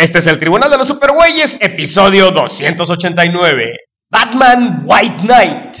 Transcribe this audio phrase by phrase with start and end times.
[0.00, 3.64] Este es el Tribunal de los Supergüeyes, episodio 289.
[4.10, 5.76] Batman White Knight.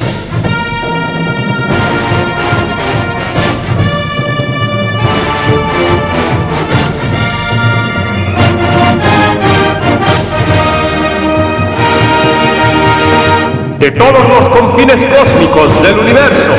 [13.78, 16.50] De todos los confines cósmicos del universo,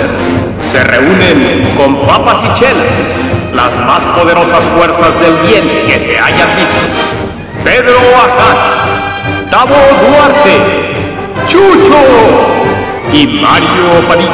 [0.67, 6.49] se reúnen con papas y chelas las más poderosas fuerzas del bien que se hayan
[6.57, 7.20] visto.
[7.63, 10.95] Pedro Ajas, Davo Duarte,
[11.47, 11.99] Chucho
[13.13, 14.31] y Mario Padilla.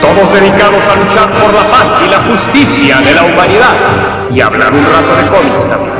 [0.00, 3.74] Todos dedicados a luchar por la paz y la justicia de la humanidad
[4.34, 5.97] y hablar un rato de cómics también.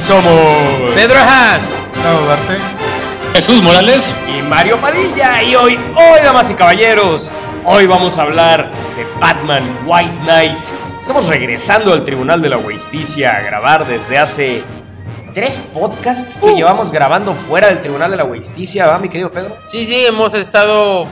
[0.00, 1.62] Somos Pedro Haas.
[1.92, 2.56] Gustavo Duarte.
[3.34, 4.00] Jesús Morales.
[4.28, 5.42] y Mario Padilla.
[5.42, 7.32] Y hoy, hoy, damas y caballeros,
[7.64, 10.58] hoy vamos a hablar de Batman White Knight.
[11.00, 14.62] Estamos regresando al Tribunal de la Justicia a grabar desde hace
[15.34, 19.56] tres podcasts que llevamos grabando fuera del Tribunal de la Justicia, ¿va, mi querido Pedro?
[19.64, 21.06] Sí, sí, hemos estado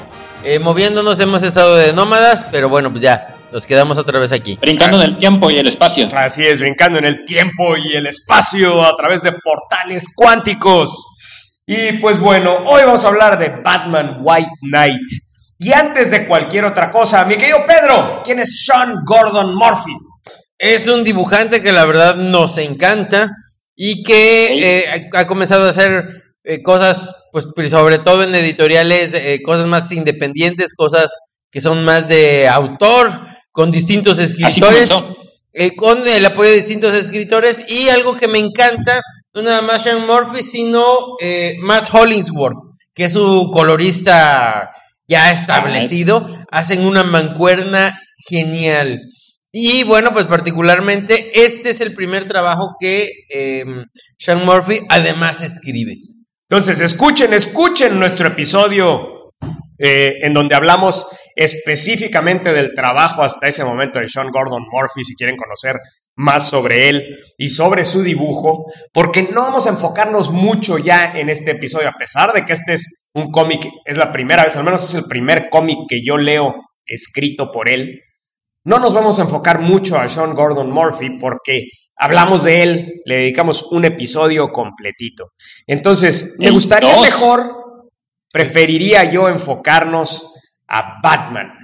[0.45, 4.59] eh, moviéndonos, hemos estado de nómadas, pero bueno, pues ya, nos quedamos otra vez aquí.
[4.61, 6.07] Brincando en el tiempo y el espacio.
[6.15, 11.63] Así es, brincando en el tiempo y el espacio a través de portales cuánticos.
[11.67, 15.09] Y pues bueno, hoy vamos a hablar de Batman White Knight.
[15.59, 19.97] Y antes de cualquier otra cosa, mi querido Pedro, ¿quién es Sean Gordon Murphy?
[20.59, 23.31] Es un dibujante que la verdad nos encanta
[23.75, 24.85] y que eh,
[25.15, 26.05] ha ha comenzado a hacer
[26.45, 31.11] eh, cosas, pues sobre todo en editoriales, eh, cosas más independientes, cosas
[31.51, 34.91] que son más de autor, con distintos escritores.
[35.55, 39.01] eh, con el apoyo de distintos escritores y algo que me encanta,
[39.33, 40.85] no nada más Sean Murphy, sino
[41.23, 42.59] eh, Matt Hollingsworth,
[42.95, 44.71] que es su colorista
[45.09, 49.01] ya establecido, hacen una mancuerna genial.
[49.51, 53.65] Y bueno, pues particularmente este es el primer trabajo que eh,
[54.19, 55.95] Sean Murphy además escribe.
[56.51, 59.16] Entonces, escuchen, escuchen nuestro episodio
[59.79, 65.15] eh, en donde hablamos específicamente del trabajo hasta ese momento de Sean Gordon Murphy, si
[65.15, 65.77] quieren conocer
[66.17, 71.29] más sobre él y sobre su dibujo, porque no vamos a enfocarnos mucho ya en
[71.29, 74.65] este episodio, a pesar de que este es un cómic, es la primera vez, al
[74.65, 76.55] menos es el primer cómic que yo leo
[76.87, 78.01] escrito por él.
[78.65, 81.65] No nos vamos a enfocar mucho a Sean Gordon Murphy porque
[81.97, 85.33] hablamos de él, le dedicamos un episodio completito.
[85.67, 87.66] Entonces, me gustaría mejor,
[88.37, 90.35] preferiría yo enfocarnos
[90.69, 91.55] a Batman.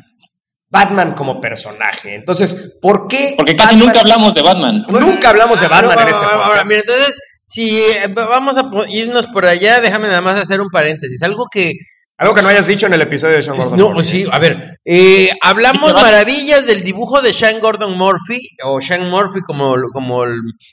[0.70, 2.14] Batman como personaje.
[2.14, 3.34] Entonces, ¿por qué?
[3.36, 4.82] Porque casi Batman- nunca hablamos de Batman.
[4.88, 6.66] Nunca hablamos de Ah, Batman no, en este ahora, podcast.
[6.68, 10.70] mira, entonces, si eh, va- vamos a irnos por allá, déjame nada más hacer un
[10.70, 11.22] paréntesis.
[11.22, 11.72] Algo que.
[12.16, 14.04] Algo que no hayas dicho en el episodio de Sean Gordon No, Murphy.
[14.08, 14.78] sí, a ver.
[14.84, 20.24] eh, hablamos maravillas del dibujo de Sean Gordon Murphy, o Sean Murphy, como, como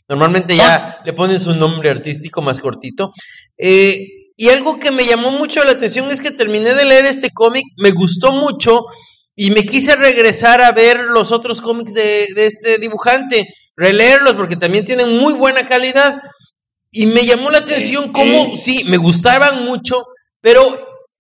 [0.08, 3.12] normalmente ya le ponen su nombre artístico más cortito.
[3.58, 3.98] Eh,
[4.42, 7.66] y algo que me llamó mucho la atención es que terminé de leer este cómic,
[7.76, 8.86] me gustó mucho.
[9.36, 14.56] Y me quise regresar a ver los otros cómics de, de este dibujante, releerlos porque
[14.56, 16.22] también tienen muy buena calidad.
[16.90, 20.06] Y me llamó la atención cómo, sí, me gustaban mucho,
[20.40, 20.62] pero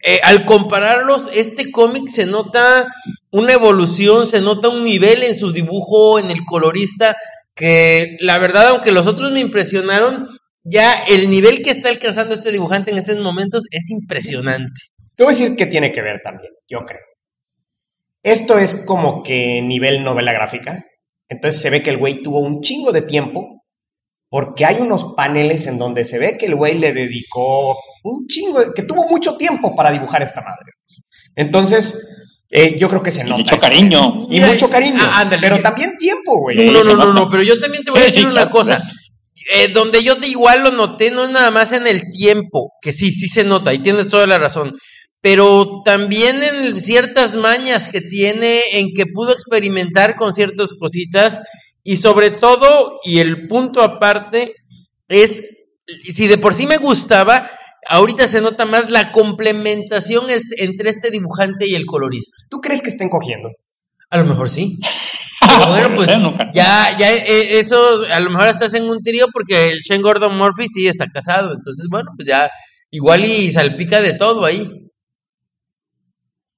[0.01, 2.87] eh, al compararlos, este cómic se nota
[3.31, 7.17] una evolución, se nota un nivel en su dibujo, en el colorista,
[7.53, 10.25] que la verdad, aunque los otros me impresionaron,
[10.63, 14.81] ya el nivel que está alcanzando este dibujante en estos momentos es impresionante.
[15.15, 17.01] Te voy a decir qué tiene que ver también, yo creo.
[18.23, 20.83] Esto es como que nivel novela gráfica.
[21.29, 23.63] Entonces se ve que el güey tuvo un chingo de tiempo
[24.29, 28.59] porque hay unos paneles en donde se ve que el güey le dedicó un chingo,
[28.59, 30.73] de- que tuvo mucho tiempo para dibujar esta madre.
[31.35, 31.97] Entonces,
[32.51, 33.41] eh, yo creo que se Y nota.
[33.43, 34.21] mucho cariño.
[34.29, 34.99] Y mucho cariño.
[35.01, 36.57] ah, ándale, pero que- también tiempo, güey.
[36.57, 38.81] No, no, no, no, no, pero yo también te voy a decir una cosa.
[39.53, 42.93] Eh, donde yo de igual lo noté, no es nada más en el tiempo, que
[42.93, 44.75] sí, sí se nota, y tienes toda la razón,
[45.21, 51.41] pero también en ciertas mañas que tiene, en que pudo experimentar con ciertas cositas,
[51.83, 54.53] y sobre todo, y el punto aparte,
[55.07, 55.43] es,
[56.07, 57.49] si de por sí me gustaba,
[57.87, 62.45] ahorita se nota más la complementación es, entre este dibujante y el colorista.
[62.49, 63.49] ¿Tú crees que estén cogiendo?
[64.09, 64.77] A lo mejor sí.
[65.57, 66.09] Pero bueno, pues
[66.53, 67.77] ya, ya, eh, eso,
[68.13, 71.53] a lo mejor estás en un trío porque el Shane Gordon Murphy sí está casado.
[71.53, 72.49] Entonces, bueno, pues ya,
[72.91, 74.69] igual y salpica de todo ahí.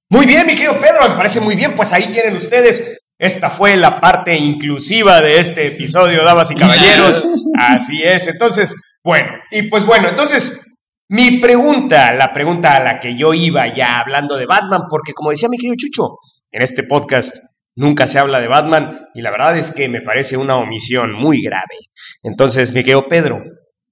[0.10, 1.76] Muy bien, mi querido Pedro, me parece muy bien.
[1.76, 7.24] Pues ahí tienen ustedes esta fue la parte inclusiva de este episodio, damas y caballeros.
[7.56, 8.26] Así es.
[8.26, 10.60] Entonces, bueno, y pues bueno, entonces
[11.08, 15.30] mi pregunta, la pregunta a la que yo iba ya hablando de Batman, porque como
[15.30, 16.18] decía mi querido Chucho,
[16.52, 17.38] en este podcast
[17.76, 21.42] nunca se habla de Batman y la verdad es que me parece una omisión muy
[21.42, 21.78] grave.
[22.24, 23.44] Entonces, mi querido Pedro,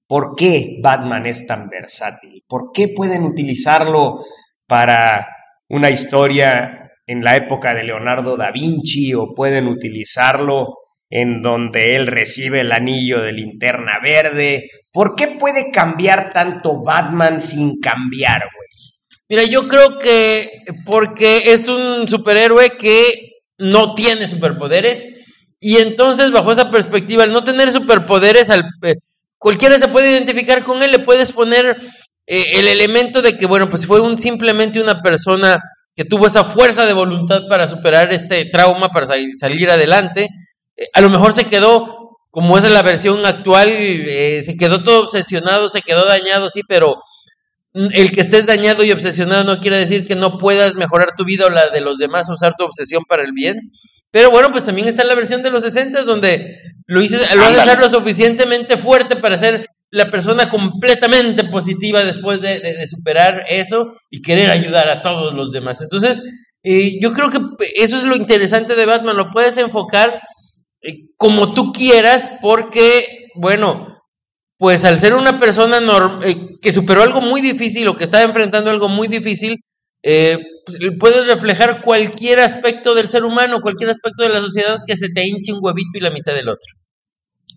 [0.06, 2.44] ¿por qué Batman es tan versátil?
[2.48, 4.24] ¿Por qué pueden utilizarlo
[4.66, 5.26] para
[5.68, 10.76] una historia en la época de Leonardo da Vinci o pueden utilizarlo
[11.10, 14.70] en donde él recibe el anillo de linterna verde.
[14.92, 18.68] ¿Por qué puede cambiar tanto Batman sin cambiar, güey?
[19.28, 20.48] Mira, yo creo que
[20.86, 23.29] porque es un superhéroe que
[23.60, 25.08] no tiene superpoderes.
[25.60, 28.96] Y entonces bajo esa perspectiva, al no tener superpoderes, al, eh,
[29.38, 31.76] cualquiera se puede identificar con él, le puedes poner
[32.26, 35.60] eh, el elemento de que, bueno, pues fue un, simplemente una persona
[35.94, 40.28] que tuvo esa fuerza de voluntad para superar este trauma, para salir adelante.
[40.76, 45.68] Eh, a lo mejor se quedó, como es la versión actual, se quedó todo obsesionado,
[45.68, 46.94] se quedó dañado, sí, pero
[47.72, 51.46] el que estés dañado y obsesionado no quiere decir que no puedas mejorar tu vida
[51.46, 53.70] o la de los demás, usar tu obsesión para el bien.
[54.10, 56.56] Pero bueno, pues también está la versión de los 60 donde
[56.86, 62.40] lo, hice, lo haces ser lo suficientemente fuerte para ser la persona completamente positiva después
[62.40, 65.80] de, superar eso y querer ayudar a todos los demás.
[65.82, 66.24] Entonces,
[66.62, 67.38] eh, yo creo que
[67.76, 70.20] eso es lo interesante de Batman, lo puedes enfocar
[70.82, 73.89] eh, como tú quieras, porque, bueno,
[74.60, 75.78] pues al ser una persona
[76.22, 79.56] eh, que superó algo muy difícil o que estaba enfrentando algo muy difícil,
[80.02, 80.36] eh,
[80.66, 85.08] pues, puedes reflejar cualquier aspecto del ser humano, cualquier aspecto de la sociedad que se
[85.14, 86.74] te hinche un huevito y la mitad del otro.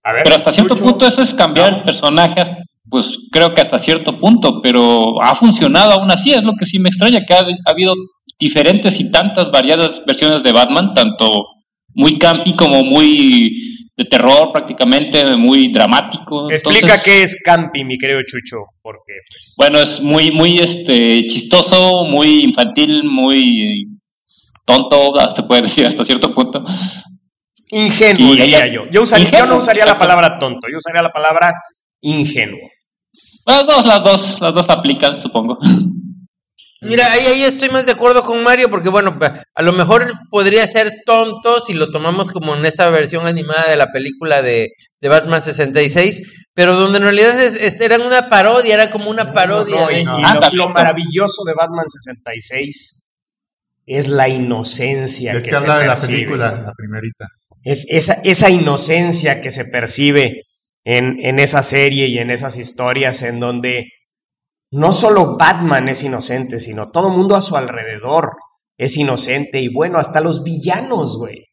[0.02, 2.42] pero hasta cierto punto eso es cambiar el personaje,
[2.90, 6.80] pues creo que hasta cierto punto, pero ha funcionado aún así, es lo que sí
[6.80, 7.96] me extraña, que ha, ha habido
[8.40, 11.28] diferentes y tantas variadas versiones de Batman, tanto
[11.96, 13.63] muy campi como muy
[13.96, 16.50] de terror prácticamente, muy dramático.
[16.50, 19.56] Explica qué es campi, mi querido Chucho, porque pues...
[19.58, 23.88] Bueno, es muy, muy este, chistoso, muy infantil, muy
[24.66, 26.64] tonto, se puede decir hasta cierto punto.
[27.72, 28.86] Ingenuo, diría yo.
[28.92, 31.54] Yo, yo no usaría la palabra tonto, yo usaría la palabra
[32.02, 32.60] ingenuo.
[33.46, 35.60] Las dos, las dos, las dos aplican, supongo.
[36.84, 39.18] Mira, ahí, ahí estoy más de acuerdo con Mario, porque bueno,
[39.56, 43.78] a lo mejor podría ser tonto si lo tomamos como en esta versión animada de
[43.78, 44.72] la película de,
[45.02, 49.92] de Batman 66, pero donde en realidad es, era una parodia, era como una parodia.
[49.92, 50.06] y,
[50.56, 53.04] lo, maravilloso de Batman 66
[53.86, 55.34] es la inocencia.
[55.34, 57.28] Es que, habla de la película, la primerita.
[57.64, 60.42] Es esa, esa inocencia que se percibe
[60.84, 63.88] en, en esa serie y en esas historias en donde
[64.74, 68.32] no solo Batman es inocente, sino todo el mundo a su alrededor
[68.76, 71.46] es inocente y bueno, hasta los villanos, güey.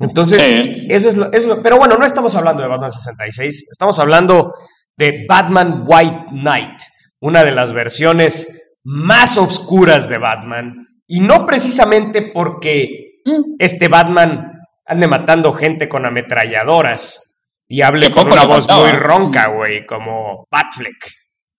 [0.00, 0.40] Entonces,
[0.88, 4.52] eso, es lo, Pero bueno, no estamos hablando de Batman 66, estamos hablando
[4.96, 6.80] de Batman White Knight,
[7.20, 10.76] una de las versiones más oscuras de Batman.
[11.08, 13.56] Y no precisamente porque mm.
[13.58, 14.52] este Batman
[14.86, 20.96] ande matando gente con ametralladoras y hable con una voz muy ronca, güey, como Batfleck.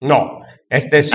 [0.01, 1.11] No, este es,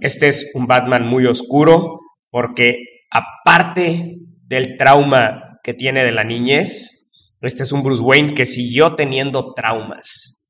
[0.00, 1.98] este es un Batman muy oscuro
[2.30, 2.76] porque
[3.10, 4.16] aparte
[4.46, 7.08] del trauma que tiene de la niñez,
[7.40, 10.48] este es un Bruce Wayne que siguió teniendo traumas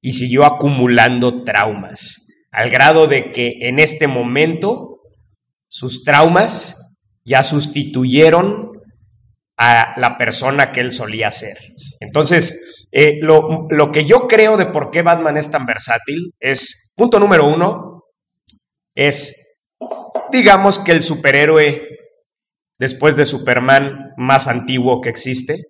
[0.00, 5.00] y siguió acumulando traumas, al grado de que en este momento
[5.68, 6.76] sus traumas
[7.24, 8.70] ya sustituyeron
[9.56, 11.56] a la persona que él solía ser.
[12.00, 16.92] Entonces, eh, lo, lo, que yo creo de por qué Batman es tan versátil es,
[16.94, 18.04] punto número uno,
[18.94, 19.56] es,
[20.30, 21.88] digamos que el superhéroe
[22.78, 25.68] después de Superman más antiguo que existe.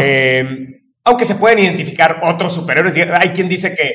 [0.00, 0.44] Eh,
[1.04, 3.90] aunque se pueden identificar otros superhéroes, hay quien dice que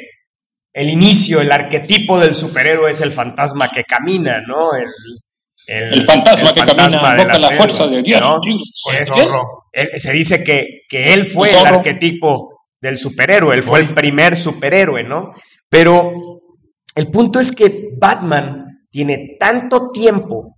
[0.73, 4.73] el inicio, el arquetipo del superhéroe es el fantasma que camina, ¿no?
[4.73, 4.85] El,
[5.67, 8.21] el, fantasma que camina, de la, fuerza de Dios.
[9.95, 12.51] se dice que, que él fue el arquetipo
[12.81, 15.31] del superhéroe, él fue el primer superhéroe, ¿no?
[15.69, 16.13] Pero
[16.95, 20.57] el punto es que Batman tiene tanto tiempo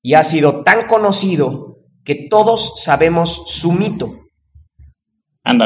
[0.00, 4.18] y ha sido tan conocido que todos sabemos su mito.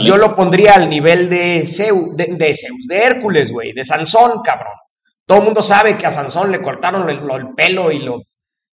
[0.02, 4.40] Yo lo pondría al nivel de Zeus, de, de, Zeus, de Hércules, güey, de Sansón,
[4.42, 4.72] cabrón.
[5.26, 8.22] Todo el mundo sabe que a Sansón le cortaron el, el pelo y lo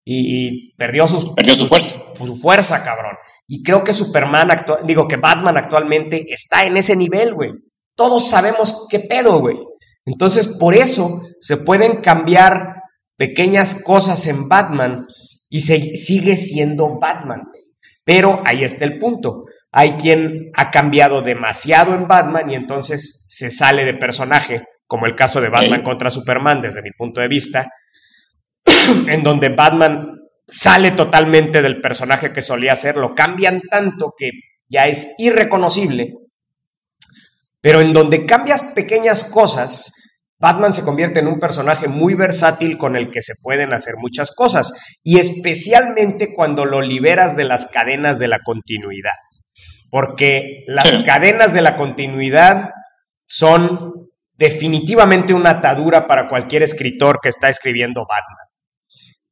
[0.05, 1.95] y, perdió, sus, su fuerza.
[2.15, 3.15] Su, fuerza, cabrón.
[3.47, 7.51] Y creo que Superman, actual, digo que Batman actualmente está en ese nivel, güey.
[7.95, 9.57] Todos sabemos qué pedo, güey.
[10.05, 12.81] Entonces, por eso se pueden cambiar
[13.17, 15.05] pequeñas cosas en Batman
[15.49, 17.43] y sigue siendo Batman.
[18.03, 19.45] Pero ahí está el punto.
[19.71, 25.15] Hay quien ha cambiado demasiado en Batman y entonces se sale de personaje, como el
[25.15, 27.69] caso de Batman contra Superman desde mi punto de vista,
[29.07, 34.31] en donde Batman sale totalmente del personaje que solía ser, lo cambian tanto que
[34.67, 36.13] ya es irreconocible,
[37.61, 39.93] pero en donde cambias pequeñas cosas,
[40.37, 44.35] Batman se convierte en un personaje muy versátil con el que se pueden hacer muchas
[44.35, 49.13] cosas, y especialmente cuando lo liberas de las cadenas de la continuidad,
[49.89, 52.71] porque las cadenas de la continuidad
[53.25, 58.52] son definitivamente una atadura para cualquier escritor que está escribiendo Batman.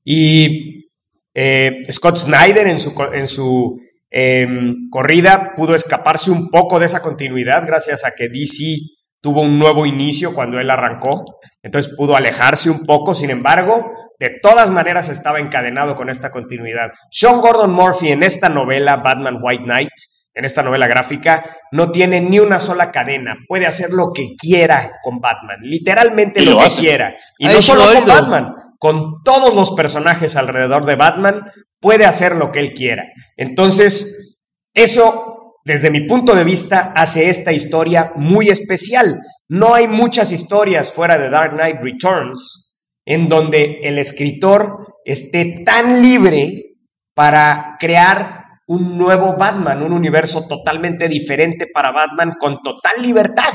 [0.03, 0.89] Y
[1.33, 3.79] eh, Scott Snyder en su, en su
[4.09, 8.75] em, corrida pudo escaparse un poco de esa continuidad gracias a que DC
[9.21, 14.39] tuvo un nuevo inicio cuando él arrancó, entonces pudo alejarse un poco, sin embargo, de
[14.41, 16.91] todas maneras estaba encadenado con esta continuidad.
[17.11, 19.89] Sean Gordon Murphy en esta novela, Batman White Knight,
[20.33, 24.91] en esta novela gráfica, no tiene ni una sola cadena, puede hacer lo que quiera
[25.03, 30.35] con Batman, literalmente lo, que quiera, y no solo con Batman, con todos los personajes
[30.35, 33.03] alrededor de Batman, puede hacer lo que él quiera.
[33.37, 34.35] Entonces,
[34.73, 39.19] eso, desde mi punto de vista, hace esta historia muy especial.
[39.47, 42.73] No hay muchas historias fuera de Dark Knight Returns
[43.05, 46.73] en donde el escritor esté tan libre
[47.13, 53.53] para crear un nuevo Batman, un universo totalmente diferente para Batman con total libertad,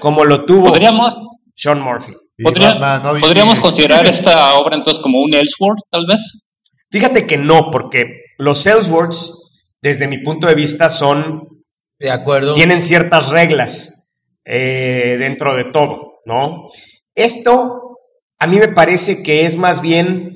[0.00, 0.72] como lo tuvo
[1.54, 2.16] Sean Murphy.
[2.42, 6.32] ¿Podríamos considerar esta obra entonces como un Elseworld, tal vez?
[6.90, 9.32] Fíjate que no, porque los Elseworlds,
[9.80, 11.48] desde mi punto de vista, son...
[11.98, 12.52] De acuerdo.
[12.52, 14.12] Tienen ciertas reglas
[14.44, 16.66] eh, dentro de todo, ¿no?
[17.14, 17.86] Esto
[18.38, 20.34] a mí me parece que es más bien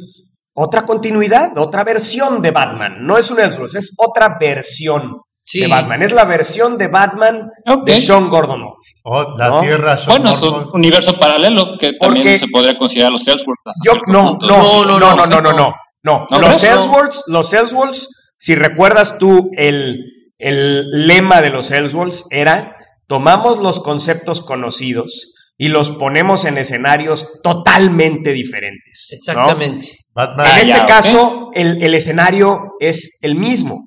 [0.55, 3.05] otra continuidad, otra versión de Batman.
[3.05, 5.21] No es un Elseworlds, es otra versión
[5.53, 6.03] de Batman.
[6.03, 7.49] Es la versión de Batman
[7.85, 8.63] de Sean Gordon.
[9.03, 13.61] Oh, la Tierra Bueno, es un universo paralelo que también se podría considerar los Elseworlds.
[13.85, 16.27] Yo, no, no, no, no, no, no, no, no, no.
[16.39, 19.99] Los Elseworlds, los Elseworlds, si recuerdas tú el,
[20.39, 27.41] el lema de los Elseworlds era tomamos los conceptos conocidos y los ponemos en escenarios
[27.43, 29.09] totalmente diferentes.
[29.13, 29.89] Exactamente.
[30.17, 33.85] En este caso, el, el, escenario es el mismo.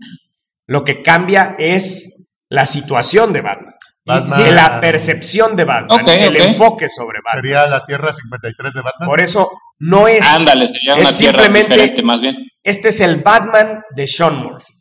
[0.67, 3.73] Lo que cambia es la situación de Batman.
[4.05, 7.41] la percepción de Batman, el enfoque sobre Batman.
[7.41, 9.07] Sería la Tierra 53 de Batman.
[9.07, 10.25] Por eso no es.
[10.25, 12.35] Ándale, sería una simplemente, más bien.
[12.61, 14.73] Este es el Batman de Sean Murphy,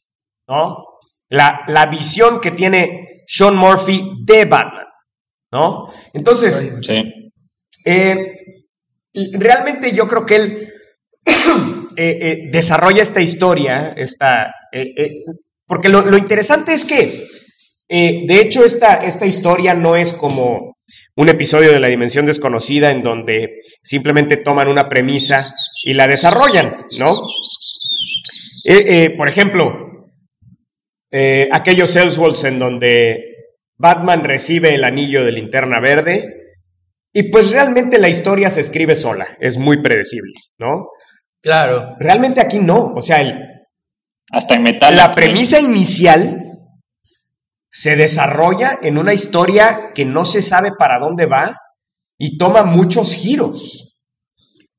[0.48, 0.76] ¿no?
[1.28, 4.86] La, la visión que tiene Sean Murphy de Batman,
[5.50, 5.86] ¿no?
[6.12, 6.78] Entonces,
[7.84, 8.32] eh,
[9.32, 10.72] realmente yo creo que él
[11.96, 14.52] eh, eh, desarrolla esta historia, esta,
[15.72, 17.24] porque lo, interesante es que,
[17.88, 20.76] eh, de hecho, esta, esta historia no es como
[21.16, 25.50] un episodio de la dimensión desconocida en donde simplemente toman una premisa
[25.82, 27.22] y la desarrollan, ¿no?
[28.66, 30.10] Eh, eh, por ejemplo,
[31.50, 33.24] aquellos Elseworlds en donde
[33.78, 36.52] Batman recibe el anillo de linterna verde
[37.14, 40.90] y pues realmente la historia se escribe sola, es muy predecible, ¿no?
[41.40, 41.94] Claro.
[41.98, 43.51] Realmente aquí no, o sea, el,
[44.32, 44.96] hasta en metal.
[44.96, 46.58] La premisa inicial
[47.70, 51.54] se desarrolla en una historia que no se sabe para dónde va
[52.18, 53.98] y toma muchos giros.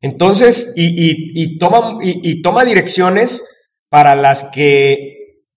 [0.01, 3.43] Entonces, y, toma, y, toma direcciones
[3.89, 5.13] para las que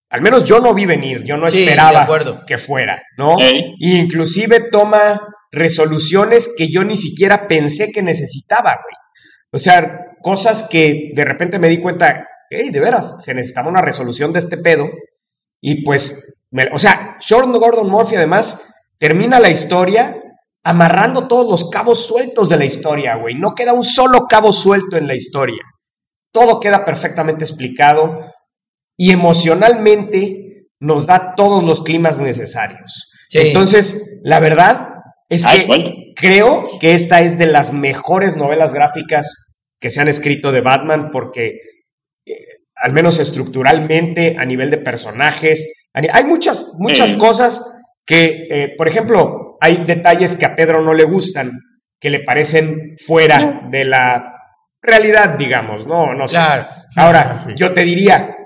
[0.09, 2.07] al menos yo no vi venir, yo no esperaba
[2.47, 3.37] que fuera, ¿no?
[3.81, 8.95] inclusive toma resoluciones que yo ni siquiera pensé que necesitaba, güey.
[9.53, 13.83] O sea, cosas que de repente me di cuenta, hey, de veras, se necesitaba una
[13.83, 14.89] resolución de este pedo.
[15.61, 20.21] Y pues, o sea, Sean Gordon Murphy además termina la historia
[20.63, 23.35] amarrando todos los cabos sueltos de la historia, güey.
[23.37, 25.63] No queda un solo cabo suelto en la historia.
[26.33, 28.21] Todo queda perfectamente explicado
[28.97, 33.11] y emocionalmente nos da todos los climas necesarios.
[33.33, 34.91] Entonces, la verdad
[35.29, 40.53] es que creo que esta es de las mejores novelas gráficas que se han escrito
[40.53, 41.61] de Batman porque
[42.77, 45.89] al menos estructuralmente, a nivel de personajes.
[45.93, 47.63] Hay muchas, muchas cosas
[48.05, 51.53] que, eh, por ejemplo, hay detalles que a Pedro no le gustan,
[51.99, 54.33] que le parecen fuera de la
[54.83, 56.15] realidad, digamos, ¿no?
[56.15, 56.39] No sé.
[56.97, 58.37] Ahora, ah, yo te diría,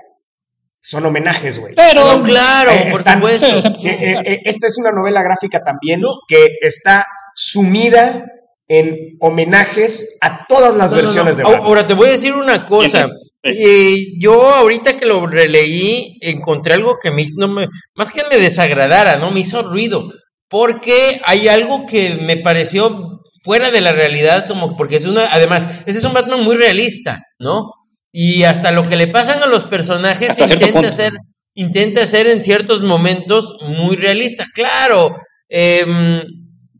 [0.79, 1.75] son homenajes, güey.
[1.75, 8.25] Pero, claro, eh, por eh, esta es una novela gráfica también que está sumida
[8.67, 11.61] en homenajes a todas las versiones de Batman.
[11.63, 13.09] Ahora te voy a decir una cosa.
[13.43, 18.37] Y yo ahorita que lo releí, encontré algo que me, no me, más que me
[18.37, 19.31] desagradara, ¿no?
[19.31, 20.09] Me hizo ruido.
[20.47, 25.67] Porque hay algo que me pareció fuera de la realidad, como porque es una, además,
[25.85, 27.71] ese es un Batman muy realista, ¿no?
[28.11, 31.13] Y hasta lo que le pasan a los personajes intenta hacer,
[31.55, 34.45] intenta hacer en ciertos momentos muy realista.
[34.53, 35.15] Claro,
[35.49, 36.23] eh,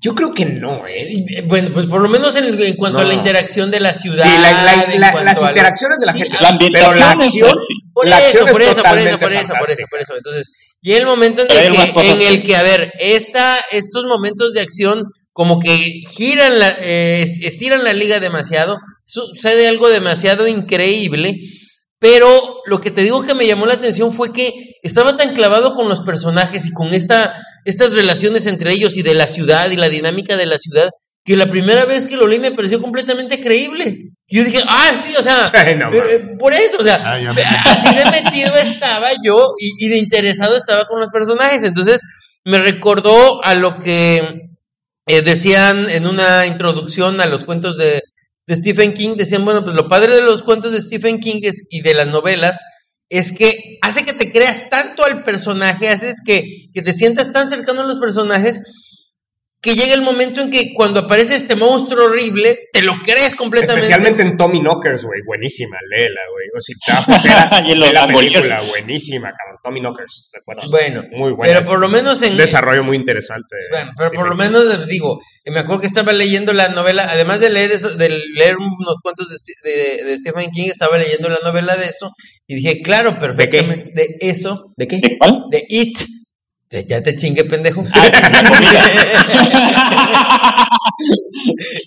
[0.01, 1.43] yo creo que no, ¿eh?
[1.45, 4.23] Bueno, pues por lo menos en, cuanto a la interacción de la ciudad.
[4.23, 6.37] Sí, las interacciones de la gente.
[6.73, 7.55] pero la acción.
[7.93, 10.15] Por, eso, por, eso, por eso, por eso, por eso, por eso.
[10.17, 14.53] Entonces, y el momento en el, que, en el que, a ver, esta, estos momentos
[14.53, 15.03] de acción
[15.33, 15.69] como que
[16.09, 21.37] giran la, eh, estiran la liga demasiado, sucede algo demasiado increíble
[22.01, 22.27] pero
[22.65, 25.87] lo que te digo que me llamó la atención fue que estaba tan clavado con
[25.87, 29.87] los personajes y con esta, estas relaciones entre ellos y de la ciudad y la
[29.87, 30.89] dinámica de la ciudad,
[31.23, 34.13] que la primera vez que lo leí me pareció completamente creíble.
[34.25, 35.77] Y yo dije, ah, sí, o sea, eh,
[36.09, 36.95] eh, por eso, o sea,
[37.65, 41.63] así de metido estaba yo y, de interesado estaba con los personajes.
[41.63, 42.01] Entonces
[42.43, 44.23] me recordó a lo que
[45.05, 48.01] eh, decían en una introducción a los cuentos de,
[48.47, 51.81] de Stephen King, decían, bueno, pues lo padre de los cuentos de Stephen King y
[51.81, 52.59] de las novelas
[53.09, 57.49] es que hace que te creas tanto al personaje, haces que, que te sientas tan
[57.49, 58.61] cercano a los personajes
[59.61, 63.81] que llega el momento en que cuando aparece este monstruo horrible, te lo crees completamente.
[63.81, 66.47] Especialmente en Tommy Knockers, güey, buenísima, léela, güey.
[66.57, 69.59] O si te da la película, buenísima, cabrón.
[69.63, 70.31] Tommy Knockers,
[70.69, 71.53] Bueno, muy buena.
[71.53, 72.31] Pero por lo menos en...
[72.31, 73.55] Un desarrollo muy interesante.
[73.69, 77.51] Bueno, pero por lo menos, digo, me acuerdo que estaba leyendo la novela, además de
[77.51, 79.27] leer eso, de leer unos cuentos
[79.63, 82.09] de, de, Stephen King, estaba leyendo la novela de eso,
[82.47, 84.73] y dije, claro, perfectamente, de, eso.
[84.75, 84.97] ¿De qué?
[84.97, 85.43] ¿De cuál?
[85.51, 85.99] De It.
[86.71, 87.83] Ya te chingue, pendejo.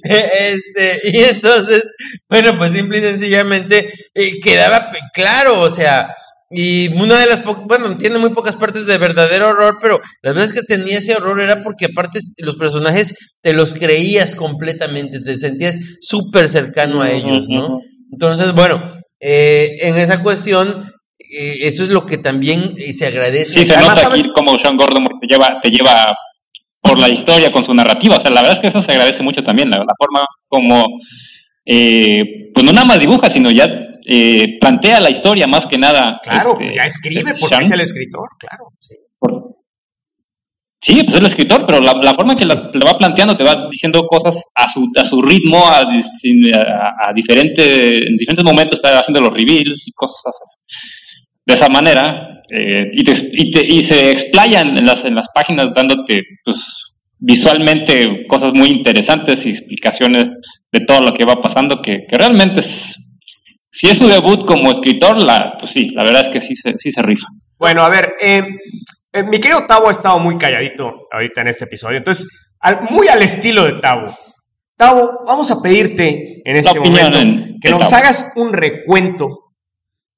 [0.02, 1.94] este, y entonces,
[2.28, 6.14] bueno, pues simple y sencillamente eh, quedaba claro, o sea,
[6.50, 10.34] y una de las pocas, bueno, tiene muy pocas partes de verdadero horror, pero las
[10.34, 15.38] veces que tenía ese horror era porque aparte los personajes te los creías completamente, te
[15.38, 17.78] sentías súper cercano a ellos, ¿no?
[18.12, 18.84] Entonces, bueno,
[19.18, 20.84] eh, en esa cuestión
[21.30, 23.58] eh, eso es lo que también eh, se agradece.
[23.58, 26.14] Sí, se nota aquí como Sean Gordon te lleva, te lleva
[26.80, 28.16] por la historia con su narrativa.
[28.16, 30.86] O sea, la verdad es que eso se agradece mucho también, la, forma como,
[31.64, 33.68] eh, pues no nada más dibuja, sino ya
[34.60, 36.20] plantea la historia más que nada.
[36.22, 38.64] Claro, este, ya escribe porque es el escritor, claro.
[38.78, 38.94] Sí.
[40.84, 43.70] Sí, pues es el escritor, pero la, forma en que la, va planteando te va
[43.70, 49.22] diciendo cosas a su, a su ritmo, a, a, diferentes, en diferentes momentos está haciendo
[49.22, 50.34] los reveals y cosas
[51.46, 56.22] de esa manera eh, y, y, y, se explayan en las, en las páginas dándote
[56.44, 56.58] pues,
[57.20, 60.26] visualmente cosas muy interesantes y explicaciones
[60.70, 62.94] de todo lo que va pasando que, realmente es,
[63.72, 66.74] si es su debut como escritor, la, pues sí, la verdad es que sí se,
[66.78, 67.26] sí se rifa.
[67.58, 68.42] Bueno, a ver, eh,
[69.12, 72.52] eh, mi querido Tavo ha estado muy calladito ahorita en este episodio, entonces,
[72.90, 74.14] muy al estilo de Tavo.
[74.76, 77.18] Tavo, vamos a pedirte en este momento
[77.60, 79.43] que nos hagas un recuento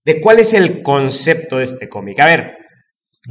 [0.07, 2.21] de cuál es el concepto de este cómic.
[2.21, 2.57] A ver,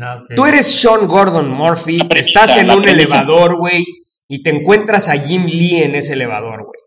[0.02, 3.86] ah, tú eres Sean Gordon Murphy, estás en un elevador, güey,
[4.28, 6.82] y te encuentras a Jim Lee en ese elevador, güey.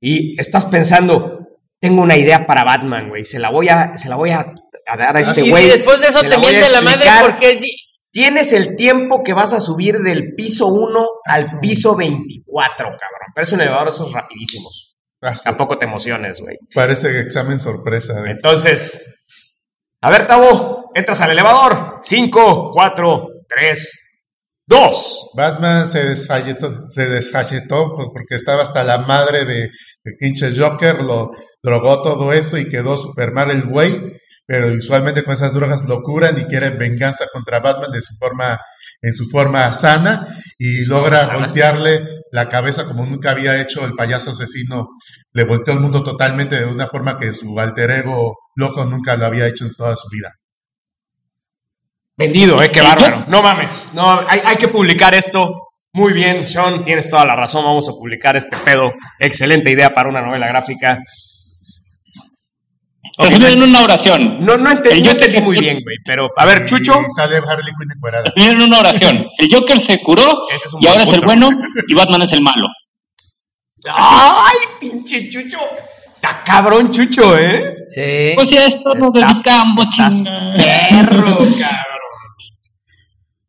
[0.00, 1.40] Y estás pensando,
[1.80, 4.54] tengo una idea para Batman, güey, se la voy a, se la voy a,
[4.96, 5.66] dar a este güey.
[5.66, 7.60] Y después de eso te miente la madre porque...
[8.12, 13.32] Tienes el tiempo que vas a subir del piso 1 al piso 24, cabrón.
[13.34, 14.93] Pero es un elevador esos rapidísimos.
[15.42, 16.56] Tampoco te emociones, güey.
[16.74, 18.22] Parece examen sorpresa.
[18.26, 19.02] Entonces,
[20.00, 21.98] a ver, Tabo, entras al elevador.
[22.02, 24.22] Cinco, cuatro, tres,
[24.66, 25.30] dos.
[25.34, 29.70] Batman se desfalletó, se desfalletó pues, porque estaba hasta la madre de,
[30.04, 31.30] de pinche Joker, lo
[31.62, 33.98] drogó todo eso y quedó super mal el güey.
[34.46, 38.60] Pero usualmente con esas drogas lo curan y quieren venganza contra Batman de su forma,
[39.00, 42.04] en su forma sana y logra voltearle
[42.34, 44.88] la cabeza como nunca había hecho el payaso asesino.
[45.32, 49.26] Le volteó el mundo totalmente de una forma que su alter ego loco nunca lo
[49.26, 50.32] había hecho en toda su vida.
[52.16, 53.24] Vendido, eh, qué bárbaro.
[53.28, 55.48] No mames, no, hay, hay que publicar esto.
[55.92, 57.64] Muy bien, Sean, tienes toda la razón.
[57.64, 58.92] Vamos a publicar este pedo.
[59.20, 60.98] Excelente idea para una novela gráfica.
[63.16, 64.44] Okay, en una oración.
[64.44, 65.96] No, no entendí, no entendí muy bien, güey.
[66.04, 66.94] Pero, a ver, Chucho.
[67.14, 67.72] Sale Harley
[68.34, 69.26] Quinn en una oración.
[69.38, 70.46] El Joker se curó
[70.80, 71.50] y ahora es el bueno
[71.86, 72.66] y Batman es el malo.
[73.92, 75.58] ¡Ay, pinche Chucho!
[76.14, 77.74] Está cabrón, Chucho, ¿eh?
[77.90, 78.32] Sí.
[78.34, 79.88] Pues si a esto nos dedicamos,
[80.56, 81.54] perro, cabrón.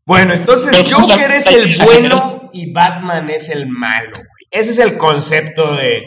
[0.06, 4.46] Bueno, entonces pues, Joker es el bueno y Batman es el malo, güey.
[4.52, 6.04] Ese es el concepto de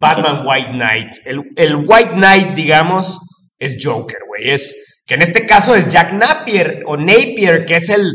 [0.00, 1.12] Batman White Knight.
[1.24, 3.18] El, el White Knight, digamos,
[3.58, 4.50] es Joker, güey.
[4.52, 8.12] Es que en este caso es Jack Napier o Napier, que es el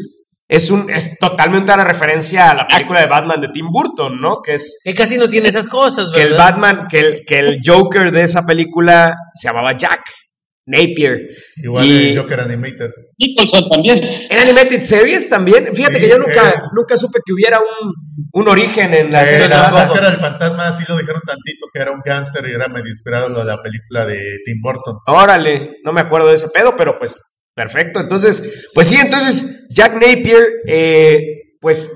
[0.47, 4.41] es un es totalmente una referencia a la película de Batman de Tim Burton, ¿no?
[4.41, 6.31] Que es Que casi no tiene esas cosas, que ¿verdad?
[6.31, 10.01] el Batman, que el, que el Joker de esa película se llamaba Jack
[10.65, 11.27] Napier.
[11.63, 12.91] Igual Y- Joker Animated.
[13.17, 13.99] Nicholson también.
[14.29, 15.73] En Animated Series también.
[15.75, 16.53] Fíjate Sí, que yo nunca, eh.
[16.75, 17.93] nunca supe que hubiera un,
[18.33, 21.65] un origen en la Eh, serie de la máscara del fantasma sí lo dijeron tantito
[21.73, 24.97] que era un gángster y era medio inspirado de la película de Tim Burton.
[25.07, 27.19] Órale, no me acuerdo de ese pedo, pero pues
[27.55, 27.99] perfecto.
[27.99, 31.19] Entonces, pues sí, entonces Jack Napier, eh,
[31.59, 31.91] pues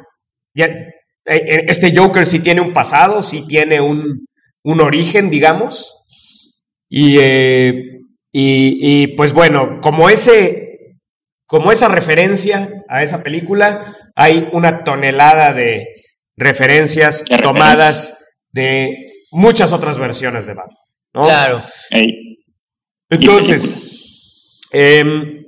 [0.56, 4.26] ya, eh, este Joker sí tiene un pasado, sí tiene un,
[4.64, 5.92] un origen, digamos.
[6.90, 7.18] Y,
[8.38, 10.98] y, y, pues bueno, como ese,
[11.46, 15.94] como esa referencia a esa película, hay una tonelada de
[16.36, 18.18] referencias De tomadas
[18.52, 20.78] de muchas otras versiones de Batman.
[21.14, 21.22] ¿no?
[21.24, 21.62] Claro.
[23.10, 25.46] Entonces, em,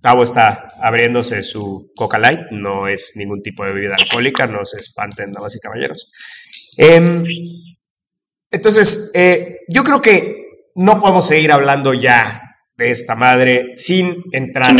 [0.00, 4.80] Tavo está abriéndose su Coca Light, no es ningún tipo de bebida alcohólica, no se
[4.80, 6.10] espanten, damas y caballeros.
[6.76, 7.22] Em,
[8.50, 10.41] entonces, eh, yo creo que
[10.74, 12.40] no podemos seguir hablando ya
[12.76, 14.72] de esta madre sin entrar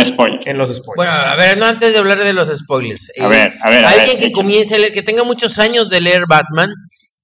[0.47, 0.97] en los spoilers.
[0.97, 3.11] Bueno, a ver, no antes de hablar de los spoilers.
[3.21, 5.59] A eh, ver, a ver, a alguien ver, que comience a leer, que tenga muchos
[5.59, 6.71] años de leer Batman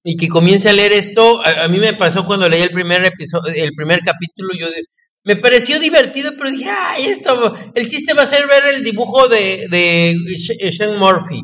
[0.03, 3.03] y que comience a leer esto, a, a mí me pasó cuando leí el primer
[3.03, 4.83] episodio, el primer capítulo, yo de-
[5.25, 9.27] me pareció divertido, pero dije, ay, esto, el chiste va a ser ver el dibujo
[9.27, 11.41] de, de Sh- Sean Murphy,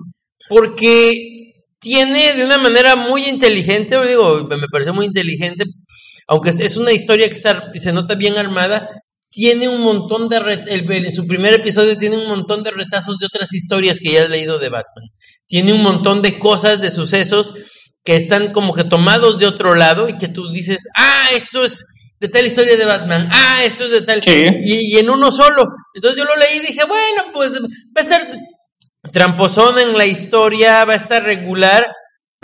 [0.48, 5.66] porque tiene de una manera muy inteligente, digo, me me pareció muy inteligente,
[6.28, 8.90] aunque es- una historia que se nota bien armada,
[9.30, 13.26] tiene un montón de el- en su primer episodio tiene un montón de retazos de
[13.26, 15.10] otras historias que ya has leído de Batman.
[15.48, 17.54] Tiene un montón de cosas, de sucesos
[18.04, 21.84] que están como que tomados de otro lado y que tú dices, ah, esto es
[22.20, 24.46] de tal historia de Batman, ah, esto es de tal, Sí.
[24.62, 25.66] y, y en uno solo.
[25.94, 27.58] Entonces yo lo leí y dije, bueno, pues va
[27.98, 28.30] a estar
[29.12, 31.88] tramposón en la historia, va a estar regular,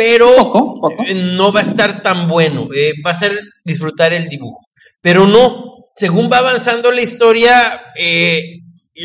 [0.04, 1.04] pero Poco, poco.
[1.08, 4.60] eh, no va a estar tan bueno, eh, va a ser disfrutar el dibujo.
[5.02, 7.52] Pero no, según va avanzando la historia,
[7.98, 8.42] eh,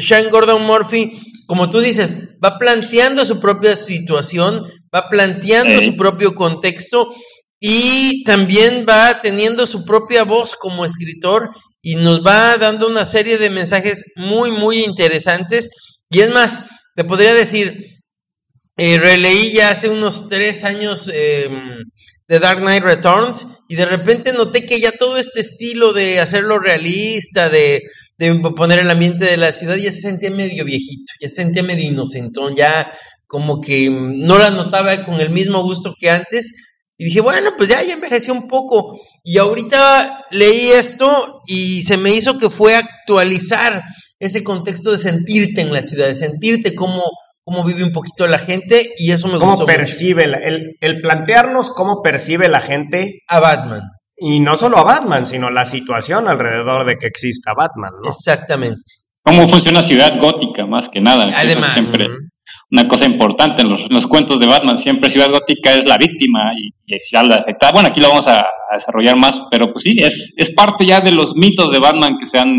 [0.00, 1.12] Sean Gordon Murphy,
[1.46, 4.62] como tú dices, va planteando su propia situación,
[4.94, 5.86] va planteando Sí.
[5.86, 7.08] su propio contexto
[7.60, 11.50] y también va teniendo su propia voz como escritor
[11.82, 15.70] y nos va dando una serie de mensajes muy, muy interesantes.
[16.10, 17.95] Y es más, te podría decir,
[18.76, 21.48] eh, releí ya hace unos tres años eh,
[22.26, 26.58] The Dark Knight Returns y de repente noté que ya todo este estilo de hacerlo
[26.58, 27.82] realista, de,
[28.18, 31.62] de poner el ambiente de la ciudad, ya se sentía medio viejito, ya se sentía
[31.62, 32.92] medio inocentón, ya
[33.26, 36.52] como que mm, no la notaba con el mismo gusto que antes.
[36.98, 38.98] Y dije, bueno, pues ya, ya envejeció un poco.
[39.22, 43.82] Y ahorita leí esto y se me hizo que fue actualizar
[44.18, 47.02] ese contexto de sentirte en la ciudad, de sentirte cómo,
[47.48, 49.76] cómo vive un poquito la gente y eso me ¿Cómo gustó mucho.
[49.76, 53.82] percibe la- el, el plantearnos cómo percibe la gente a Batman.
[54.18, 58.10] y no solo a Batman, sino la situación alrededor de que exista Batman, ¿no?
[58.10, 58.80] Exactamente.
[59.22, 61.30] ¿Cómo funciona Ciudad Gótica, más que nada?
[61.36, 62.08] Además, Siempre
[62.72, 64.78] una cosa importante en los, en los cuentos de Batman.
[64.80, 67.72] Siempre Ciudad Gótica es la víctima y, y la afectada.
[67.72, 71.00] Bueno, aquí lo vamos a, a desarrollar más, pero pues sí, es, es parte ya
[71.00, 72.58] de los mitos de Batman que se han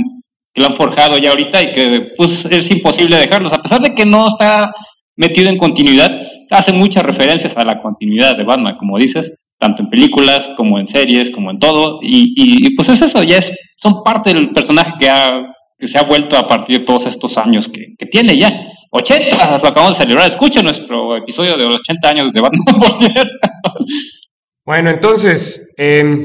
[0.57, 3.53] que lo han forjado ya ahorita y que pues es imposible dejarlos.
[3.53, 4.71] A pesar de que no está
[5.15, 6.11] metido en continuidad,
[6.49, 10.87] hace muchas referencias a la continuidad de Batman, como dices, tanto en películas como en
[10.87, 11.99] series, como en todo.
[12.01, 15.43] Y, pues es eso, ya es, son parte del personaje que, ha,
[15.77, 18.51] que se ha vuelto a partir de todos estos años que, tiene ya.
[18.89, 20.27] 80, lo acabamos de celebrar.
[20.27, 23.47] Escuchen nuestro episodio de los 80 años de Batman, por cierto.
[24.65, 26.19] Bueno, entonces, em,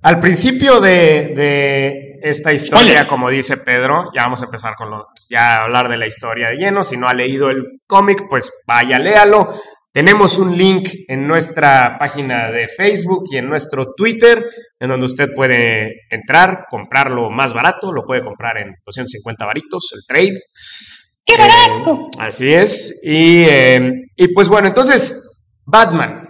[0.00, 5.56] al principio de esta historia, como dice Pedro, ya vamos a empezar con lo, ya
[5.56, 6.84] a hablar de la historia de lleno.
[6.84, 9.48] Si no ha leído el cómic, pues vaya, léalo.
[9.92, 15.30] Tenemos un link en nuestra página de Facebook y en nuestro Twitter, en donde usted
[15.34, 20.40] puede entrar, comprarlo más barato, lo puede comprar en 250 varitos, el trade.
[21.24, 22.08] ¡Qué barato!
[22.20, 23.00] así es.
[23.02, 23.80] Y, eh,
[24.14, 26.29] y pues bueno, entonces, Batman,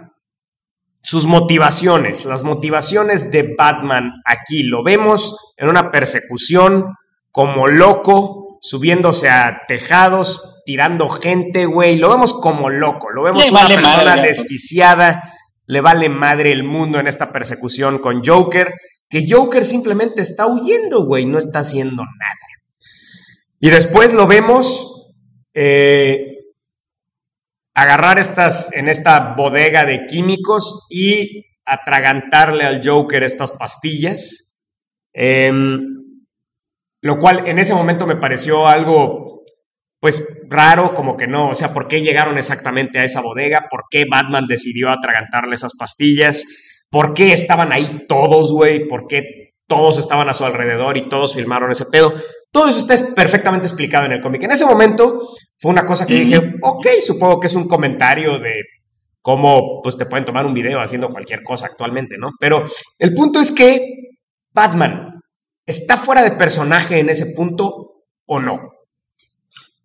[1.03, 6.85] sus motivaciones, las motivaciones de Batman aquí, lo vemos en una persecución
[7.31, 13.51] como loco, subiéndose a tejados, tirando gente, güey, lo vemos como loco, lo vemos Le
[13.51, 15.23] una vale persona madre, desquiciada,
[15.65, 18.71] le vale madre el mundo en esta persecución con Joker,
[19.09, 22.35] que Joker simplemente está huyendo, güey, no está haciendo nada.
[23.59, 25.13] Y después lo vemos
[25.53, 26.40] eh,
[27.81, 34.51] agarrar estas en esta bodega de químicos y atragantarle al Joker estas pastillas
[35.13, 35.79] Em,
[37.01, 39.43] lo cual en ese momento me pareció algo,
[39.99, 43.67] pues raro, como que no, o sea, ¿por qué llegaron exactamente a esa bodega?
[43.69, 46.45] ¿Por qué Batman decidió atragantarle esas pastillas?
[46.89, 48.87] ¿Por qué estaban ahí todos, güey?
[48.87, 49.40] ¿Por qué
[49.71, 52.11] todos estaban a su alrededor y todos filmaron ese pedo?
[52.51, 54.43] Todo eso está perfectamente explicado en el cómic.
[54.43, 55.17] En ese momento
[55.57, 58.63] fue una cosa que dije, ok, supongo que es un comentario de
[59.21, 62.31] cómo pues te pueden tomar un video haciendo cualquier cosa actualmente, ¿no?
[62.37, 62.63] Pero
[62.99, 63.79] el punto es que
[64.51, 65.21] Batman
[65.65, 68.71] está fuera de personaje en ese punto o no.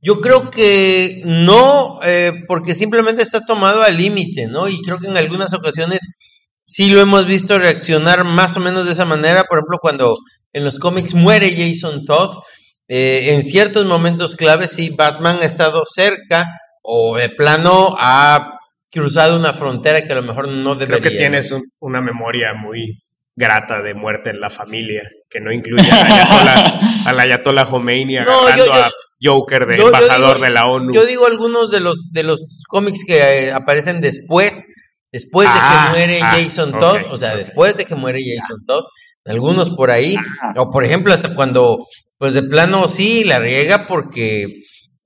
[0.03, 4.67] Yo creo que no, eh, porque simplemente está tomado al límite, ¿no?
[4.67, 6.01] Y creo que en algunas ocasiones
[6.67, 9.45] sí lo hemos visto reaccionar más o menos de esa manera.
[9.45, 10.17] Por ejemplo, cuando
[10.53, 12.39] en los cómics muere Jason Todd,
[12.89, 16.45] eh, en ciertos momentos claves sí Batman ha estado cerca
[16.83, 18.59] o de plano ha
[18.91, 21.01] cruzado una frontera que a lo mejor no debería.
[21.01, 23.03] Creo que tienes una memoria muy
[23.35, 28.91] grata de muerte en la familia, que no incluye a la Ayatollah, Khomeini agarrando a
[29.21, 30.93] Joker de embajador de la ONU.
[30.95, 34.67] Yo digo algunos de los de los cómics que eh, aparecen después,
[35.17, 38.85] después de que muere ah, Jason Todd, o sea, después de que muere Jason Todd,
[39.25, 40.15] algunos por ahí,
[40.57, 41.87] o por ejemplo hasta cuando,
[42.19, 44.45] pues de plano sí la riega porque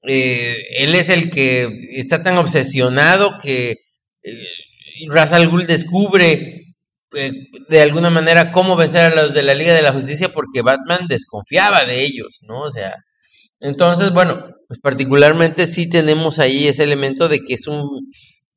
[0.03, 3.77] eh, él es el que está tan obsesionado que
[4.25, 4.47] eh,
[5.09, 6.65] Ra's al Ghul descubre
[7.15, 7.33] eh,
[7.69, 11.07] de alguna manera cómo vencer a los de la Liga de la Justicia porque Batman
[11.09, 12.63] desconfiaba de ellos, ¿no?
[12.63, 12.97] O sea,
[13.61, 17.87] entonces, bueno, pues particularmente sí tenemos ahí ese elemento de que es un,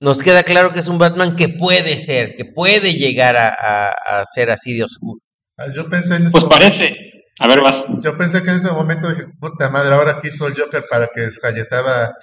[0.04, 4.52] nos queda claro que es un Batman que puede ser, que puede llegar a, ser
[4.52, 5.22] así de oscuro.
[5.58, 6.94] Ah, yo pensé en Pues parece,
[7.40, 7.86] a ver, vas.
[8.02, 11.08] Yo pensé que en ese momento dije, puta madre, ahora que hizo el Joker para
[11.08, 12.14] que desgalletaba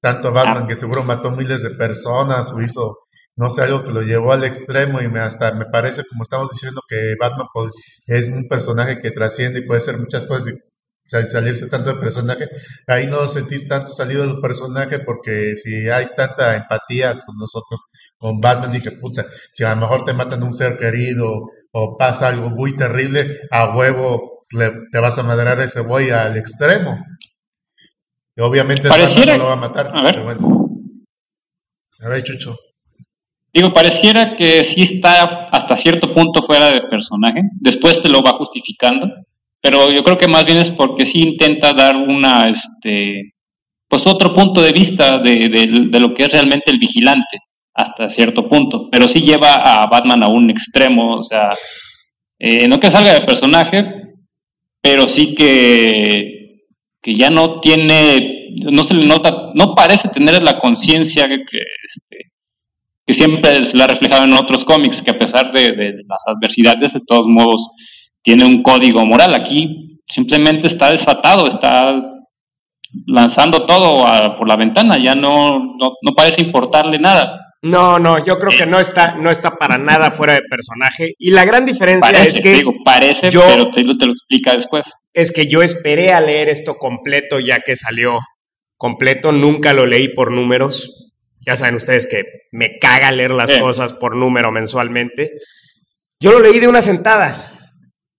[0.00, 0.66] tanto a Batman, ah.
[0.66, 2.96] que seguro mató miles de personas o hizo
[3.38, 6.50] no sé, algo que lo llevó al extremo y me hasta me parece, como estamos
[6.50, 7.70] diciendo, que Batman pues,
[8.06, 10.56] es un personaje que trasciende y puede ser muchas cosas y
[11.06, 12.48] salirse tanto del personaje.
[12.86, 17.84] Ahí no sentís tanto salido del personaje porque si hay tanta empatía con nosotros,
[18.18, 21.96] con Batman, y que puta, si a lo mejor te matan un ser querido o
[21.96, 24.40] pasa algo muy terrible, a huevo
[24.92, 26.98] te vas a madrar a ese boy al extremo.
[28.34, 30.68] Y obviamente Batman no lo va a matar, pero bueno.
[32.00, 32.56] A ver, Chucho.
[33.52, 38.32] Digo, pareciera que sí está hasta cierto punto fuera de personaje, después te lo va
[38.34, 39.06] justificando,
[39.66, 43.32] pero yo creo que más bien es porque sí intenta dar una, este,
[43.88, 47.38] pues otro punto de vista de, de, lo que es realmente el vigilante,
[47.74, 51.50] hasta cierto punto, pero sí lleva a Batman a un extremo, o sea,
[52.38, 53.84] eh, no que salga de personaje,
[54.80, 56.60] pero sí que,
[57.02, 61.58] que ya no tiene, no se le nota, no parece tener la conciencia que, que
[61.58, 62.30] este,
[63.04, 66.92] que siempre se lo ha reflejado en otros cómics, que a pesar de, las adversidades,
[66.92, 67.68] de todos modos,
[68.26, 69.32] tiene un código moral.
[69.34, 71.86] Aquí simplemente está desatado, está
[73.06, 74.04] lanzando todo
[74.36, 77.54] por la ventana, ya no, no, parece importarle nada.
[77.62, 81.14] No, no, yo creo que no está, no está para nada fuera de personaje.
[81.18, 82.54] Y la gran diferencia es que.
[82.54, 84.84] Digo, parece, pero te, te, lo explica después.
[85.12, 88.18] Es que yo esperé a leer esto completo ya que salió
[88.76, 89.30] completo.
[89.30, 91.12] Nunca lo leí por números.
[91.46, 95.30] Ya saben ustedes que me caga leer las cosas por número mensualmente.
[96.20, 97.55] Yo lo leí de una sentada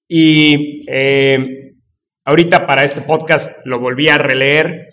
[0.08, 1.74] y eh,
[2.26, 4.88] ahorita para este podcast lo volví a releer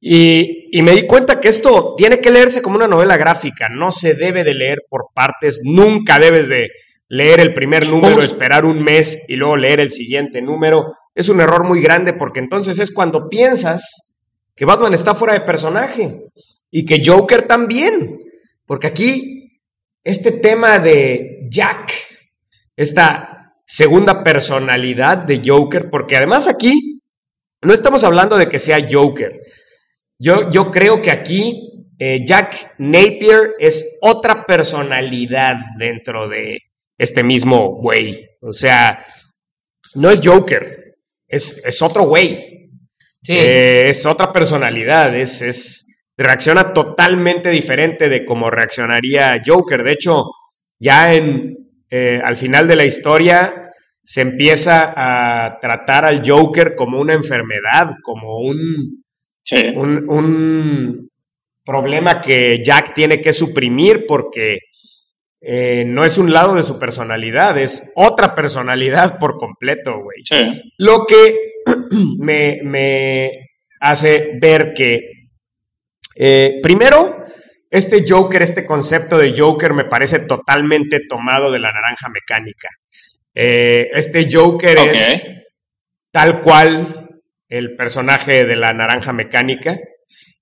[0.00, 3.90] y, y, me di cuenta que esto tiene que leerse como una novela gráfica, no
[3.90, 6.68] se debe de leer por partes, nunca debes de
[7.08, 10.92] leer el primer número, esperar un mes y luego leer el siguiente número.
[11.14, 14.18] Es un error muy grande porque entonces es cuando piensas
[14.54, 16.24] que Batman está fuera de personaje
[16.70, 18.18] y que Joker también,
[18.66, 19.60] porque aquí
[20.02, 21.92] este tema de Jack,
[22.76, 27.00] esta segunda personalidad de Joker, porque además aquí
[27.62, 29.40] no estamos hablando de que sea Joker.
[30.18, 36.58] Yo, yo creo que aquí eh, Jack Napier es otra personalidad dentro de
[36.98, 38.28] este mismo güey.
[38.40, 39.04] O sea,
[39.94, 40.96] no es Joker,
[41.26, 42.70] es, es otro güey.
[43.26, 49.82] Eh, es otra personalidad, es, es, reacciona totalmente diferente de cómo reaccionaría Joker.
[49.82, 50.24] De hecho,
[50.78, 51.53] ya en,
[51.96, 53.70] eh, al final de la historia
[54.02, 59.04] se empieza a tratar al Joker como una enfermedad, como un,
[60.08, 61.08] un,
[61.64, 64.58] problema que Jack tiene que suprimir porque
[65.40, 70.24] eh, no es un lado de su personalidad, es otra personalidad por completo, güey.
[70.78, 71.36] Lo que
[72.18, 73.30] me, me
[73.78, 75.14] hace ver que
[76.16, 77.13] eh, primero,
[77.74, 82.68] este Joker, este concepto de Joker me parece totalmente tomado de la naranja mecánica.
[83.34, 85.28] Eh, este Joker es
[86.12, 87.08] tal cual
[87.48, 89.76] el personaje de la naranja mecánica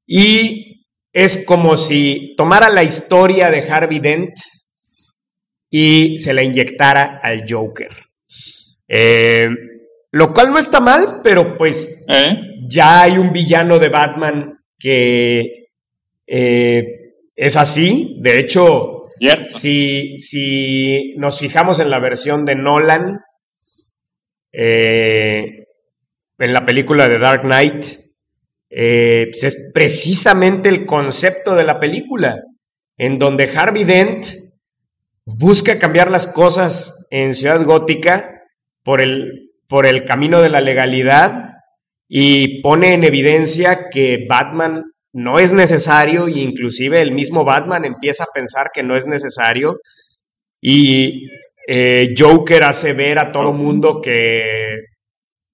[0.06, 4.34] y es como si tomara la historia de Harvey Dent
[5.70, 7.92] y se la inyectara al Joker.
[8.86, 9.48] Eh,
[10.10, 12.36] lo cual no está mal, pero pues ¿Eh?
[12.68, 15.68] ya hay un villano de Batman que
[16.26, 17.01] eh,
[17.36, 18.16] es así.
[18.20, 19.48] De hecho, Cierto.
[19.48, 23.20] si, si nos fijamos en la versión de Nolan,
[24.52, 25.64] eh,
[26.38, 27.84] en la película de Dark Knight,
[28.70, 32.42] eh, pues es precisamente el concepto de la película,
[32.96, 34.26] en donde Harvey Dent
[35.24, 38.42] busca cambiar las cosas en Ciudad Gótica
[38.82, 41.52] por el, por el camino de la legalidad
[42.08, 48.24] y pone en evidencia que Batman no es necesario e inclusive el mismo Batman empieza
[48.24, 49.80] a pensar que no es necesario
[50.60, 51.28] y
[51.68, 54.76] eh, Joker hace ver a todo mundo que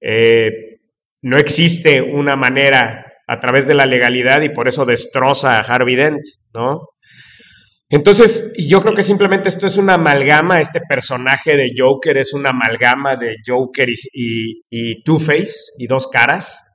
[0.00, 0.50] eh,
[1.22, 5.96] no existe una manera a través de la legalidad y por eso destroza a Harvey
[5.96, 6.22] Dent,
[6.54, 6.80] ¿no?
[7.90, 12.50] Entonces, yo creo que simplemente esto es una amalgama, este personaje de Joker es una
[12.50, 16.67] amalgama de Joker y, Two-Face y dos caras.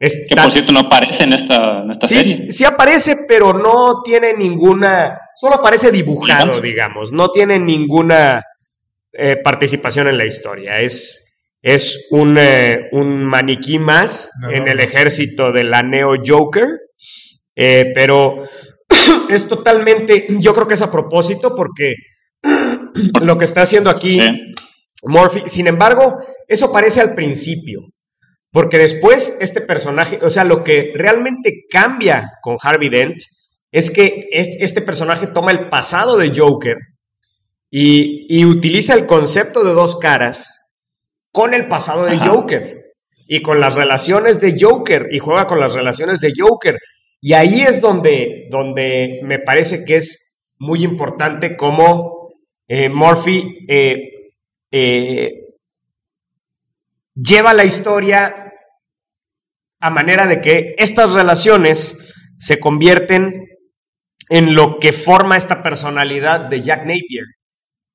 [0.00, 2.52] Es Que tan- por cierto no aparece en esta, en esta Sí, serie.
[2.52, 8.42] sí aparece, pero no tiene ninguna, solo aparece dibujado, digamos, no tiene ninguna
[9.12, 10.80] eh, participación en la historia.
[10.80, 11.24] Es,
[11.60, 16.68] es un, eh, un maniquí más No, en no, el ejército de la Neo Joker,
[17.56, 18.44] eh, pero
[19.28, 21.94] es totalmente, yo creo que es a propósito porque
[23.20, 24.28] lo que está haciendo aquí Sí.
[25.04, 27.80] Murphy, sin embargo, eso parece al principio,
[28.52, 33.18] porque después este personaje, o sea, lo que realmente cambia con Harvey Dent
[33.72, 36.76] es que es- este personaje toma el pasado de Joker
[37.70, 40.62] y, y utiliza el concepto de dos caras
[41.32, 42.30] con el pasado de Ajá.
[42.30, 42.82] Joker
[43.28, 46.78] y con las relaciones de Joker y juega con las relaciones de Joker.
[47.20, 52.32] Y ahí es donde, donde me parece que es muy importante cómo
[52.68, 53.96] eh, Murphy eh,
[54.70, 55.32] eh,
[57.20, 58.52] lleva la historia
[59.80, 63.46] a manera de que estas relaciones se convierten
[64.30, 67.24] en lo que forma esta personalidad de Jack Napier,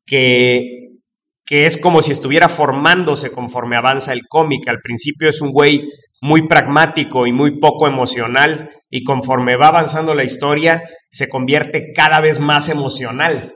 [0.05, 0.97] que,
[1.45, 4.67] que es como si estuviera formándose conforme avanza el cómic.
[4.67, 5.85] Al principio es un güey
[6.21, 12.21] muy pragmático y muy poco emocional, y conforme va avanzando la historia, se convierte cada
[12.21, 13.53] vez más emocional,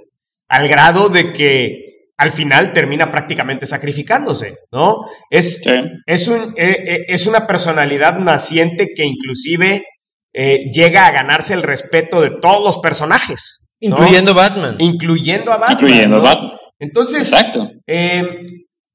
[0.50, 1.87] al grado de que
[2.18, 5.06] al final termina prácticamente sacrificándose, ¿no?
[5.30, 5.72] Es, Sí.
[6.06, 9.84] es, un, eh, eh, es una personalidad naciente que inclusive
[10.34, 13.90] eh, llega a ganarse el respeto de todos los personajes, ¿no?
[13.98, 14.76] Incluyendo Batman.
[14.80, 15.78] incluyendo a Batman.
[15.80, 16.24] Incluyendo ¿no?
[16.24, 16.52] Batman.
[16.80, 17.70] Entonces, Exacto.
[17.88, 18.40] eh,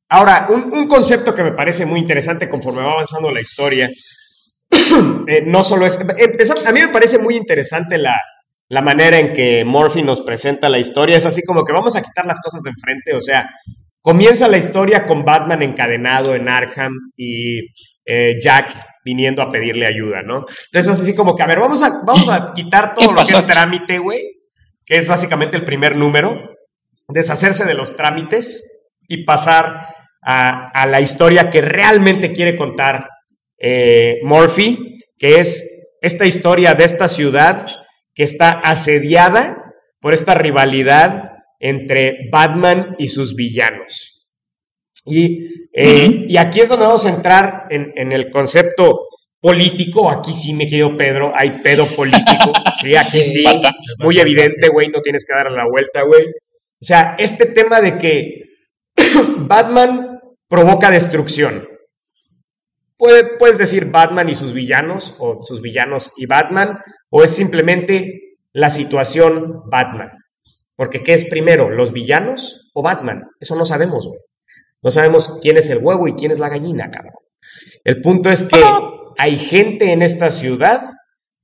[0.09, 3.89] ahora, un, un concepto que me parece muy interesante conforme va avanzando la historia,
[5.27, 8.17] eh, no solo es, a mí me parece muy interesante la,
[8.69, 12.03] la manera en que Murphy nos presenta la historia, es así como que vamos a
[12.03, 13.49] quitar las cosas de enfrente, o sea,
[14.01, 17.61] comienza la historia con Batman encadenado en Arkham y
[18.05, 20.45] eh, Jack viniendo a pedirle ayuda, ¿no?
[20.67, 23.27] Entonces es así como que, a ver, vamos a, vamos a quitar todo ¿Qué lo
[23.27, 24.21] que es trámite, güey,
[24.85, 26.39] que es básicamente el primer número,
[27.09, 29.87] deshacerse de los trámites y pasar
[30.23, 33.09] a, a la historia que realmente quiere contar
[33.59, 37.65] eh, Murphy, que es esta historia de esta ciudad
[38.15, 44.29] que está asediada por esta rivalidad entre Batman y sus villanos.
[45.05, 49.09] Y, eh, y aquí es donde vamos a entrar en, en el concepto
[49.41, 50.11] político.
[50.11, 52.53] Aquí sí, mi querido Pedro, hay pedo político.
[52.81, 53.45] Sí, aquí sí.
[53.99, 56.25] Muy evidente, güey, no tienes que darle la vuelta, güey.
[56.25, 58.43] O sea, este tema de que
[59.47, 61.69] Batman provoca destrucción.
[63.03, 66.79] Puede- puedes decir Batman y sus villanos, o sus villanos y Batman,
[67.11, 70.11] o es simplemente la situación Batman.
[70.77, 73.25] Porque ¿qué es primero, los villanos o Batman?
[73.41, 74.21] Eso no sabemos, güey.
[74.83, 77.15] No sabemos quién es el huevo y quién es la gallina, cabrón.
[77.83, 78.63] El punto es que
[79.19, 80.83] hay gente en esta ciudad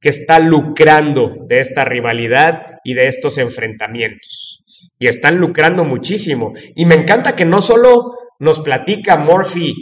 [0.01, 4.65] que está lucrando de esta rivalidad y de estos enfrentamientos.
[5.01, 6.53] Y están lucrando muchísimo.
[6.77, 9.75] Y me encanta que no solo nos platica Murphy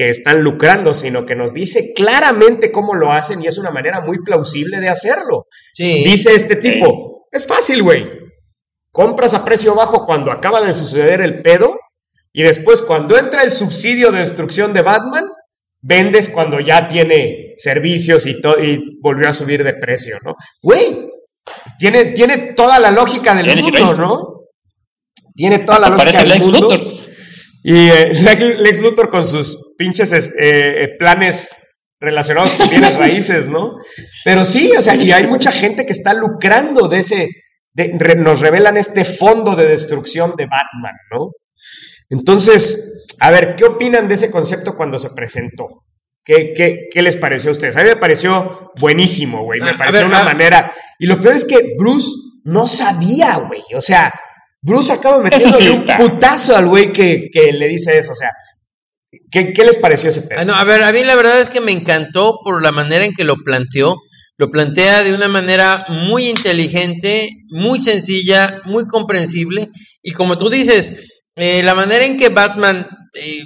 [0.00, 4.00] que están lucrando, sino que nos dice claramente cómo lo hacen y es una manera
[4.00, 5.44] muy plausible de hacerlo.
[5.74, 6.02] Sí.
[6.04, 8.06] Dice este tipo, es fácil, güey.
[8.90, 11.78] Compras a precio bajo cuando acaba de suceder el pedo
[12.32, 15.28] y después cuando entra el subsidio de destrucción de Batman,
[15.82, 18.30] vendes cuando ya tiene servicios y,
[18.62, 20.34] y volvió a subir de precio, ¿no?
[20.62, 21.10] Güey,
[21.78, 23.94] tiene, tiene toda la lógica del mundo.
[23.94, 24.40] ¿no?
[25.34, 26.70] Tiene toda la lógica del mundo.
[27.62, 28.12] Y eh,
[28.58, 31.56] Lex, Luthor con sus pinches es- eh, eh, planes
[32.00, 33.76] relacionados con bienes raíces, ¿no?
[34.24, 37.28] Pero sí, o sea, y hay mucha gente que está lucrando de ese,
[37.74, 41.30] de- re- nos revelan este fondo de destrucción de Batman, ¿no?
[42.08, 45.66] Entonces, a ver, ¿qué opinan de ese concepto cuando se presentó?
[46.24, 47.76] ¿Qué, qué, qué les pareció a ustedes?
[47.76, 49.60] A mí me pareció buenísimo, güey.
[49.60, 50.24] Me Ah, pareció ver, una ah.
[50.24, 50.72] manera.
[50.98, 52.08] Y lo peor es que Bruce
[52.44, 53.62] no sabía, güey.
[53.74, 54.12] O sea,
[54.62, 58.12] Bruce acaba metiéndole sí, un putazo al güey que, que le dice eso.
[58.12, 58.30] O sea,
[59.30, 60.40] ¿qué, qué les pareció ese pedo?
[60.40, 63.04] Ah, no, a ver, a mí la verdad es que me encantó por la manera
[63.04, 63.96] en que lo planteó.
[64.36, 69.68] Lo plantea de una manera muy inteligente, muy sencilla, muy comprensible.
[70.02, 70.96] Y como tú dices,
[71.36, 73.44] eh, la manera en que Batman eh,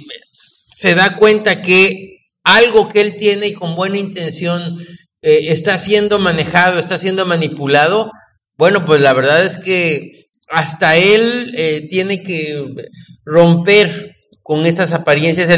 [0.73, 4.77] se da cuenta que algo que él tiene y con buena intención
[5.21, 8.11] eh, está siendo manejado, está siendo manipulado,
[8.57, 12.65] bueno, pues la verdad es que hasta él eh, tiene que
[13.25, 15.49] romper con esas apariencias.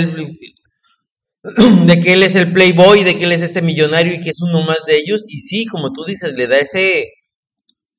[1.85, 4.41] De que él es el playboy, de que él es este millonario y que es
[4.41, 5.25] uno más de ellos.
[5.29, 7.05] Y sí, como tú dices, le da ese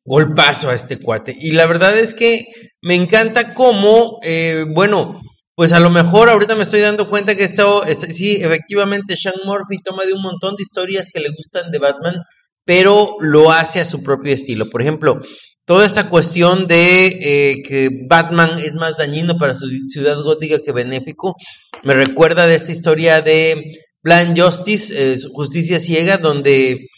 [0.05, 1.37] golpazo a este cuate.
[1.39, 2.45] Y la verdad es que
[2.83, 5.21] me encanta cómo, eh, bueno,
[5.55, 9.35] pues a lo mejor ahorita me estoy dando cuenta que esto, este- sí, efectivamente, Sean
[9.45, 12.17] Murphy toma de un montón de historias que le gustan de Batman,
[12.65, 14.69] pero lo hace a su propio estilo.
[14.71, 15.21] Por ejemplo,
[15.69, 20.73] toda esta cuestión de eh, que Batman es más dañino para su ciudad gótica que
[20.73, 21.37] benéfico,
[21.85, 26.89] me recuerda de esta historia de Blind Justice, eh, Justicia Ciega, donde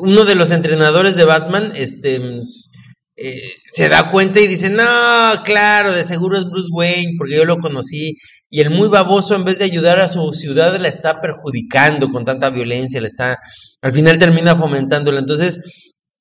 [0.00, 2.20] uno de los entrenadores de Batman, este,
[3.16, 4.84] eh, se da cuenta y dice, no,
[5.46, 8.16] claro, de seguro es Bruce Wayne, porque yo lo conocí,
[8.50, 12.26] y el muy baboso, en vez de ayudar a su ciudad, la está perjudicando con
[12.26, 13.38] tanta violencia, la está,
[13.80, 15.20] al final termina fomentándola.
[15.20, 15.60] Entonces,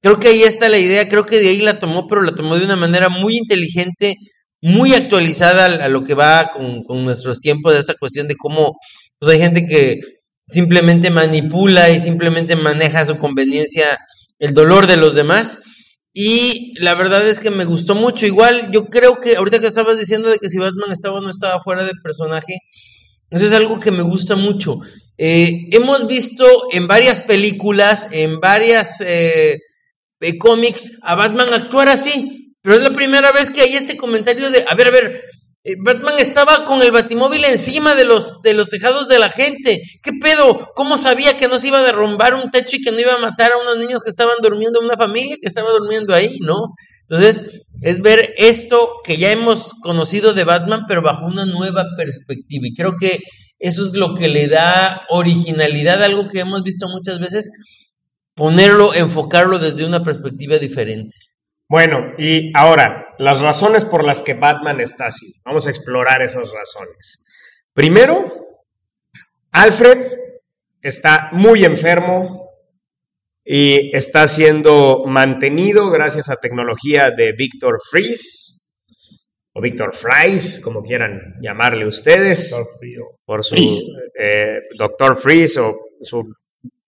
[0.01, 2.57] creo que ahí está la idea, creo que de ahí la tomó, pero la tomó
[2.57, 4.15] de una manera muy inteligente,
[4.61, 8.77] muy actualizada a, lo que va con, con nuestros tiempos, de esta cuestión de cómo,
[9.19, 9.99] pues hay gente que
[10.47, 13.85] simplemente manipula y simplemente maneja a su conveniencia
[14.39, 15.59] el dolor de los demás.
[16.13, 18.25] Y la verdad es que me gustó mucho.
[18.25, 21.29] Igual, yo creo que ahorita que estabas diciendo de que si Batman estaba o no
[21.29, 22.57] estaba fuera de personaje,
[23.29, 24.79] eso es algo que me gusta mucho.
[25.17, 29.57] Eh, hemos visto en varias películas, en varias eh,
[30.21, 32.55] eh, cómics, a Batman actuar así.
[32.61, 35.21] Pero es la primera vez que hay este comentario de, a ver, a ver,
[35.63, 39.81] eh, Batman estaba con el batimóvil encima de los, de los tejados de la gente.
[40.01, 40.69] ¿Qué pedo?
[40.75, 43.19] ¿Cómo sabía que no se iba a derrumbar un techo y que no iba a
[43.19, 46.73] matar a unos niños que estaban durmiendo, una familia que estaba durmiendo ahí, ¿no?
[47.09, 52.67] Entonces, es ver esto que ya hemos conocido de Batman, pero bajo una nueva perspectiva.
[52.67, 53.19] Y creo que
[53.59, 57.51] eso es lo que le da originalidad algo que hemos visto muchas veces,
[58.41, 61.15] ponerlo, enfocarlo desde una perspectiva diferente.
[61.69, 65.31] Bueno, y ahora, las razones por las que Batman está así.
[65.45, 67.23] Vamos a explorar esas razones.
[67.71, 68.65] Primero,
[69.51, 69.99] Alfred
[70.81, 72.49] está muy enfermo
[73.45, 78.73] y está siendo mantenido gracias a tecnología de Victor Fries
[79.53, 83.03] o Victor Fries, como quieran llamarle ustedes, Doctor Frío.
[83.23, 83.55] por su
[84.19, 86.23] eh, Doctor Fries o su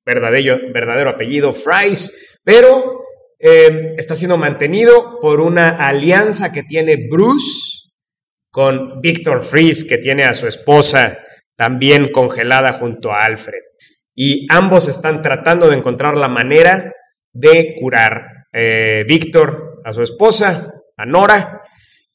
[0.06, 3.02] verdadero, verdadero apellido Fries, pero
[3.40, 7.90] eh, está siendo mantenido por una alianza que tiene Bruce
[8.52, 11.20] con Victor Fries, que tiene a su esposa
[11.56, 13.62] también congelada junto a Alfred.
[14.16, 16.92] Y ambos están tratando de encontrar la manera
[17.32, 21.62] de curar eh, Víctor a su esposa, a Nora,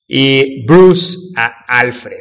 [0.07, 2.21] y Bruce a Alfred.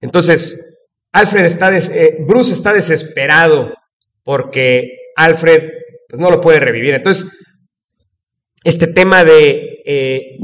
[0.00, 0.76] Entonces,
[1.12, 3.74] Alfred está des- eh, Bruce está desesperado
[4.22, 5.70] porque Alfred
[6.08, 6.94] pues, no lo puede revivir.
[6.94, 7.28] Entonces,
[8.64, 10.38] este tema de eh,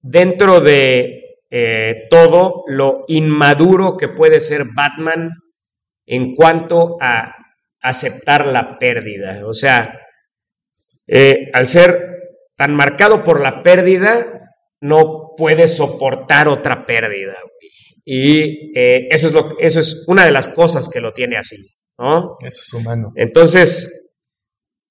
[0.00, 5.30] dentro de eh, todo lo inmaduro que puede ser Batman
[6.04, 7.34] en cuanto a
[7.80, 9.46] aceptar la pérdida.
[9.46, 10.00] O sea,
[11.06, 12.08] eh, al ser
[12.56, 14.50] tan marcado por la pérdida,
[14.80, 17.36] no puede soportar otra pérdida.
[18.04, 21.56] Y eso, es lo, eso es una de las cosas que lo tiene así,
[21.98, 22.36] ¿no?
[22.40, 23.12] Eso es humano.
[23.16, 24.10] Entonces,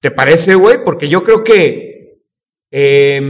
[0.00, 0.82] ¿te parece, güey?
[0.84, 2.18] Porque yo creo que
[2.70, 3.20] eh,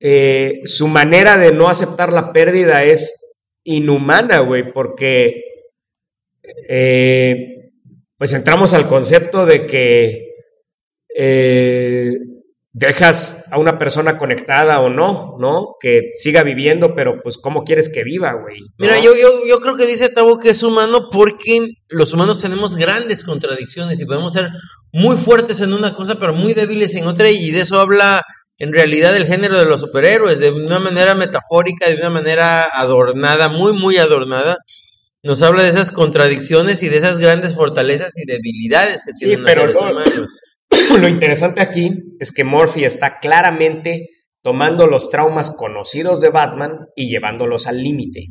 [0.00, 5.42] eh, su manera de no aceptar la pérdida es inhumana, güey, porque
[6.68, 7.72] eh,
[8.16, 10.34] pues entramos al concepto de que
[11.14, 12.12] eh,
[12.78, 15.76] dejas a una persona conectada o no, ¿no?
[15.80, 18.60] Que siga viviendo, pero pues ¿cómo quieres que viva, güey?
[18.60, 18.66] ¿no?
[18.76, 22.76] Mira, yo, yo, yo creo que dice Tabo que es humano porque los humanos tenemos
[22.76, 24.50] grandes contradicciones y podemos ser
[24.92, 28.22] muy fuertes en una cosa, pero muy débiles en otra, y de eso habla
[28.58, 33.48] en realidad el género de los superhéroes, de una manera metafórica, de una manera adornada,
[33.48, 34.58] muy, muy adornada.
[35.22, 39.44] Nos habla de esas contradicciones y de esas grandes fortalezas y debilidades que Sí, tienen
[39.44, 40.40] los seres no- humanos.
[41.00, 44.10] Lo interesante aquí es que Murphy está claramente
[44.42, 48.26] tomando los traumas conocidos de Batman y llevándolos al límite.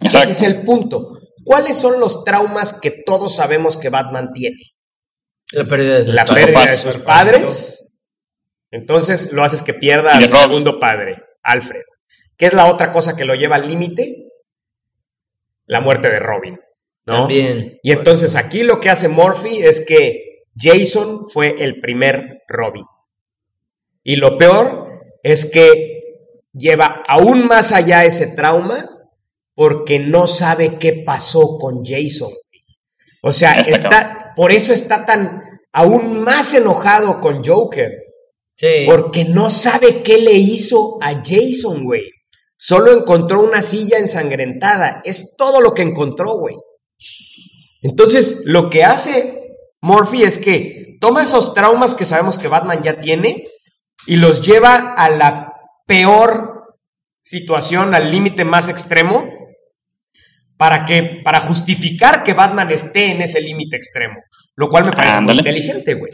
[0.00, 1.12] Ese es el punto.
[1.44, 4.56] ¿Cuáles son los traumas que todos sabemos que Batman tiene?
[5.52, 6.44] La pérdida de sus La padres.
[6.46, 8.00] pérdida de sus padres.
[8.70, 11.82] Entonces lo haces que pierda a su segundo padre, Alfred.
[12.36, 14.28] ¿Qué es la otra cosa que lo lleva al límite?
[15.66, 16.58] La muerte de Robin.
[17.06, 17.20] ¿no?
[17.20, 17.78] También.
[17.82, 20.27] Y entonces aquí lo que hace Murphy es que
[20.58, 22.84] Jason fue el primer Robin.
[24.02, 25.98] Y lo peor es que
[26.52, 28.88] lleva aún más allá ese trauma
[29.54, 32.30] porque no sabe qué pasó con Jason.
[33.22, 35.42] O sea, está, por eso está tan
[35.72, 37.90] aún más enojado con Joker,
[38.54, 38.86] Sí.
[38.86, 42.02] porque no sabe qué le hizo a Jason, güey.
[42.56, 45.00] Solo encontró una silla ensangrentada.
[45.04, 46.56] Es todo lo que encontró, güey.
[47.82, 49.37] Entonces, lo que hace
[49.80, 53.44] Murphy es que toma esos traumas que sabemos que Batman ya tiene
[54.06, 55.52] y los lleva a la
[55.86, 56.76] peor
[57.22, 59.28] situación, al límite más extremo,
[60.56, 64.16] para que para justificar que Batman esté en ese límite extremo,
[64.56, 66.12] lo cual me parece muy inteligente, güey.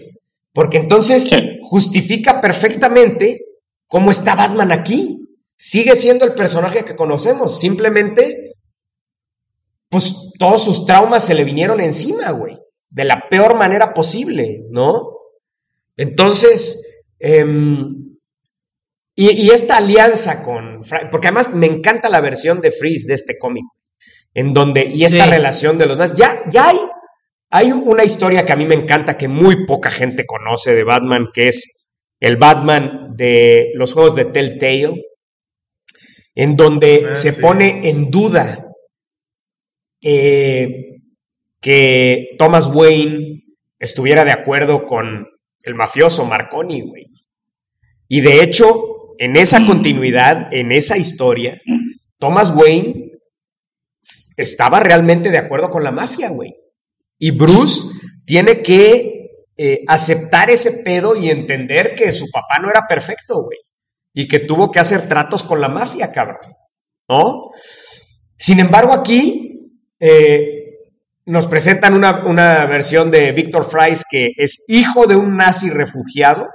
[0.53, 1.59] Porque entonces Sí.
[1.63, 3.41] justifica perfectamente
[3.87, 5.21] cómo está Batman aquí.
[5.57, 8.55] Sigue siendo el personaje que conocemos, simplemente
[9.89, 12.59] pues todos sus traumas se le vinieron encima, güey,
[12.95, 15.11] de la peor manera posible, ¿no?
[15.97, 18.17] Entonces, em,
[19.17, 23.37] y, y esta alianza con, porque además me encanta la versión de Freeze de este
[23.39, 23.65] cómic,
[24.33, 25.31] en donde, y esta Sí.
[25.31, 26.79] relación de los nazis, ya, ya hay,
[27.51, 31.29] hay una historia que a mí me encanta, que muy poca gente conoce de Batman,
[31.33, 31.91] que es
[32.21, 35.05] el Batman de los juegos de Telltale,
[36.35, 37.41] en donde Ah, se sí.
[37.41, 38.69] pone en duda
[40.03, 40.94] eh,
[41.65, 43.43] que Thomas Wayne
[43.79, 45.27] estuviera de acuerdo con
[45.63, 47.05] el mafioso Marconi, güey.
[48.07, 51.59] Y de hecho, en esa continuidad, en esa historia,
[52.19, 53.13] Thomas Wayne
[54.37, 56.55] estaba realmente de acuerdo con la mafia, güey.
[57.19, 57.89] Y Bruce
[58.27, 63.61] tiene que eh, aceptar ese pedo y entender que su papá no era perfecto, güey.
[64.13, 66.41] Y que tuvo que hacer tratos con la mafia, cabrón.
[67.09, 67.49] ¿No?
[68.37, 70.54] Sin embargo, aquí eh,
[71.27, 76.49] nos presentan una, una versión de Victor Fries que es hijo de un nazi refugiado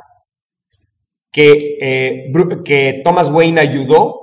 [1.32, 2.32] que, eh,
[2.64, 4.20] que Thomas Wayne ayudó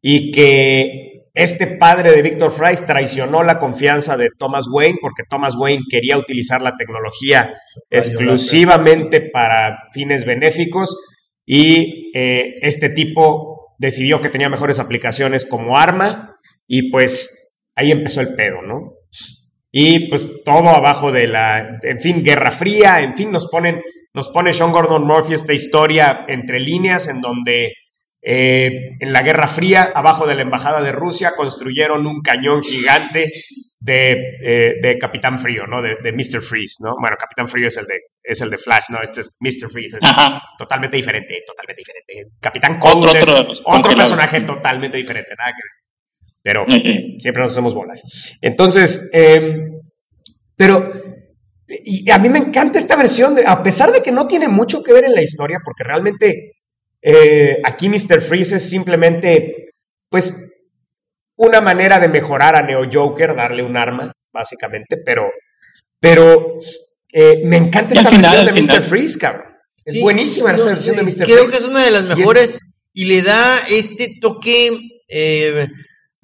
[0.00, 5.56] y que este padre de Victor Fries traicionó la confianza de Thomas Wayne porque Thomas
[5.56, 7.54] Wayne quería utilizar la tecnología
[7.90, 10.96] exclusivamente para fines benéficos
[11.44, 16.36] y eh, este tipo decidió que tenía mejores aplicaciones como arma
[16.68, 17.43] y pues
[17.76, 18.92] ahí empezó el pedo, ¿no?
[19.70, 24.28] Y pues todo abajo de la, en fin, Guerra Fría, en fin, nos ponen, nos
[24.28, 27.72] pone Sean Gordon Murphy esta historia entre líneas en donde
[28.22, 28.70] eh,
[29.00, 33.28] en la Guerra Fría, abajo de la Embajada de Rusia, construyeron un cañón gigante
[33.80, 34.12] de,
[34.42, 35.82] eh, de Capitán Frío, ¿no?
[35.82, 36.40] De, de Mr.
[36.40, 36.94] Freeze, ¿no?
[36.98, 39.02] Bueno, Capitán Frío es el de, es el de Flash, ¿no?
[39.02, 39.68] Este es Mr.
[39.70, 40.40] Freeze, es Ajá.
[40.56, 42.34] totalmente diferente, totalmente diferente.
[42.40, 45.83] Capitán Cold Otro- es otro- personaje totalmente diferente, nada que ver.
[46.44, 46.66] Pero
[47.18, 48.36] siempre nos hacemos bolas.
[48.42, 49.66] Entonces, eh,
[50.54, 50.92] pero
[51.66, 54.82] y a mí me encanta esta versión, de- a pesar de que no tiene mucho
[54.82, 56.52] que ver en la historia, porque realmente
[57.06, 58.20] eh, aquí Mr.
[58.20, 59.70] Freeze es simplemente,
[60.10, 60.52] pues,
[61.36, 65.30] una manera de mejorar a Neo Joker, darle un arma, básicamente, pero,
[65.98, 66.58] pero
[67.12, 68.82] eh, me encanta esta final, versión de Mr.
[68.82, 69.46] Freeze, cabrón.
[69.84, 71.24] Es Sí, buenísima no, esta versión sí, de Mr.
[71.24, 71.50] Creo Freeze.
[71.50, 72.60] que es una de las Y es- mejores
[72.94, 74.70] y le da este toque,
[75.08, 75.66] eh,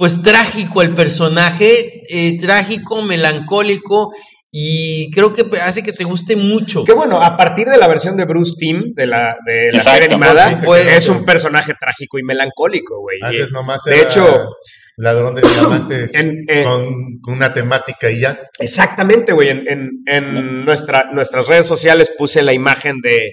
[0.00, 4.12] pues trágico al personaje, eh, trágico, melancólico
[4.50, 6.84] y creo que hace que te guste mucho.
[6.84, 10.56] Que bueno, a partir de la versión de Bruce Timm, de la, de serie animada,
[10.56, 13.18] Sí, pues, es un personaje trágico y melancólico, güey.
[13.22, 14.48] Antes nomás de era hecho-
[14.96, 16.84] ladrón de diamantes En- eh, con,
[17.20, 18.38] con una temática y ya.
[18.58, 19.48] Exactamente, güey.
[19.50, 23.32] En, en- en nuestra, nuestras redes sociales puse la imagen de.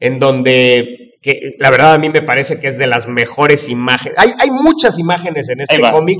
[0.00, 1.07] En donde.
[1.20, 4.18] Que la verdad a mí me parece que es de las mejores imágenes.
[4.18, 6.18] Hay, hay muchas imágenes en este cómic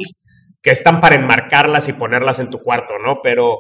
[0.63, 3.21] que están para enmarcarlas y ponerlas en tu cuarto, ¿no?
[3.23, 3.59] Pero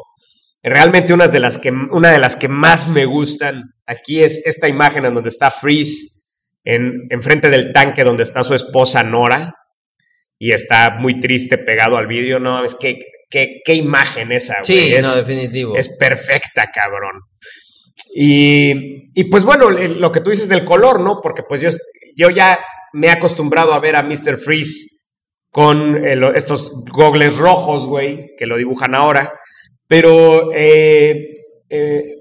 [0.62, 4.68] realmente una de las que, una de las que más me gustan aquí es esta
[4.68, 6.18] imagen en donde está Freeze
[6.64, 9.54] en, enfrente del tanque donde está su esposa Nora
[10.38, 12.64] y está muy triste pegado al vídeo, ¿no?
[12.64, 12.98] Es que
[13.30, 14.64] qué, qué imagen esa, güey.
[14.64, 15.76] Sí, es, no, definitivo.
[15.76, 17.20] es perfecta, cabrón.
[18.14, 21.20] Y, y pues bueno, lo que tú dices del color, ¿no?
[21.22, 21.70] Porque pues yo,
[22.16, 22.58] yo ya
[22.92, 24.36] me he acostumbrado a ver a Mr.
[24.36, 24.98] Freeze
[25.50, 29.32] con eh, estos gogles rojos, güey, que lo dibujan ahora.
[29.86, 32.14] Pero eh, eh,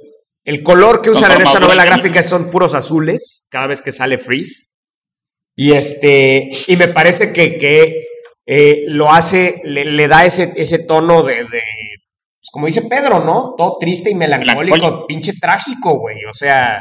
[0.43, 4.17] el color que usan en esta novela gráfica son puros azules cada vez que sale
[4.17, 4.69] Freeze.
[5.55, 8.05] Y este, y me parece que, que
[8.87, 11.61] lo hace, le, da ese, ese tono de, de
[12.47, 13.55] pues, como dice Pedro, ¿no?
[13.57, 16.23] Todo triste y melancólico, pinche trágico, güey.
[16.25, 16.79] O sea,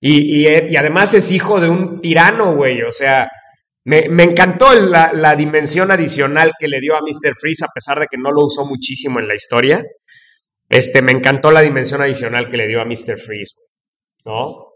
[0.00, 2.82] y, y, además es hijo de un tirano, güey.
[2.82, 3.28] O sea,
[3.84, 7.34] me, me encantó la, la, dimensión adicional que le dio a Mr.
[7.38, 9.84] Freeze, a pesar de que no lo usó muchísimo en la historia.
[10.68, 13.18] Este, me encantó la dimensión adicional que le dio a Mr.
[13.18, 13.56] Freeze,
[14.24, 14.68] ¿no?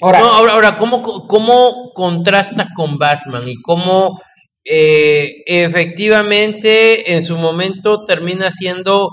[0.00, 4.20] Ahora, ahora, ahora ¿cómo, ¿cómo contrasta con Batman y cómo
[4.64, 9.08] eh, efectivamente en su momento termina siendo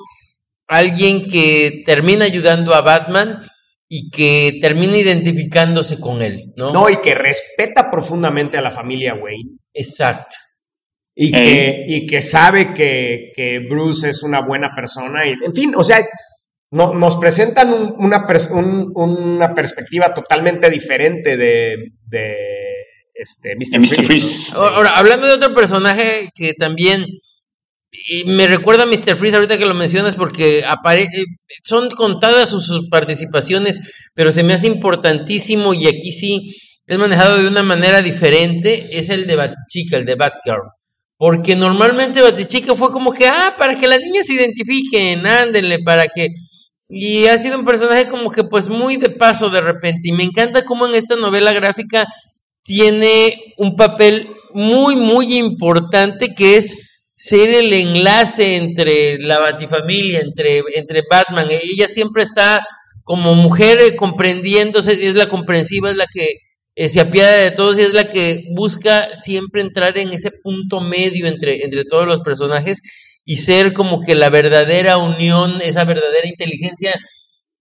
[0.67, 3.43] alguien que termina ayudando a Batman
[3.87, 6.71] y que termina identificándose con él, ¿no?
[6.71, 9.57] No, y que respeta profundamente a la familia Wayne.
[9.73, 10.35] Exacto.
[11.17, 15.25] Y, que, y que sabe que, que, Bruce es una buena persona.
[15.25, 15.99] Y, en fin, o sea,
[16.71, 18.25] no, nos presentan una,
[18.95, 22.35] una perspectiva totalmente diferente de, de
[23.13, 24.05] este, Mr.
[24.05, 24.51] Freeze.
[24.55, 27.05] Ahora, hablando de otro personaje que también
[28.07, 29.15] y me recuerda a Mr.
[29.15, 31.23] Freeze ahorita que lo mencionas porque aparece,
[31.63, 33.81] son contadas sus, participaciones,
[34.13, 36.55] pero se me hace importantísimo y aquí sí
[36.85, 40.69] es manejado de una manera diferente, es el de Batichica, el de Batgirl.
[41.17, 46.07] Porque normalmente Batichica fue como que, ah, para que las niñas se identifiquen, ándenle, para
[46.07, 46.27] que...
[46.87, 50.09] Y ha sido un personaje como que pues muy de paso de repente.
[50.09, 52.05] Y me encanta cómo en esta novela gráfica
[52.63, 56.84] tiene un papel muy, muy importante que es
[57.15, 61.47] ser el enlace entre la Batifamilia, entre, entre Batman.
[61.49, 62.65] Ella siempre está
[63.03, 66.27] como mujer eh, comprendiéndose, es la comprensiva, es la que
[66.75, 70.81] eh, se apiada de todos y es la que busca siempre entrar en ese punto
[70.81, 72.81] medio entre, entre todos los personajes
[73.23, 76.93] y ser como que la verdadera unión, esa verdadera inteligencia,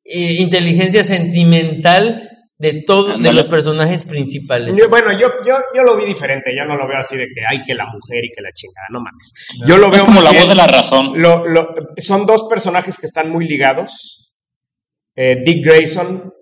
[0.04, 4.80] eh, inteligencia sentimental de todos de los personajes principales.
[4.88, 7.62] bueno, yo, yo, yo lo vi diferente, yo no lo veo así de que hay
[7.64, 9.34] que la mujer y que la chingada, no mames.
[9.66, 11.14] Yo lo veo como la voz de la razón.
[11.98, 14.32] son dos personajes que están muy ligados.
[15.16, 16.32] Eh, Dick Grayson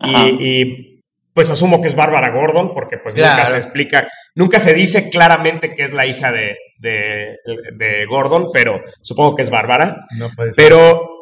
[0.00, 5.10] y, pues asumo que es Bárbara Gordon, porque pues nunca se explica, nunca se dice
[5.10, 9.96] claramente que es la hija de, de, Gordon, pero supongo que es Bárbara.
[10.16, 10.64] No puede ser.
[10.64, 11.13] Pero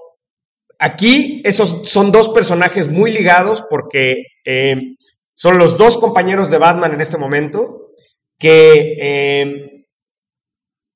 [0.85, 4.97] Aquí esos son dos personajes muy ligados porque eh,
[5.33, 7.93] son los dos compañeros de Batman en este momento
[8.37, 9.87] que, eh,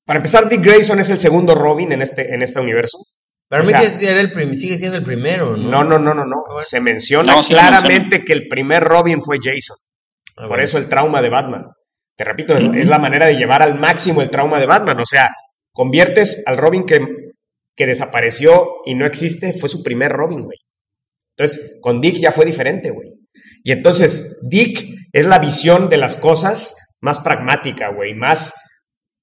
[0.05, 2.97] para empezar, Dick Grayson es el segundo Robin en este, en este universo.
[3.47, 3.69] Para mí
[4.55, 5.85] sigue siendo el primero, ¿no?
[5.85, 9.77] No, no, no, no, Se menciona claramente que el primer Robin fue Jason.
[10.35, 11.63] Ah, Por eso el trauma de Batman.
[12.13, 14.99] Te repito, es la manera de llevar al máximo el trauma de Batman.
[14.99, 15.29] O sea,
[15.71, 16.99] conviertes al Robin que
[17.77, 20.57] que desapareció y no existe, fue su primer Robin, güey.
[21.37, 23.13] Entonces, con Dick ya fue diferente, güey.
[23.63, 28.53] Y entonces, Dick es la visión de las cosas más pragmática, güey, más...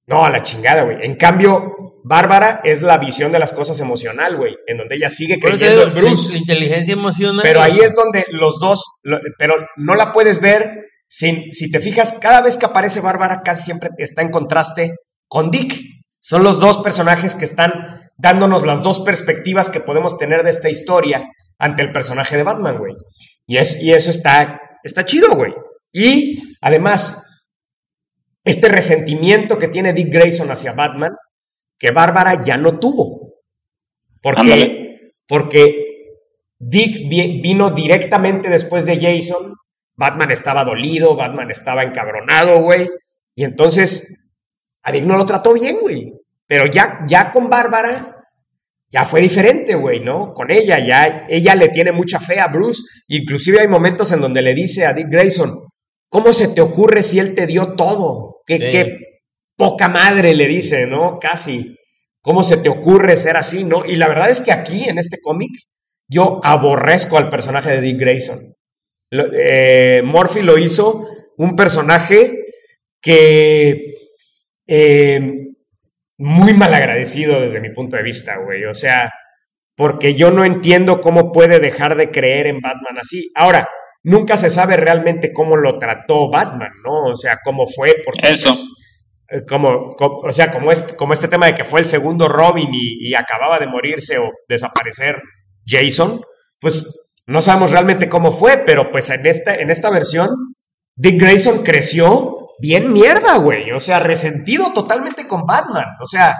[0.07, 0.97] No, a la chingada, güey.
[1.01, 5.39] En cambio, Bárbara es la visión de las cosas emocional, güey, en donde ella sigue
[5.39, 6.37] creyendo en Bruce.
[6.37, 7.41] inteligencia emocional.
[7.41, 8.83] Pero ahí es donde los dos,
[9.39, 13.63] pero no la puedes ver sin, si te fijas, cada vez que aparece Bárbara casi
[13.63, 14.91] siempre está en contraste
[15.27, 15.75] con Dick.
[16.19, 17.71] Son los dos personajes que están
[18.17, 21.23] dándonos las dos perspectivas que podemos tener de esta historia
[21.57, 22.93] ante el personaje de Batman, güey.
[23.45, 25.53] Y, es, y eso está, está chido, güey.
[25.91, 27.45] Y además,
[28.43, 31.15] este resentimiento que tiene Dick Grayson hacia Batman,
[31.77, 33.33] que Bárbara ya no tuvo.
[34.21, 35.85] Porque, porque
[36.57, 39.55] Dick vino directamente después de Jason,
[39.95, 42.89] Batman estaba dolido, Batman estaba encabronado, güey.
[43.35, 44.31] Y entonces
[44.83, 46.13] a Dick no lo trató bien, güey.
[46.47, 48.23] Pero ya, ya con Bárbara,
[48.89, 50.33] ya fue diferente, güey, ¿no?
[50.33, 52.83] Con ella, ya ella le tiene mucha fe a Bruce.
[53.07, 55.59] Inclusive hay momentos en donde le dice a Dick Grayson,
[56.09, 58.41] ¿cómo se te ocurre si él te dio todo?
[58.45, 58.99] Qué, qué
[59.55, 61.19] poca madre le dice, ¿no?
[61.19, 61.75] Casi.
[62.21, 63.85] ¿Cómo se te ocurre ser así, no?
[63.85, 65.51] Y la verdad es que aquí, en este cómic,
[66.07, 68.39] yo aborrezco al personaje de Dick Grayson.
[69.11, 72.45] Eh, Murphy lo hizo un personaje
[73.01, 73.93] que
[74.67, 75.44] eh,
[76.17, 78.65] muy mal agradecido desde mi punto de vista, güey.
[78.65, 79.11] O sea,
[79.75, 83.29] porque yo no entiendo cómo puede dejar de creer en Batman así.
[83.35, 83.67] Ahora,
[84.03, 87.11] nunca se sabe realmente cómo lo trató Batman, ¿no?
[87.11, 88.33] O sea, cómo fue, porque...
[88.33, 88.53] Eso.
[89.29, 92.69] Eh, como, o sea, como este, como este tema de que fue el segundo Robin
[92.71, 95.19] y, acababa de morirse o desaparecer
[95.65, 96.21] Jason,
[96.59, 100.29] pues No sabemos realmente cómo fue, pero pues en esta, en esta versión,
[100.95, 103.71] Dick Grayson creció bien mierda, güey.
[103.71, 105.85] O sea, resentido totalmente con Batman.
[106.01, 106.33] O sea,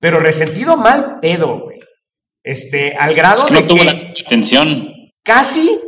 [0.00, 1.78] pero resentido mal pedo, güey.
[2.42, 4.88] Este, al grado No de tuvo que la atención.
[5.22, 5.78] casi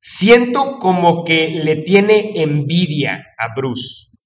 [0.00, 4.18] siento como que le tiene envidia a Bruce.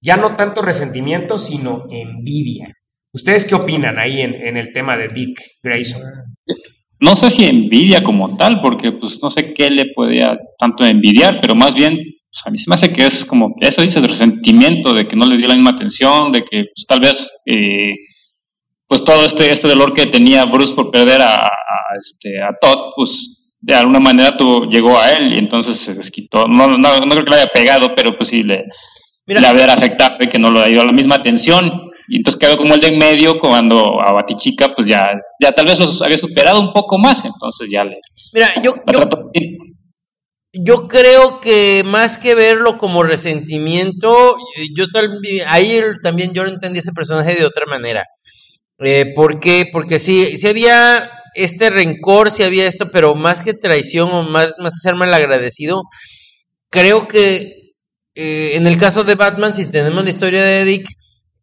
[0.00, 2.66] Ya no tanto resentimiento, sino envidia.
[3.12, 6.00] ¿Ustedes qué opinan ahí en, en el tema de Dick Grayson?
[7.00, 11.40] No sé si envidia como tal, porque pues no sé qué le podía tanto envidiar,
[11.40, 11.98] pero más bien
[12.30, 15.26] pues, a mí se me hace que es como, eso dice, resentimiento de que no
[15.26, 17.94] le dio la misma atención, de que pues, tal vez eh,
[18.86, 21.50] pues todo este, este dolor que tenía Bruce por perder a, a,
[22.00, 26.46] este, a Todd, pues de alguna manera tu, llegó a él y entonces se desquitó.
[26.46, 28.64] No, no, no creo que le haya pegado, pero pues sí le,
[29.26, 29.40] Mira.
[29.40, 31.70] le haber afectado y que no le dio la misma atención.
[32.08, 35.66] Y entonces quedó como el de en medio cuando a Batichica pues ya, ya tal
[35.66, 37.98] vez los había superado un poco más, entonces ya le...
[38.32, 38.72] Mira, yo.
[40.52, 45.10] Yo creo que más que verlo como resentimiento, eh, yo tal,
[45.46, 48.04] ahí también yo entendí ese personaje de otra manera.
[48.78, 49.66] Eh, ¿Por qué?
[49.72, 54.54] Porque sí, sí había este rencor, sí había esto, pero más que traición o más,
[54.58, 55.82] más ser malagradecido,
[56.70, 57.52] creo que
[58.14, 60.88] eh, en el caso de Batman, si tenemos la historia de Dick,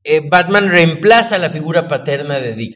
[0.03, 2.75] eh, Batman reemplaza la figura paterna de Dick.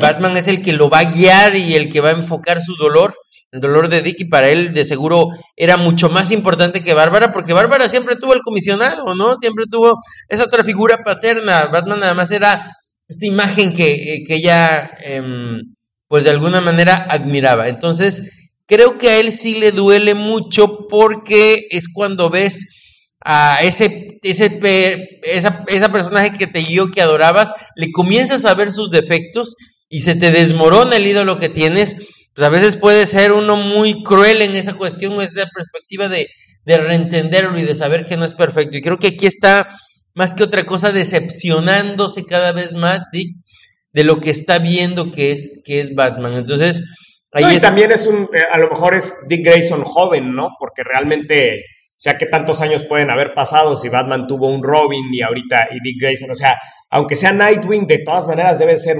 [0.00, 2.76] Batman es el que lo va a guiar y el que va a enfocar su
[2.76, 3.14] dolor,
[3.52, 7.32] el dolor de Dick, y para él de seguro era mucho más importante que Bárbara,
[7.32, 9.36] porque Bárbara siempre tuvo el comisionado, ¿no?
[9.36, 11.66] Siempre tuvo esa otra figura paterna.
[11.66, 12.72] Batman nada más era
[13.08, 15.60] esta imagen que, eh, que ella, em,
[16.08, 17.68] pues de alguna manera admiraba.
[17.68, 18.22] Entonces,
[18.66, 22.66] creo que a él sí le duele mucho porque es cuando ves
[23.24, 24.60] a ese, ese
[25.24, 29.56] esa, esa personaje que te yo que adorabas, le comienzas a ver sus defectos
[29.88, 31.96] y se te desmorona el ídolo que tienes.
[32.36, 36.28] Pues a veces puede ser uno muy cruel en esa cuestión, esa perspectiva de,
[36.66, 38.76] de reentenderlo y de saber que no es perfecto.
[38.76, 39.68] Y creo que aquí está
[40.14, 43.36] más que otra cosa decepcionándose cada vez más Dick
[43.92, 46.34] de lo que está viendo que es, que es Batman.
[46.34, 46.82] Entonces,
[47.32, 50.34] ahí No, y es- también es un, eh, a lo mejor es Dick Grayson joven,
[50.34, 50.48] ¿no?
[50.58, 55.04] Porque realmente, o sea, ¿qué tantos años pueden haber pasado si Batman tuvo un Robin
[55.12, 56.30] y ahorita y Dick Grayson?
[56.30, 56.56] O sea,
[56.90, 58.98] aunque sea Nightwing, de todas maneras debe ser,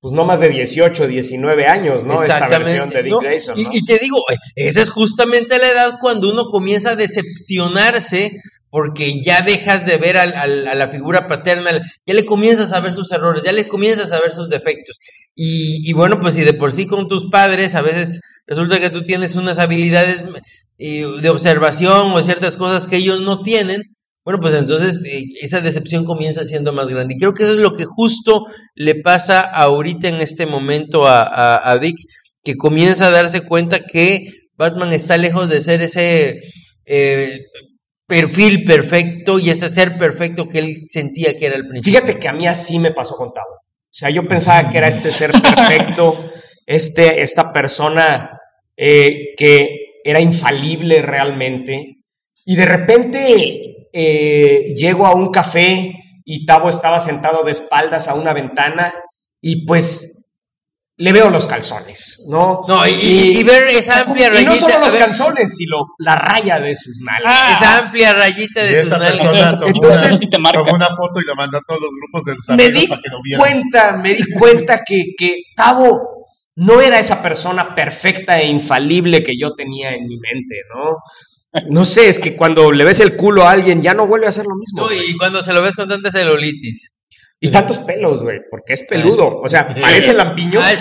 [0.00, 2.22] pues no más de 18, 19 años, ¿no?
[2.22, 3.18] Esta versión de Dick ¿no?
[3.20, 3.70] Grayson, Y, ¿no?
[3.72, 8.30] y te digo, eh, esa es justamente la edad cuando uno comienza a decepcionarse
[8.70, 11.70] porque ya dejas de ver al- al- a la figura paterna,
[12.06, 14.98] ya le comienzas a ver sus errores, ya le comienzas a ver sus defectos.
[15.34, 18.90] Y, y bueno, pues si de por sí con tus padres a veces resulta que
[18.90, 20.22] tú tienes unas habilidades
[20.78, 23.82] eh, de observación o ciertas cosas que ellos no tienen,
[24.28, 27.14] bueno, pues entonces eh, esa decepción comienza siendo más grande.
[27.14, 31.22] Y creo que eso es lo que justo le pasa ahorita en este momento a,
[31.22, 31.96] a, a Dick,
[32.44, 36.42] que comienza a darse cuenta que Batman está lejos de ser ese
[36.84, 37.38] eh,
[38.06, 41.98] perfil perfecto y este ser perfecto que él sentía que era el principio.
[41.98, 43.48] Fíjate que a mí así me pasó con Tavo.
[43.48, 46.22] O sea, yo pensaba que era este ser perfecto,
[46.66, 48.38] este, esta persona
[48.76, 49.70] eh, que
[50.04, 51.94] era infalible realmente.
[52.44, 58.14] Y de repente eh, llego a un café y Tavo estaba sentado de espaldas a
[58.14, 58.92] una ventana
[59.40, 60.14] y pues
[61.00, 62.60] le veo los calzones, ¿no?
[62.66, 65.76] No, y, y- y ver esa amplia Y no rayita, solo los ver, calzones, sino
[66.00, 67.52] la raya de sus nalgas.
[67.52, 69.20] esa amplia rayita Y de sus esa nalgas.
[69.20, 70.58] persona tomó, Entonces, una, sí te marca.
[70.58, 72.88] tomó una foto y la mandó a todos los grupos de los me amigos di
[72.88, 73.40] para que lo vieran.
[73.40, 76.26] cuenta, me di cuenta que, que Tavo
[76.56, 80.96] no era esa persona perfecta e infalible que yo tenía en mi mente, ¿no?
[81.70, 84.30] No sé, es que cuando le ves el culo a alguien ya no vuelve a
[84.30, 84.82] hacer lo mismo.
[84.82, 86.94] No, y cuando se lo ves con tanta celulitis.
[87.40, 89.40] Y tantos pelos, güey, porque es peludo.
[89.40, 90.12] O sea, parece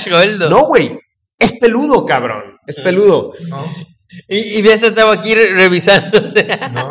[0.10, 0.50] Goldberg.
[0.50, 0.98] No, güey,
[1.40, 2.58] es peludo, cabrón.
[2.66, 3.32] Es peludo.
[3.50, 3.66] No,
[4.28, 6.48] Y, y ves estaba aquí re- revisándose.
[6.74, 6.88] no.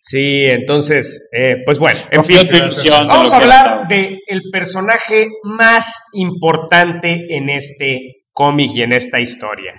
[0.00, 2.38] Sí, entonces, eh, pues bueno, en fin.
[3.08, 3.86] Vamos a hablar era.
[3.88, 9.74] de el personaje más importante en este cómic y en esta historia,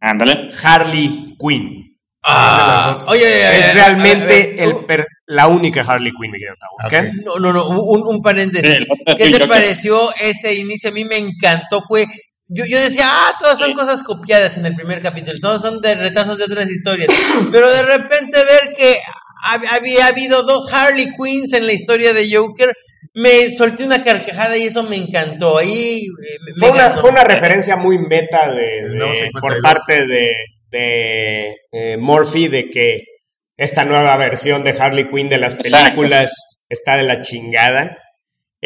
[0.00, 0.48] Ándale.
[0.62, 1.83] Harley Quinn.
[2.26, 6.10] Ah, oye, oye, oye, Es a ver, realmente a ver, el per- la única Harley
[6.12, 6.86] Quinn, ¿ok?
[6.86, 7.24] Ok.
[7.24, 8.86] No, no, no, un, un paréntesis.
[9.16, 10.90] ¿Qué te pareció ese inicio?
[10.90, 11.82] A mí me encantó.
[11.82, 12.06] Fue.
[12.48, 13.74] Yo, yo decía, ah, todas son Sí.
[13.74, 17.08] cosas copiadas en el primer capítulo, todos son de retazos de otras historias.
[17.52, 18.96] Pero de repente ver que
[19.50, 22.72] hab- había habido dos Harley Quinns en la historia de Joker,
[23.14, 25.56] me solté una carcajada y eso me encantó.
[25.58, 29.62] Ahí eh, me Fue una, fue una referencia muy meta de, de- por 52.
[29.62, 30.32] parte de,
[30.78, 32.98] de, eh, Murphy de que
[33.56, 35.78] esta nueva versión de Harley Quinn de las Exacto.
[35.78, 37.98] películas está de la chingada.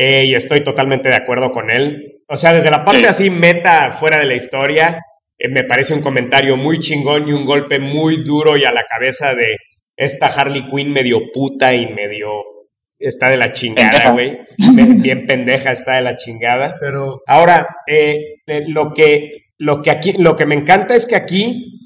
[0.00, 2.20] eh, y estoy totalmente de acuerdo con él.
[2.28, 3.06] O sea, desde la parte Sí.
[3.06, 4.96] así meta fuera de la historia,
[5.36, 8.84] eh, me parece un comentario muy chingón y un golpe muy duro y a la
[8.84, 9.56] cabeza de
[9.96, 12.30] esta Harley Quinn medio puta y medio
[12.96, 14.38] está de la chingada, güey.
[14.56, 16.76] Bien pendeja está de la chingada.
[16.80, 21.16] Pero Ahora, eh, eh, lo que lo que aquí lo que me encanta es que
[21.16, 21.77] aquí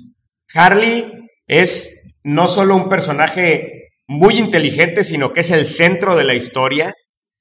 [0.55, 1.05] Harley
[1.47, 6.93] es no solo un personaje muy inteligente, sino que es el centro de la historia.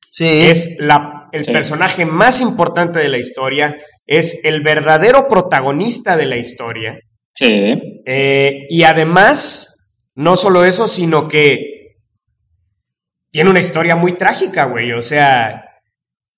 [0.09, 0.25] Sí.
[0.49, 1.51] Es la, el Sí.
[1.51, 6.99] personaje más importante de la historia, es el verdadero protagonista de la historia.
[7.35, 7.73] Sí.
[8.05, 9.85] Eh, y además,
[10.15, 11.95] no solo eso, sino que
[13.31, 14.91] tiene una historia muy trágica, güey.
[14.91, 15.63] O sea,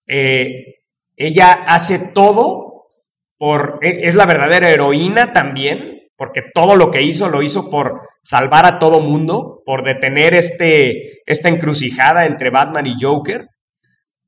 [0.07, 0.75] eh,
[1.15, 2.85] ella hace todo
[3.37, 3.79] por.
[3.81, 8.65] e- Es la verdadera heroína también, porque todo lo que hizo lo hizo por salvar
[8.65, 13.47] a todo mundo, por detener este, esta encrucijada entre Batman y Joker.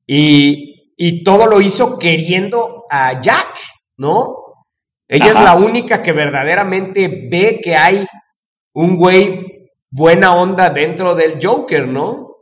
[0.08, 3.58] Y, y todo lo hizo queriendo a Jack,
[3.98, 4.44] ¿no?
[5.08, 8.06] Ella es la única que verdaderamente ve que hay
[8.74, 12.38] un güey buena onda dentro del Joker, ¿no?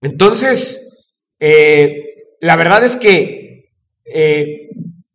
[0.00, 1.06] Entonces,
[1.38, 3.70] eh, la verdad es que
[4.04, 4.64] eh,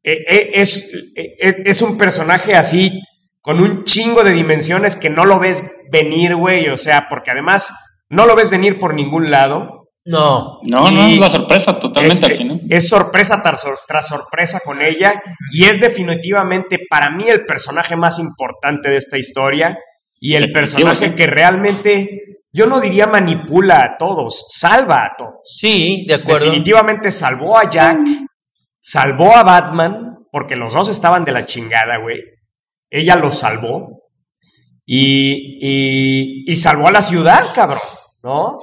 [0.04, 1.36] eh, eh, es, eh,
[1.66, 3.02] es un personaje así,
[3.42, 7.72] con un chingo de dimensiones que no lo ves venir, güey, o sea, porque además
[8.10, 9.90] no lo ves venir por ningún lado.
[10.06, 10.60] No.
[10.66, 12.60] No, no, es la sorpresa totalmente al final.
[12.70, 15.14] es sorpresa tras, sor- tras sorpresa con ella
[15.52, 19.78] y es definitivamente para mí el personaje más importante de esta historia
[20.20, 22.22] y el personaje que realmente,
[22.52, 25.34] yo no diría manipula a todos, salva a todos.
[25.44, 26.46] Sí, de acuerdo.
[26.46, 28.00] Definitivamente salvó a Jack,
[28.82, 32.20] salvó a Batman, porque los dos estaban de la chingada, güey.
[32.90, 34.04] Ella los salvó
[34.86, 37.80] y, y, y salvó a la ciudad, cabrón,
[38.24, 38.60] ¿no?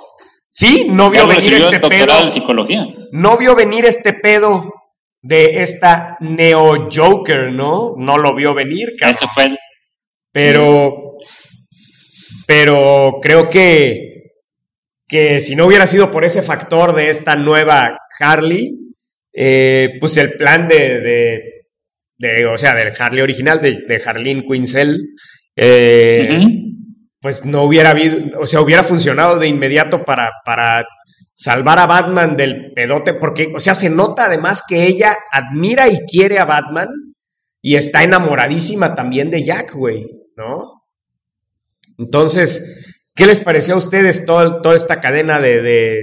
[0.51, 2.87] Sí, no vio venir este pedo en psicología.
[3.13, 4.73] no vio venir este pedo
[5.21, 7.95] de esta Neo Joker, ¿no?
[7.97, 9.17] No lo vio venir, cabrón.
[9.17, 9.57] Ese fue
[10.33, 11.19] Pero,
[12.47, 14.33] pero creo que,
[15.07, 18.79] que si no hubiera sido por ese factor de esta nueva Harley,
[19.35, 21.43] eh, pues el plan de, de,
[22.19, 25.01] de, o sea, del Harley original, de, de Harleen Quinzel,
[25.57, 26.29] eh,
[27.21, 30.85] pues no hubiera habido, o sea, hubiera funcionado de inmediato para, para
[31.35, 35.99] salvar a Batman del pedote, porque, o sea, se nota además que ella admira y
[36.07, 36.89] quiere a Batman
[37.63, 40.07] y está enamoradísima también de Jack, güey,
[40.37, 40.83] ¿no?
[41.99, 46.01] Entonces, ¿qué les pareció a ustedes todo- toda esta cadena de, de,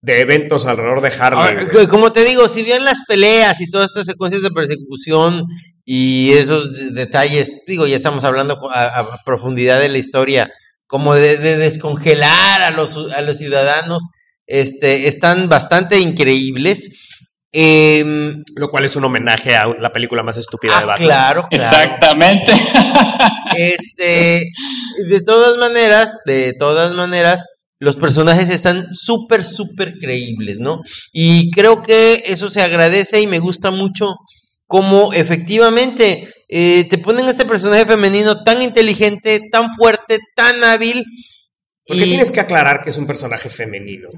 [0.00, 1.40] de eventos alrededor de Harley?
[1.66, 5.44] Ahora, como te digo, si bien las peleas y todas estas secuencias de persecución
[5.84, 10.50] y esos de- detalles, digo, ya estamos hablando a, a profundidad de la historia,
[10.86, 14.02] como de, de descongelar a los, a los ciudadanos,
[14.46, 16.90] este, están bastante increíbles.
[17.50, 21.06] Em, Lo cual es un homenaje a la película más estúpida de ah, Batman.
[21.08, 21.76] claro, claro.
[21.76, 22.52] Exactamente.
[23.56, 24.44] Este,
[25.08, 27.44] de todas maneras, de todas maneras,
[27.80, 30.80] los personajes están súper, súper creíbles, ¿no?
[31.12, 34.14] Y creo que eso se agradece y me gusta mucho
[34.66, 41.04] como efectivamente eh, te ponen este personaje femenino tan inteligente, tan fuerte, tan hábil.
[41.86, 44.08] Porque y- tienes que aclarar que es un personaje femenino.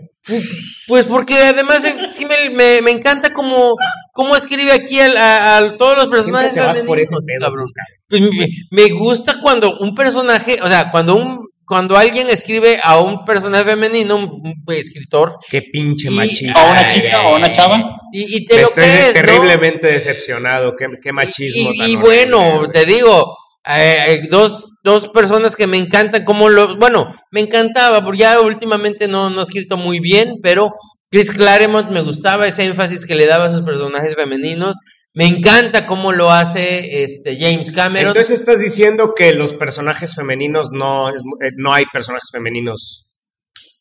[0.88, 1.82] Pues porque además
[2.12, 3.74] sí me, me- me encanta cómo,
[4.12, 7.46] cómo escribe aquí a, a todos los personajes Siempre te vas por ese femeninos, pedo,
[7.46, 7.68] cabrón.
[8.08, 11.38] Pues me, me gusta cuando un personaje, o sea, cuando un
[11.70, 14.24] cuando alguien escribe a un personaje femenino, un,
[14.66, 16.64] un escritor, Qué pinche Y- machista.
[16.66, 17.96] O una chica o una chava.
[18.12, 19.12] y, y te lo Estoy crees, ¿no?
[19.12, 20.74] terriblemente decepcionado.
[20.76, 21.70] Qué, qué machismo.
[21.72, 22.02] Y, tan y horrible,
[22.34, 23.36] bueno, te digo,
[23.68, 28.40] eh, eh, dos, dos personas que me encantan, como lo, bueno, me encantaba, porque ya
[28.40, 30.72] últimamente no, no ha escrito muy bien, pero
[31.08, 34.74] Chris Claremont me gustaba ese énfasis que le daba a sus personajes femeninos.
[35.14, 38.08] Me encanta cómo lo hace este James Cameron.
[38.16, 43.08] Entonces estás diciendo que los personajes femeninos no, eh, no hay personajes femeninos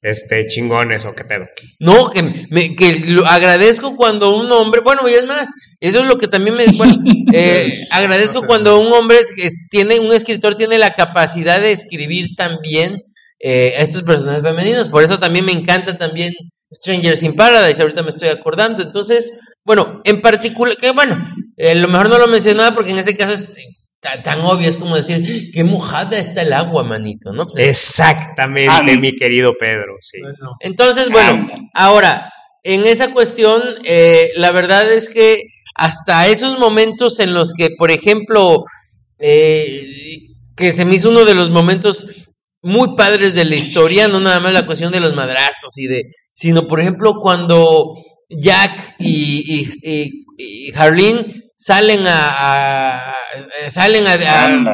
[0.01, 1.45] este, chingones o qué pedo.
[1.79, 5.49] No, que, me, que lo agradezco cuando un hombre, bueno, y es más,
[5.79, 6.95] eso es lo que también me, bueno,
[7.33, 8.47] eh, agradezco No sé.
[8.47, 12.95] cuando un hombre es- tiene, un escritor tiene la capacidad de escribir también
[13.39, 16.33] eh, a estos personajes femeninos, por eso también me encanta también
[16.71, 19.33] Strangers in Paradise, ahorita me estoy acordando, entonces,
[19.65, 21.19] bueno, en particular, que bueno,
[21.57, 23.47] eh, lo mejor no lo mencionaba porque en ese caso es
[23.99, 27.45] ta- tan obvio, es como decir, qué mojada está el agua, manito, ¿no?
[27.57, 29.95] Exactamente, Ah, mi querido Pedro.
[30.01, 30.19] Sí.
[30.21, 31.69] Bueno, Entonces, bueno, Ándale.
[31.73, 32.31] ahora,
[32.63, 35.37] en esa cuestión, eh, la verdad es que
[35.75, 38.63] hasta esos momentos en los que, por ejemplo,
[39.17, 42.07] eh, que se me hizo uno de los momentos
[42.61, 46.03] muy padres de la historia, no nada más la cuestión de los madrazos y de,
[46.33, 47.91] sino por ejemplo cuando
[48.29, 49.43] Jack y,
[49.83, 53.15] y, y- y Harleen salen a, a-
[53.69, 54.17] salen a,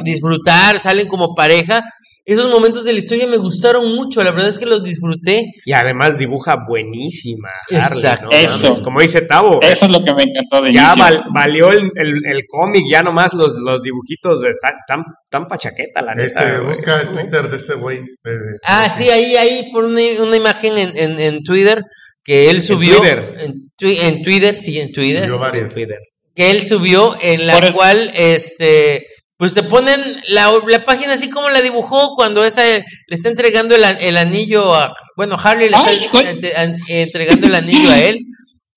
[0.03, 1.81] disfrutar, salen como pareja.
[2.27, 5.43] Esos momentos de la historia me gustaron mucho, la verdad es que los disfruté.
[5.63, 8.29] Y además dibuja buenísima Harley, Exacto.
[8.31, 8.35] ¿no?
[8.71, 8.83] Eso.
[8.83, 12.25] Como dice Tavo, Eso es lo que me encantó de ya val- valió el, el-
[12.25, 16.25] el cómic, ya nomás los, los dibujitos están tan, tan pachaqueta, la neta.
[16.41, 16.67] Este, güey.
[16.67, 17.99] busca el Twitter de este güey.
[18.23, 21.83] de- de- Ah, sí, ahí, ahí por una, una imagen en, en, en Twitter
[22.23, 22.97] que él subió.
[22.97, 23.35] Twitter?
[23.39, 25.25] En, twi- en Twitter, sí, en Twitter.
[25.25, 25.73] Subió varias.
[25.75, 25.99] Twitter.
[26.33, 29.05] que él subió en la Por el- cual este
[29.37, 33.75] pues te ponen la, la página así como la dibujó cuando esa le está entregando
[33.75, 36.25] el, an- el anillo a bueno Harley le Ay, está güey.
[36.25, 38.17] ent- an- entregando el anillo a él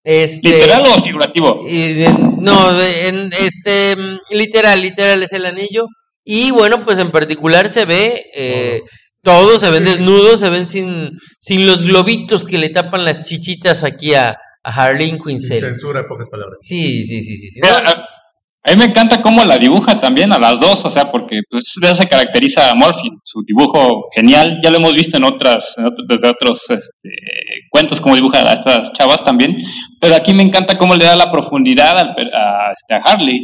[0.04, 1.60] este ¿Literal o figurativo?
[1.68, 2.04] y,
[2.38, 3.94] no en, este
[4.30, 5.86] literal literal es el anillo
[6.24, 8.80] y bueno pues en particular se ve eh,
[9.22, 13.84] todos se ven desnudos se ven sin sin los globitos que le tapan las chichitas
[13.84, 14.30] aquí a,
[14.64, 16.58] a Harley Quinzel censura, en pocas palabras.
[16.60, 17.68] sí sí sí sí, No,
[18.68, 21.40] a, a mí me encanta cómo la dibuja también a las dos, o sea, porque
[21.50, 25.24] pues, de eso se caracteriza a Morphy, su dibujo genial, ya lo hemos visto en
[25.24, 27.08] otras, en otros- desde otros este,
[27.70, 29.56] cuentos como dibuja a estas chavas también,
[30.00, 33.40] pero aquí me encanta cómo le da la profundidad per- a, este, a Harley,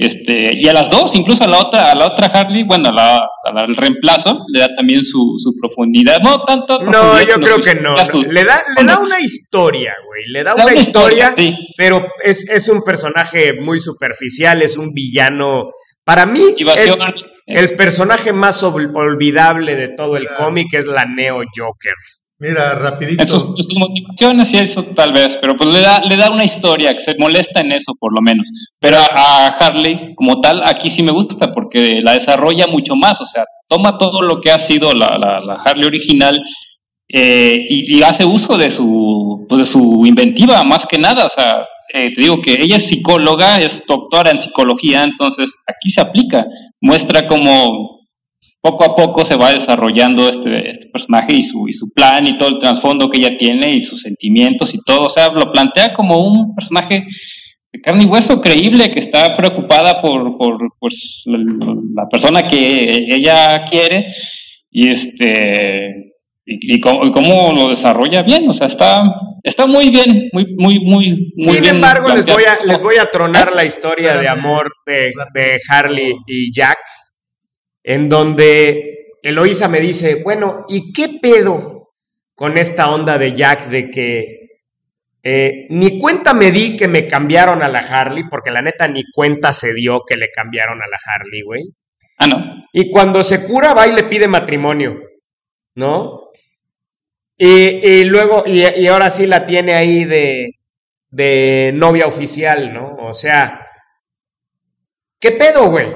[0.00, 2.92] este, y a las dos, incluso a la otra, a la otra Harley, bueno, a
[2.92, 7.34] la, a la- al reemplazo, le da también su, su profundidad, no tanto No, yo
[7.34, 7.96] creo su- que no.
[7.96, 10.22] su- Le da, le da una historia, güey.
[10.28, 11.54] Le da una historia, sí.
[11.76, 15.64] pero es, es un personaje muy superficial, es un villano.
[16.04, 16.40] Para mí,
[16.76, 16.98] es
[17.46, 20.44] el personaje más ol- olvidable de todo el Claro.
[20.44, 21.94] cómic, es la Neo Joker.
[22.40, 23.24] Mira, rapidito.
[23.76, 27.16] motivaciones y eso tal vez, pero pues le da, le da una historia, que se
[27.18, 28.46] molesta en eso por lo menos.
[28.78, 33.26] Pero a, Harley como tal, aquí sí me gusta porque la desarrolla mucho más, o
[33.26, 36.38] sea, toma todo lo que ha sido la, la, la Harley original
[37.08, 41.30] eh, y, y hace uso de su, pues, de su inventiva más que nada, o
[41.30, 46.02] sea, eh, te digo que ella es psicóloga, es doctora en psicología, entonces aquí se
[46.02, 46.44] aplica,
[46.80, 47.97] muestra cómo
[48.60, 52.38] poco a poco se va desarrollando este, este personaje y su, y su plan y
[52.38, 55.06] todo el trasfondo que ella tiene y sus sentimientos y todo.
[55.06, 57.04] O sea, lo plantea como un personaje
[57.72, 61.38] de carne y hueso creíble que está preocupada por, por pues, la,
[61.94, 64.08] la persona que ella quiere
[64.70, 66.08] y este
[66.48, 68.48] y, y cómo, y cómo lo desarrolla bien.
[68.48, 69.02] O sea, está,
[69.42, 72.96] está muy bien, muy, muy, muy, muy Sin bien embargo, les voy, a, les voy
[72.96, 76.78] a tronar la historia de amor de, de Harley y Jack,
[77.88, 81.94] en donde Eloísa me dice, bueno, ¿y qué pedo
[82.34, 84.60] con esta onda de Jack de que
[85.22, 89.04] eh, ni cuenta me di que me cambiaron a la Harley, porque la neta ni
[89.10, 91.62] cuenta se dio que le cambiaron a la Harley, güey?
[92.18, 92.66] Ah, no.
[92.74, 95.00] Y cuando se cura, va y le pide matrimonio,
[95.74, 96.28] ¿no?
[97.38, 100.58] Y, y luego, y, y ahora sí la tiene ahí de,
[101.08, 102.96] de novia oficial, ¿no?
[103.00, 103.66] O sea,
[105.18, 105.88] ¿qué pedo, güey?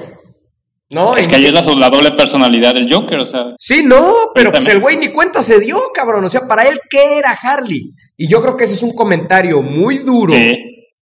[0.93, 1.17] ¿No?
[1.17, 3.55] Es ¿En que ahí es la, la doble personalidad del Joker, o sea.
[3.57, 6.23] Sí, no, pero pues el güey ni cuenta se dio, cabrón.
[6.23, 7.93] O sea, para él, ¿qué era Harley?
[8.15, 10.51] Y yo creo que ese es un comentario muy duro sí,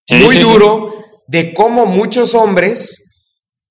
[0.08, 0.94] sí, muy sí, duro
[1.26, 3.02] de cómo muchos hombres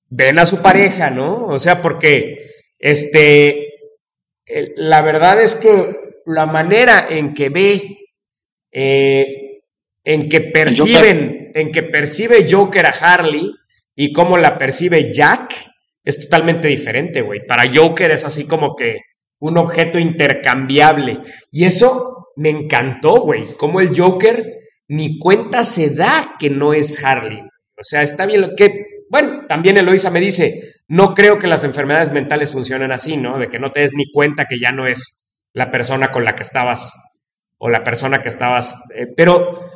[0.08, 1.46] ven a su pareja, ¿no?
[1.46, 2.36] O sea, porque
[2.78, 3.72] este
[4.76, 5.96] la verdad es que
[6.26, 7.98] la manera en que ve,
[8.70, 9.60] eh,
[10.04, 13.50] en que perciben, en que percibe Joker a Harley
[13.94, 15.71] y cómo la percibe Jack
[16.04, 17.46] es totalmente diferente, güey.
[17.46, 18.98] Para Joker es así como que
[19.40, 21.20] un objeto intercambiable.
[21.50, 23.44] Y eso me encantó, güey.
[23.56, 24.44] Como el Joker
[24.88, 27.38] ni cuenta se da que no es Harley.
[27.40, 28.86] O sea, está bien lo que...
[29.10, 33.38] Bueno, también Eloisa me dice, no creo que las enfermedades mentales funcionen así, ¿no?
[33.38, 36.34] De que no te des ni cuenta que ya no es la persona con la
[36.34, 36.94] que estabas
[37.58, 38.76] o la persona que estabas...
[38.94, 39.68] eh, pero...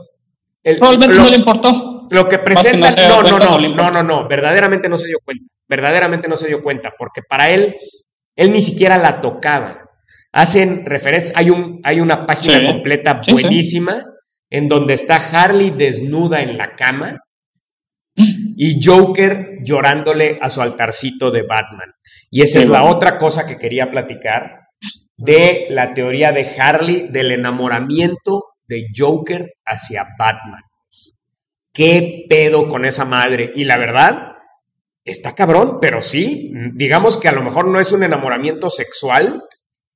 [0.62, 1.85] el- Probablemente lo- no le importó.
[2.10, 6.28] Lo que presentan, no no, no, no, no no, verdaderamente no se dio cuenta, verdaderamente
[6.28, 7.76] no se dio cuenta, porque para él,
[8.36, 9.82] él ni siquiera la tocaba.
[10.32, 12.64] Hacen referencia, hay, un, hay una página Sí.
[12.66, 13.32] completa Sí, sí.
[13.32, 14.04] buenísima
[14.50, 17.18] en donde está Harley desnuda en la cama
[18.56, 21.90] y Joker llorándole a su altarcito de Batman.
[22.30, 24.60] Y esa es la otra cosa que quería platicar
[25.18, 30.62] de la teoría de Harley del enamoramiento de Joker hacia Batman.
[31.76, 33.52] ¿Qué pedo con esa madre?
[33.54, 34.32] Y la verdad,
[35.04, 39.42] está cabrón, pero sí, digamos que a lo mejor no es un enamoramiento sexual,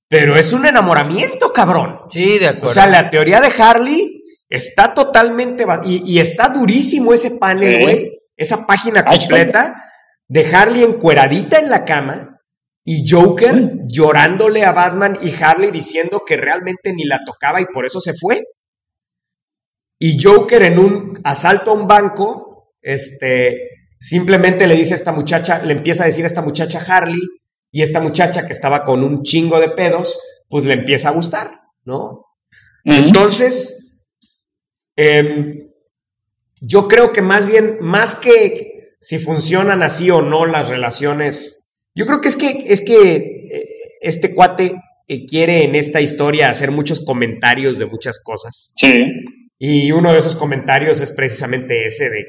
[0.09, 2.01] pero es un enamoramiento, cabrón.
[2.11, 2.75] Sí, de O acuerdo.
[2.75, 5.65] sea, la teoría de Harley está totalmente...
[5.85, 8.19] Y, y está durísimo ese panel, güey.
[8.37, 9.75] Esa página completa
[10.29, 12.41] de Harley encueradita en la cama
[12.85, 17.87] y Joker llorándole a Batman y Harley diciendo que realmente ni la tocaba y por
[17.87, 18.43] eso se fue.
[20.01, 23.57] Y Joker en un asalto a un banco este,
[24.01, 27.21] simplemente le dice a esta muchacha, le empieza a decir a esta muchacha Harley,
[27.73, 31.61] y esta muchacha que estaba con un chingo de pedos, pues le empieza a gustar,
[31.85, 32.27] ¿no?
[32.85, 34.01] Entonces,
[34.97, 35.69] em,
[36.61, 42.07] yo creo que más bien, más que si funcionan así o no las relaciones, yo
[42.07, 43.69] creo que es que, es que eh,
[44.01, 48.75] este cuate eh, quiere en esta historia hacer muchos comentarios de muchas cosas.
[48.79, 49.07] Sí.
[49.63, 52.29] Y uno de esos comentarios es precisamente ese de,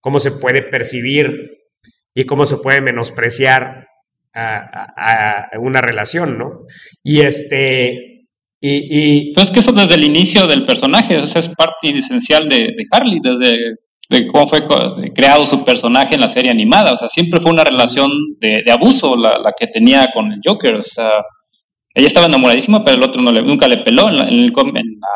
[0.00, 1.52] cómo se puede percibir
[2.12, 3.86] y cómo se puede menospreciar
[4.34, 6.66] a, una relación, ¿no?
[7.04, 8.26] Y este,
[8.60, 12.84] y, Pues que eso desde el inicio del personaje, eso es parte esencial de, de
[12.90, 13.76] Harley, desde
[14.08, 14.66] de cómo fue
[15.14, 18.10] creado su personaje en la serie animada, o sea, siempre fue una relación
[18.40, 21.10] de, abuso la, la, que tenía con el Joker, o sea,
[21.96, 24.08] ella estaba enamoradísima, pero el otro no le, nunca le peló.
[24.08, 24.26] En la,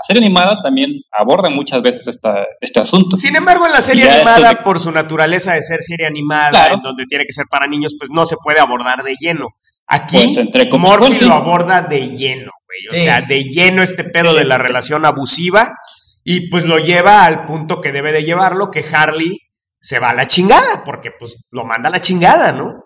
[0.06, 3.16] serie animada también aborda muchas veces esta, este asunto.
[3.16, 7.06] Sin embargo, en la serie animada, por su naturaleza de ser serie animada, en donde
[7.06, 9.48] tiene que ser para niños, pues no se puede abordar de lleno.
[9.88, 13.00] Aquí, pues, Morphy lo aborda de lleno, güey.
[13.00, 15.72] O sea, de lleno este pedo de la relación abusiva
[16.22, 19.38] y pues lo lleva al punto que debe de llevarlo, que Harley
[19.80, 22.84] se va a la chingada, porque pues lo manda a la chingada, ¿no?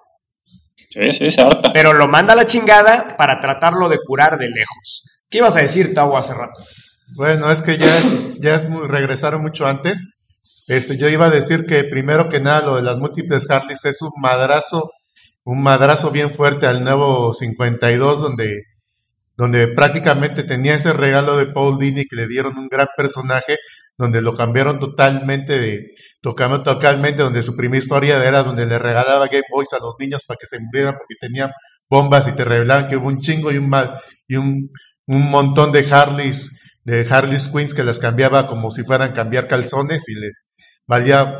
[0.93, 1.37] Sí, sí,
[1.73, 5.05] Pero lo manda a la chingada para tratarlo de curar de lejos.
[5.31, 6.61] ¿Qué ibas a decir, Tau, hace rato?
[7.17, 10.07] Bueno, es que ya es, ya es regresaron mucho antes.
[10.69, 14.03] Este, yo iba a decir que primero que nada lo de las múltiples Harleys es
[14.03, 14.91] un madrazo,
[15.45, 18.63] un madrazo bien fuerte al nuevo 52, donde
[19.37, 23.57] donde prácticamente tenía ese regalo de Paul Dini que le dieron un gran personaje,
[23.99, 29.27] donde lo cambiaron totalmente de, tocando totalmente, donde su primera historia era donde le regalaba
[29.27, 31.51] Game Boys a los niños para que se murieran porque tenían
[31.89, 34.71] bombas y te revelaban que hubo un chingo y un mal, y un,
[35.07, 40.09] un montón de Harleys, de Harleys Queens que las cambiaba como si fueran cambiar calzones
[40.09, 40.41] y les
[40.87, 41.39] valía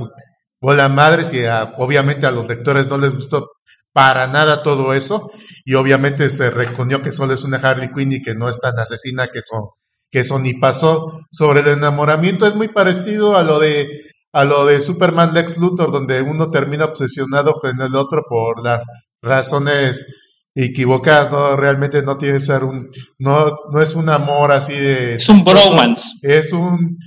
[0.61, 1.45] bola madres y
[1.79, 3.49] obviamente a los lectores no les gustó
[3.93, 5.31] para nada todo eso
[5.65, 8.79] y obviamente se reconoció que solo es una Harley Quinn y que no es tan
[8.79, 9.77] asesina que eso,
[10.13, 11.21] que eso ni pasó.
[11.31, 13.89] Sobre el enamoramiento es muy parecido a lo de
[14.35, 18.81] a lo de Superman Lex Luthor, donde uno termina obsesionado con el otro por las
[19.21, 20.07] razones
[20.55, 25.15] equivocadas, no realmente no tiene que ser un no no es un amor así de
[25.15, 26.05] es un bromance.
[26.21, 26.99] Es un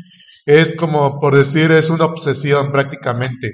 [0.45, 3.53] es como por decir es una obsesión prácticamente.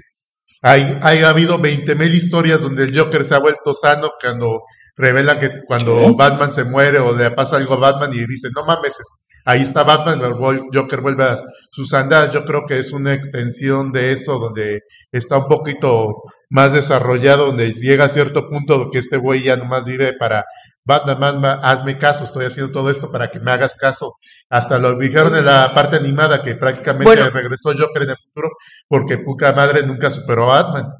[0.63, 4.59] Hay, hay habido 20.000 historias donde el Joker se ha vuelto sano cuando
[4.95, 8.63] revelan que cuando Batman se muere o le pasa algo a Batman y dice, no
[8.63, 8.99] mames,
[9.45, 10.33] ahí está Batman, el
[10.73, 11.37] Joker vuelve a
[11.71, 12.33] sus andadas.
[12.33, 14.81] Yo creo que es una extensión de eso, donde
[15.11, 19.85] está un poquito más desarrollado, donde llega a cierto punto que este güey ya nomás
[19.85, 20.43] vive para
[20.83, 24.15] Batman, hazme caso, estoy haciendo todo esto para que me hagas caso.
[24.49, 28.49] Hasta lo dijeron en la parte animada que prácticamente regresó Joker en el futuro
[28.87, 30.91] porque puta madre nunca superó a Batman.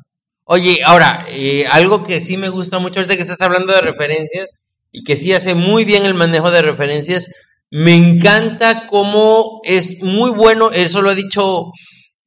[0.46, 4.58] Oye, ahora, eh, algo que sí me gusta mucho ahorita que estás hablando de referencias
[4.92, 7.30] y que sí hace muy bien el manejo de referencias,
[7.72, 11.72] me encanta cómo es muy bueno, eso lo ha dicho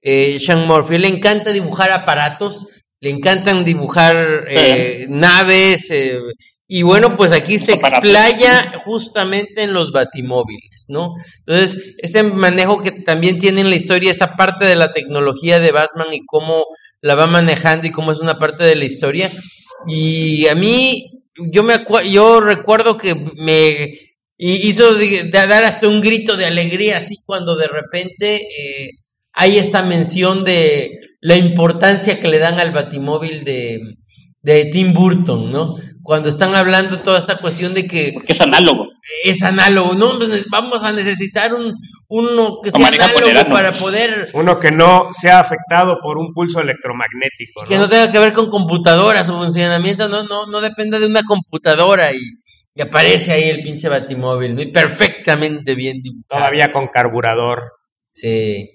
[0.01, 2.67] eh, Sean Murphy, le encanta dibujar aparatos,
[3.01, 6.19] le encantan dibujar eh, naves, eh,
[6.67, 11.13] y bueno, pues aquí se explaya justamente en los batimóviles, ¿no?
[11.47, 15.73] Entonces, este manejo que también tiene en la historia, esta parte de la tecnología de
[15.73, 16.65] Batman y cómo
[17.03, 19.31] la va manejando y cómo es una parte de la historia.
[19.87, 21.23] Y a mí,
[21.53, 21.75] yo me
[22.11, 23.99] yo recuerdo que me
[24.37, 24.85] hizo
[25.33, 28.91] dar hasta un grito de alegría, así cuando de repente eh,
[29.33, 30.91] hay esta mención de
[31.21, 33.81] la importancia que le dan al batimóvil de,
[34.43, 35.75] de Tim Burton, ¿no?
[36.05, 38.11] cuando están hablando toda esta cuestión de que...
[38.13, 38.89] Porque es análogo.
[39.25, 40.19] Es análogo, ¿no?
[40.19, 41.73] Pues vamos a necesitar un,
[42.09, 44.29] uno que sea análogo para poder...
[44.35, 47.63] Uno que no sea afectado por un pulso electromagnético.
[47.63, 47.69] ¿no?
[47.69, 51.23] Que no tenga que ver con computadoras, su funcionamiento no, no, no depende de una
[51.23, 52.21] computadora y,
[52.75, 54.63] y aparece ahí el pinche batimóvil, ¿no?
[54.63, 56.25] Y perfectamente bien dibujado.
[56.29, 57.63] Todavía con carburador.
[58.13, 58.71] Sí.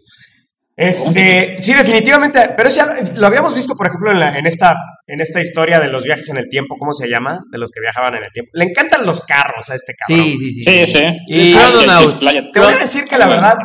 [0.75, 4.75] Este, sí, definitivamente, pero ya lo habíamos visto, por ejemplo, en, esta,
[5.07, 7.37] en esta historia de los viajes en el tiempo, ¿cómo se llama?
[7.51, 8.51] De los que viajaban en el tiempo.
[8.53, 10.25] Le encantan los carros a este cabrón.
[10.25, 10.63] Sí, sí, sí.
[10.63, 11.17] sí, sí.
[11.27, 13.57] Y te voy a decir que la verdad,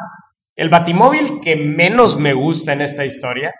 [0.56, 3.52] el batimóvil que menos me gusta en esta historia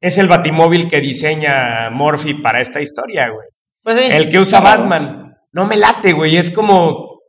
[0.00, 3.48] es el batimóvil que diseña Morphy para esta historia, güey.
[3.82, 5.29] Pues el que usa Batman.
[5.52, 6.36] No me late, güey.
[6.36, 7.20] Es como,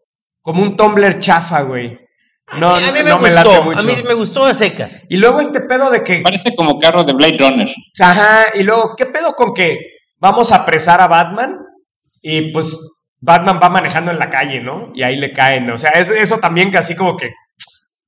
[0.42, 2.00] como un Tumblr chafa, güey.
[2.60, 5.06] No, a mí me gustó, a mí me gustó a secas.
[5.10, 6.22] Y luego este pedo de que...
[6.22, 7.68] Parece como carro de Blade Runner.
[8.00, 9.80] Ajá, y luego, ¿qué pedo con que
[10.18, 11.60] vamos a apresar a Batman?
[12.22, 12.78] Y pues
[13.20, 14.92] Batman va manejando en la calle, ¿no?
[14.94, 17.32] Y ahí le caen, o sea, eso también casi como que,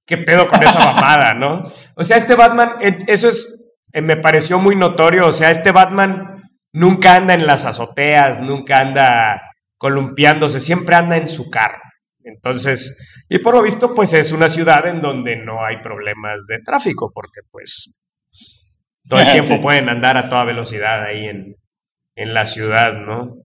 [0.06, 1.72] ¿qué pedo con esa mamada, no?
[1.96, 3.64] O sea, este Batman, e, eso es
[3.94, 5.28] eh, me pareció muy notorio.
[5.28, 6.32] O sea, este Batman
[6.74, 9.53] nunca anda en las azoteas, nunca anda
[9.84, 11.82] columpiándose, siempre anda en su carro.
[12.24, 16.60] Entonces, y por lo visto, pues es una ciudad en donde no hay problemas de
[16.60, 18.06] tráfico, porque pues
[19.10, 21.58] todo el tiempo pueden andar a toda velocidad ahí en,
[22.16, 23.44] en la ciudad, ¿no?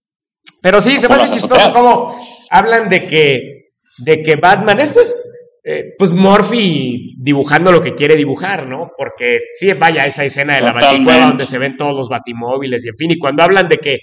[0.62, 2.14] Pero sí, se me hace chistoso cómo
[2.50, 5.16] hablan de que, de que Batman, esto es,
[5.64, 8.92] eh, pues Morphy dibujando lo que quiere dibujar, ¿no?
[8.96, 10.98] Porque sí, vaya, esa escena de la Totalmente.
[10.98, 13.98] baticueva donde se ven todos los batimóviles y en fin, y cuando hablan de que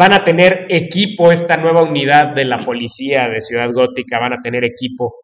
[0.00, 4.40] van a tener equipo, esta nueva unidad de la policía de Ciudad Gótica, van a
[4.42, 5.16] tener equipo.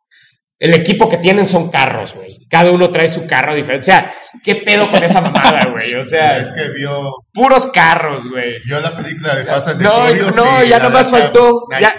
[0.58, 2.36] El equipo que tienen son carros, güey.
[2.50, 3.84] Cada uno trae su carro diferente.
[3.84, 4.12] O sea,
[4.44, 5.94] ¿qué pedo con esa mamada, güey?
[5.94, 8.52] O sea, es que vio, puros carros, güey.
[8.66, 11.62] vio la película de Fast and the No, Furious no, ya nada más de faltó.
[11.80, 11.94] Ya,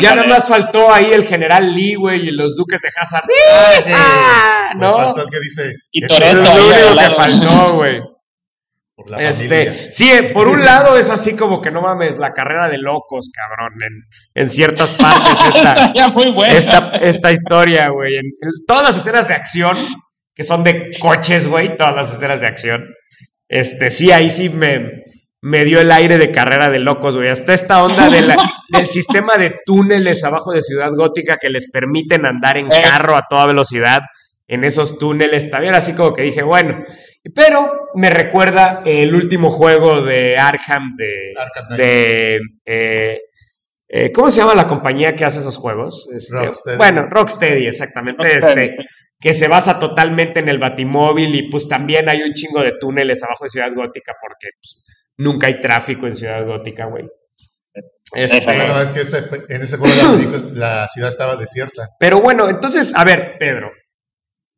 [0.00, 3.24] ya nada más faltó ahí el general Lee, güey, y los duques de Hazard.
[3.24, 3.90] Ah, sí.
[3.92, 4.68] ¡Ah!
[4.70, 4.96] Pues ¿No?
[4.96, 8.11] faltó el que dice Y Eso es lo único que faltó, güey.
[9.02, 9.62] Por la familia.
[9.62, 12.78] Este, sí, eh, por un lado es así como que no mames, la carrera de
[12.78, 16.54] locos, cabrón, en, en ciertas partes esta, muy bueno.
[16.54, 18.14] esta, esta historia, güey.
[18.14, 19.76] En, en todas las escenas de acción,
[20.34, 22.86] que son de coches, güey, todas las escenas de acción,
[23.48, 25.02] este, sí, ahí sí me,
[25.42, 27.28] me dio el aire de carrera de locos, güey.
[27.28, 28.36] Hasta esta onda de la-
[28.70, 32.82] del sistema de túneles abajo de Ciudad Gótica que les permiten andar en Eh.
[32.82, 34.00] carro a toda velocidad
[34.46, 35.50] en esos túneles.
[35.50, 36.82] También así como que dije, bueno,
[37.34, 43.18] pero me recuerda el último juego de Arkham de, Arkham de eh,
[43.88, 46.08] eh, ¿cómo se llama la compañía que hace esos juegos?
[46.16, 46.78] Este, Rocksteady.
[46.78, 48.22] Bueno, Rocksteady, exactamente.
[48.22, 48.70] Rocksteady.
[48.70, 48.86] Este,
[49.20, 53.22] que se basa totalmente en el Batimóvil y pues también hay un chingo de túneles
[53.22, 54.82] abajo de Ciudad Gótica porque pues,
[55.18, 57.04] nunca hay tráfico en Ciudad Gótica, güey.
[58.14, 58.44] Este.
[58.44, 59.94] Bueno, es que ese- en ese juego
[60.54, 61.88] la ciudad estaba desierta.
[62.00, 63.70] pero bueno, entonces, a ver, Pedro,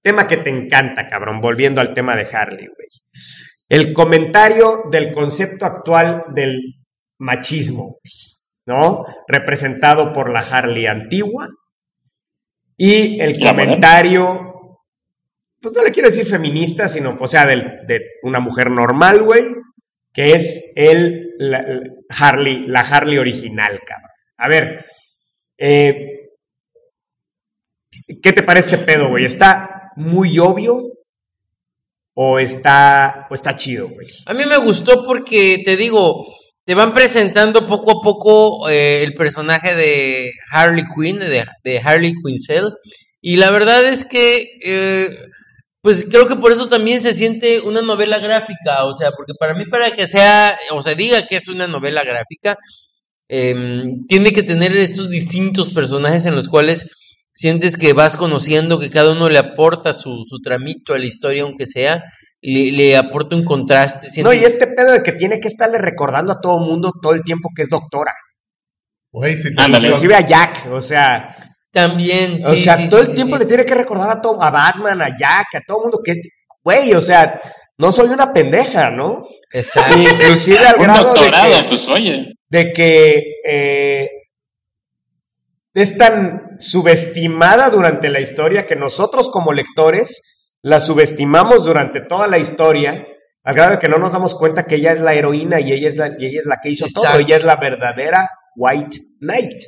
[0.04, 2.88] tema que te encanta, cabrón, volviendo al tema de Harley, güey.
[3.68, 6.58] El comentario del concepto actual del
[7.18, 7.98] machismo,
[8.66, 9.04] ¿no?
[9.26, 11.48] Representado por la Harley antigua
[12.76, 14.78] y el la comentario,
[15.60, 19.44] pues no le quiero decir feminista, sino, o sea, del- de, una mujer normal, güey,
[20.12, 21.90] que es el la- la
[22.20, 24.10] Harley, la Harley original, cabrón.
[24.36, 24.84] A ver,
[25.56, 26.10] eh,
[28.22, 29.24] ¿Qué te parece pedo, güey?
[29.24, 30.94] ¿Está muy obvio
[32.14, 34.06] o está, o está chido, güey?
[34.26, 36.26] A mí me gustó porque, te digo,
[36.64, 42.70] te van presentando poco a poco eh, el personaje de Harley Quinn, de, Harley Quinzel.
[43.20, 45.08] Y la verdad es que, eh,
[45.82, 48.84] pues creo que por eso también se siente una novela gráfica.
[48.86, 52.04] O sea, porque para mí, para que sea, o se diga que es una novela
[52.04, 52.56] gráfica,
[53.28, 56.88] em, tiene que tener estos distintos personajes en los cuales
[57.34, 61.42] sientes que vas conociendo, que cada uno le aporta su, su tramito a la historia,
[61.42, 62.02] aunque sea,
[62.40, 64.22] le, le aporta un contraste.
[64.22, 67.22] No, y este pedo de que tiene que estarle recordando a todo mundo todo el
[67.22, 68.12] tiempo que es doctora.
[69.12, 69.88] Güey, si te Ándale.
[69.88, 71.34] Inclusive a Jack, o sea,
[71.70, 73.40] También, o sí, sea, sí, todo sí, el sí, tiempo sí.
[73.42, 76.12] le tiene que recordar a todo, a Batman, a Jack, a todo el mundo que
[76.12, 76.18] es,
[76.62, 77.38] güey, o sea,
[77.78, 79.22] no soy una pendeja, ¿no?
[79.52, 79.98] Exacto.
[79.98, 82.26] Inclusive al Un grado de doctorado, que, pues oye.
[82.48, 84.08] de que eh,
[85.74, 90.22] es tan subestimada durante la historia que nosotros como lectores
[90.62, 93.06] la subestimamos durante toda la historia,
[93.42, 95.88] al grado de que no nos damos cuenta que ella es la heroína y ella
[95.88, 97.20] es la, y ella es la que hizo todo, Exacto.
[97.20, 99.62] ella es la verdadera White Knight,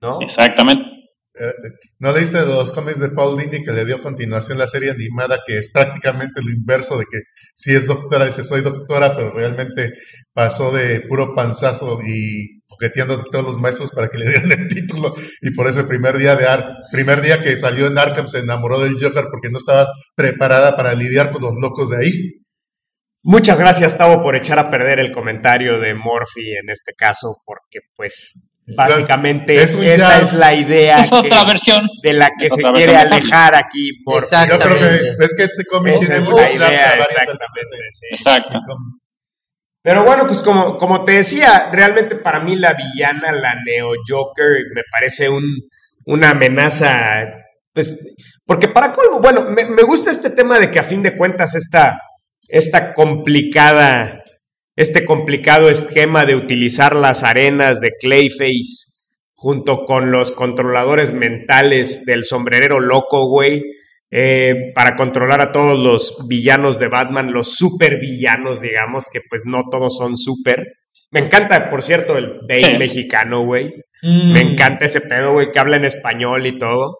[0.00, 0.20] ¿no?
[0.22, 0.88] Exactamente.
[1.32, 1.68] Espérate.
[2.00, 5.58] ¿No leíste los cómics de Paul Dini que le dio continuación la serie animada que
[5.58, 7.18] es prácticamente lo inverso de que
[7.54, 9.90] si es doctora dice soy doctora, pero realmente
[10.34, 14.68] pasó de puro panzazo y coqueteando de todos los maestros para que le dieran el
[14.68, 18.26] título y por eso el primer día de Ar primer día que salió en Arkham
[18.28, 22.12] se enamoró del Joker porque no estaba preparada para lidiar con los locos de ahí.
[23.22, 27.80] Muchas gracias, Tavo, por echar a perder el comentario de Morphy en este caso, porque
[27.94, 31.86] pues básicamente Es esa es la idea Es otra que- versión.
[32.02, 34.24] de la que Es se quiere versión alejar aquí Morphy.
[34.24, 34.54] Exacto.
[34.56, 35.16] Yo creo Exactamente.
[35.18, 38.06] que es que este cómic tiene es muchos la jabs a idea, exactamente, sí.
[38.12, 38.58] Exacto.
[39.82, 44.46] Pero bueno, pues como, como te decía, realmente para mí la villana, la Neo Joker,
[44.74, 45.44] me parece un,
[46.06, 47.26] una amenaza,
[47.72, 47.98] pues,
[48.44, 51.54] porque para colmo, bueno, me, me gusta este tema de que a fin de cuentas
[51.54, 51.98] esta,
[52.48, 54.22] esta complicada,
[54.76, 58.90] este complicado esquema de utilizar las arenas de Clayface
[59.34, 63.62] junto con los controladores mentales del sombrerero loco, güey,
[64.10, 69.42] eh, para controlar a todos los villanos de Batman, los super villanos, digamos, que pues
[69.46, 70.66] no todos son super.
[71.12, 73.72] Me encanta, por cierto, el Bane mexicano, güey.
[74.02, 74.32] Mm.
[74.32, 76.98] Me encanta ese pedo, güey, que habla en español y todo.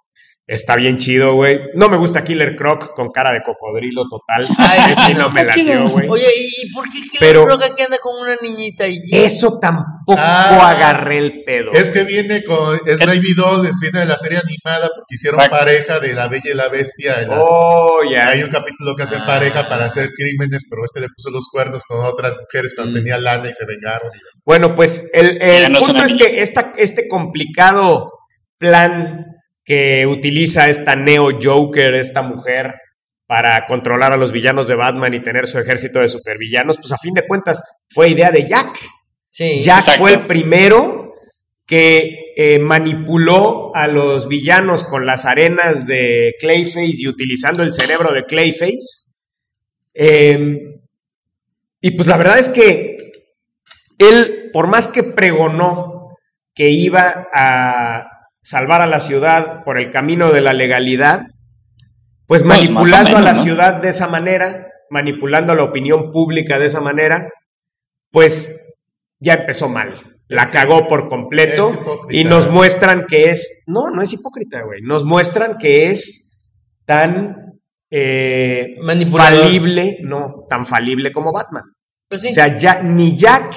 [0.52, 1.60] Está bien chido, güey.
[1.74, 4.48] No me gusta Killer Croc con cara de cocodrilo total.
[4.59, 6.09] Ay, Ese no me latió, güey.
[6.09, 8.89] Oye, ¿y por qué Killer Pero- Croc aquí anda con una niñita?
[8.89, 8.98] Y...
[9.12, 10.70] Eso tampoco Ah.
[10.70, 11.70] agarré el pedo.
[11.72, 12.81] Es que viene con.
[12.85, 15.56] Es Baby Dolls, viene de la serie animada porque hicieron Exacto.
[15.64, 17.20] pareja de La Bella y la Bestia.
[17.28, 18.31] la- Oh, ya.
[18.31, 19.27] Hay un capítulo que hacen Ah.
[19.27, 22.94] pareja para hacer crímenes, pero este le puso los cuernos con otras mujeres cuando Mm.
[23.05, 24.10] tenía lana y se vengaron.
[24.12, 26.27] y- Bueno, pues el, el no punto es niña.
[26.27, 28.10] que esta, este complicado
[28.59, 29.30] plan
[29.65, 32.74] que utiliza esta Neo Joker, esta mujer,
[33.27, 36.99] para controlar a los villanos de Batman y tener su ejército de supervillanos, pues a
[36.99, 38.77] fin de cuentas fue idea de Jack.
[39.31, 39.62] Sí.
[39.62, 40.01] Jack Exacto.
[40.01, 41.15] fue el primero
[41.65, 48.12] que eh, manipuló a los villanos con las arenas de Clayface y utilizando el cerebro
[48.12, 49.05] de Clayface.
[49.95, 50.59] Eh,
[51.81, 53.12] y pues la verdad es que
[53.99, 56.16] él, por más que pregonó
[56.53, 58.10] que iba a
[58.42, 61.22] salvar a la ciudad por el camino de la legalidad,
[62.26, 66.66] pues Pues, manipulando a la ciudad de esa manera, manipulando a la opinión pública de
[66.66, 67.28] esa manera,
[68.10, 68.66] pues
[69.18, 69.92] ya empezó mal.
[70.28, 71.72] La Es- cagó por completo
[72.08, 76.38] y nos muestran que es, no, no es hipócrita, güey, nos muestran que es
[76.84, 77.60] tan
[77.90, 78.76] eh,
[79.10, 81.64] falible, no, tan falible como Batman.
[82.08, 82.28] Pues sí.
[82.28, 83.52] O sea, ya, ni Jack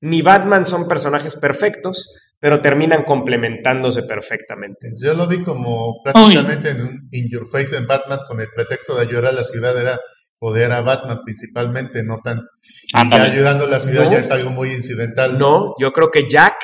[0.00, 4.92] ni Batman son personajes perfectos, pero terminan complementándose perfectamente.
[5.02, 8.94] Yo lo vi como prácticamente en un In Your Face en Batman con el pretexto
[8.94, 9.98] de ayudar a la ciudad era
[10.38, 12.40] poder a Batman principalmente, no tan...
[12.86, 14.12] Y ya ayudando a la ciudad No.
[14.12, 15.36] ya es algo muy incidental.
[15.36, 16.54] No, yo creo que Jack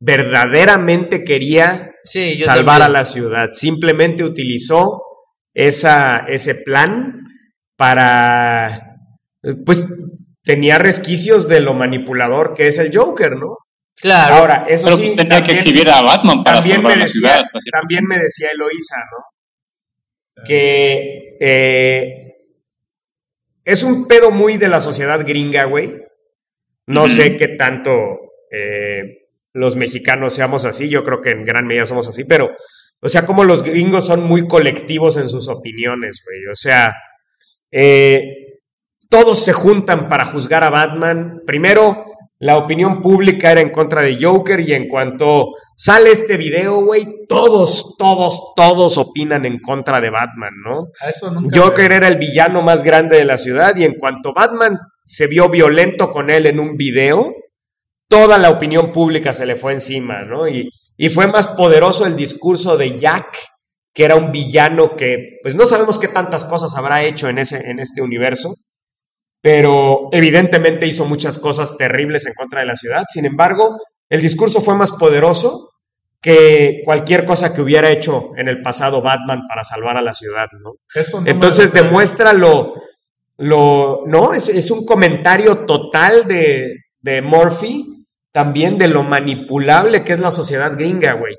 [0.00, 3.50] verdaderamente quería sí, salvar a la ciudad.
[3.52, 5.00] Simplemente utilizó
[5.54, 7.20] esa, ese plan
[7.76, 8.98] para,
[9.64, 9.86] pues,
[10.42, 13.56] tenía resquicios de lo manipulador que es el Joker, ¿no?
[14.00, 14.34] Claro.
[14.36, 17.04] Ahora, eso Pero sí, pues tendría que exhibir a Batman para también salvar me la
[17.04, 17.44] decía, ciudad.
[17.72, 20.44] también me decía Eloísa, ¿no?
[20.44, 22.34] Que eh,
[23.64, 25.90] es un pedo muy de la sociedad gringa, güey.
[26.86, 27.92] No sé qué tanto
[28.50, 32.50] eh, los mexicanos seamos así, yo creo que en gran medida somos así, pero,
[33.00, 36.40] o sea, como los gringos son muy colectivos en sus opiniones, güey.
[36.52, 36.92] O sea,
[37.70, 38.20] eh,
[39.08, 41.40] todos se juntan para juzgar a Batman.
[41.46, 42.04] Primero,
[42.40, 47.26] la opinión pública era en contra de Joker y en cuanto sale este video, güey,
[47.28, 50.88] todos, todos, todos opinan en contra de Batman, ¿no?
[51.00, 54.32] A eso nunca Joker era el villano más grande de la ciudad y en cuanto
[54.34, 57.34] Batman se vio violento con él en un video,
[58.08, 60.48] toda la opinión pública se le fue encima, ¿no?
[60.48, 63.38] Y, y fue más poderoso el discurso de Jack,
[63.92, 67.70] que era un villano que, pues no sabemos qué tantas cosas habrá hecho en, ese,
[67.70, 68.54] en este universo,
[69.44, 73.02] pero evidentemente hizo muchas cosas terribles en contra de la ciudad.
[73.12, 73.76] Sin embargo,
[74.08, 75.68] el discurso fue más poderoso
[76.18, 80.46] que cualquier cosa que hubiera hecho en el pasado Batman para salvar a la ciudad,
[80.62, 80.76] ¿no?
[80.94, 82.72] eso no Entonces demuestra lo,
[83.36, 90.14] lo no, es, es un comentario total de, de Murphy, también de lo manipulable que
[90.14, 91.34] es la sociedad gringa, güey.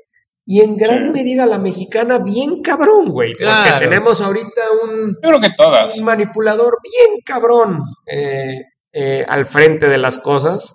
[0.48, 1.10] Y en gran Sí.
[1.10, 3.32] medida la mexicana, bien cabrón, güey.
[3.32, 3.80] Claro.
[3.80, 5.96] tenemos ahorita un, Yo creo que todas.
[5.96, 8.54] un manipulador bien cabrón eh,
[8.92, 10.72] eh, al frente de las cosas.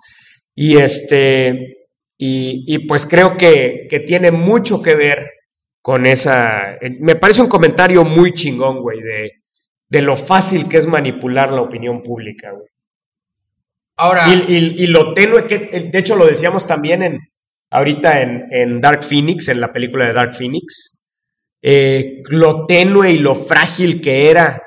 [0.54, 1.88] Y este.
[2.18, 5.26] Y, y pues creo que, que tiene mucho que ver
[5.80, 6.74] con esa.
[6.74, 9.30] eh, Me parece un comentario muy chingón, güey, de,
[9.88, 12.68] de lo fácil que es manipular la opinión pública, güey.
[13.96, 17.18] Ahora, Y, y- y lo tenue que, de hecho lo decíamos también en,
[17.72, 21.02] ahorita en, en Dark Phoenix, en la película de Dark Phoenix,
[21.62, 24.60] eh, lo tenue y lo frágil que era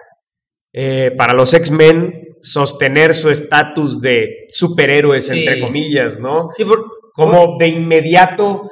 [0.73, 5.39] eh, para los X-Men sostener su estatus de superhéroes, Sí.
[5.39, 6.49] entre comillas, ¿no?
[6.55, 8.69] sí, por- Como de inmediato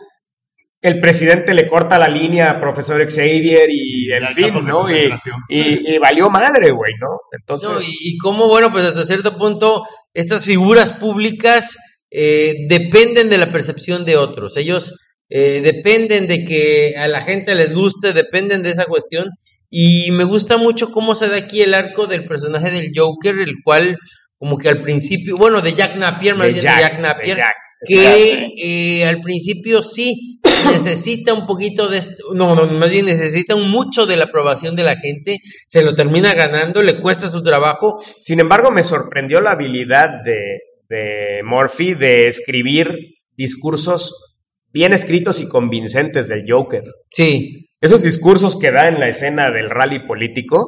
[0.81, 4.91] el presidente le corta la línea a profesor Xavier y en Ya hay fin, ¿no?
[4.91, 5.09] Y,
[5.47, 7.07] y- y valió madre, güey, ¿no?
[7.39, 7.69] Entonces...
[7.69, 9.83] No, y, y cómo, bueno, pues hasta cierto punto,
[10.13, 11.77] estas figuras públicas
[12.15, 14.55] eh, dependen de la percepción de otros.
[14.57, 14.93] Ellos
[15.29, 19.29] eh, dependen de que a la gente les guste, dependen de esa cuestión.
[19.69, 23.55] Y me gusta mucho cómo se da aquí el arco del personaje del Joker, el
[23.63, 23.97] cual,
[24.37, 27.01] como que al principio, bueno, de Jack Napier, más de bien Jack, de Jack de
[27.01, 27.55] Napier, Jack,
[27.87, 30.39] que eh, al principio sí
[30.71, 31.99] necesita un poquito de
[32.35, 36.35] no, no, más bien necesita mucho de la aprobación de la gente, se lo termina
[36.35, 40.59] ganando, le cuesta su trabajo, Sin embargo, me sorprendió la habilidad de,
[40.93, 44.35] de Murphy de escribir discursos
[44.71, 46.83] bien escritos y convincentes del Joker.
[47.11, 50.67] sí, Esos discursos que da en la escena del rally político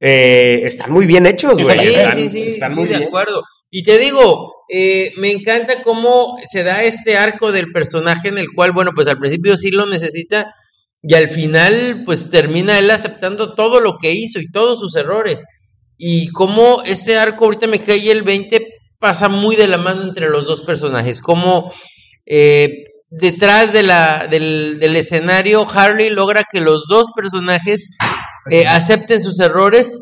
[0.00, 1.78] eh, están muy bien hechos, güey.
[1.78, 3.08] sí, están, sí, sí, están sí, muy de bien.
[3.08, 3.42] acuerdo.
[3.70, 8.48] Y te digo, eh, me encanta cómo se da este arco del personaje en el
[8.54, 10.52] cual, bueno, pues al principio sí lo necesita,
[11.02, 15.44] y al final pues termina él aceptando todo lo que hizo y todos sus errores.
[15.98, 18.58] Y como ese arco, ahorita me cae el 20,
[19.02, 21.20] pasa muy de la mano entre los dos personajes.
[21.20, 21.72] Como
[22.24, 27.96] eh, detrás de la, del, escenario, Harley logra que los dos personajes
[28.48, 30.00] eh, acepten sus errores,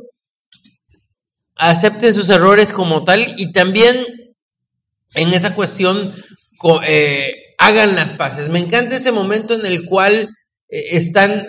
[1.57, 4.05] acepten sus errores como tal y también
[5.15, 6.15] en esa cuestión
[6.87, 8.51] eh, hagan las paces.
[8.51, 10.29] Me encanta ese momento en el cual
[10.69, 11.49] están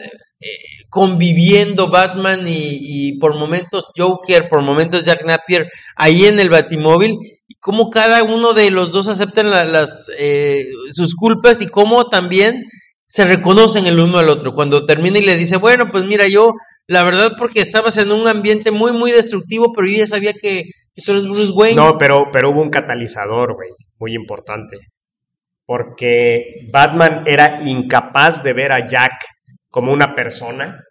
[0.89, 7.17] conviviendo Batman y, por momentos Joker, por momentos Jack Napier ahí en el Batimóvil
[7.61, 10.61] cómo cada uno de los dos aceptan las eh,
[10.91, 12.65] sus culpas y cómo también
[13.05, 14.53] se reconocen el uno al otro.
[14.53, 16.51] Cuando termina y le dice bueno pues mira yo
[16.87, 20.63] la verdad porque estabas en un ambiente muy muy destructivo pero yo ya sabía que,
[21.05, 23.69] tú eres Bruce Wayne no pero pero hubo un catalizador güey
[23.99, 24.77] muy importante.
[25.65, 29.13] Porque Batman era incapaz de ver a Jack
[29.69, 30.83] como una persona,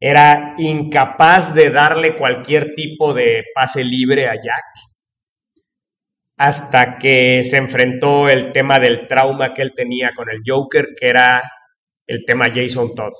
[0.00, 4.64] era incapaz de darle cualquier tipo de pase libre a Jack,
[6.36, 11.08] hasta que se enfrentó el tema del trauma que él tenía con el Joker, que
[11.08, 11.42] era
[12.06, 13.12] el tema Jason Todd.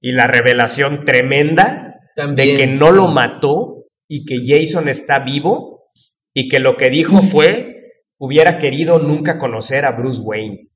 [0.00, 5.90] Y la revelación tremenda de que no lo mató y que Jason está vivo
[6.32, 10.68] y que lo que dijo fue, hubiera querido nunca conocer a Bruce Wayne.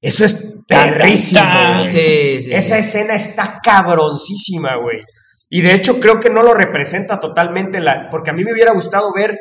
[0.00, 1.82] Eso es perrísimo.
[1.84, 5.00] Esa escena está cabroncísima, güey.
[5.50, 8.08] Y de hecho creo que no lo representa totalmente la...
[8.10, 9.36] Porque a mí me hubiera gustado ver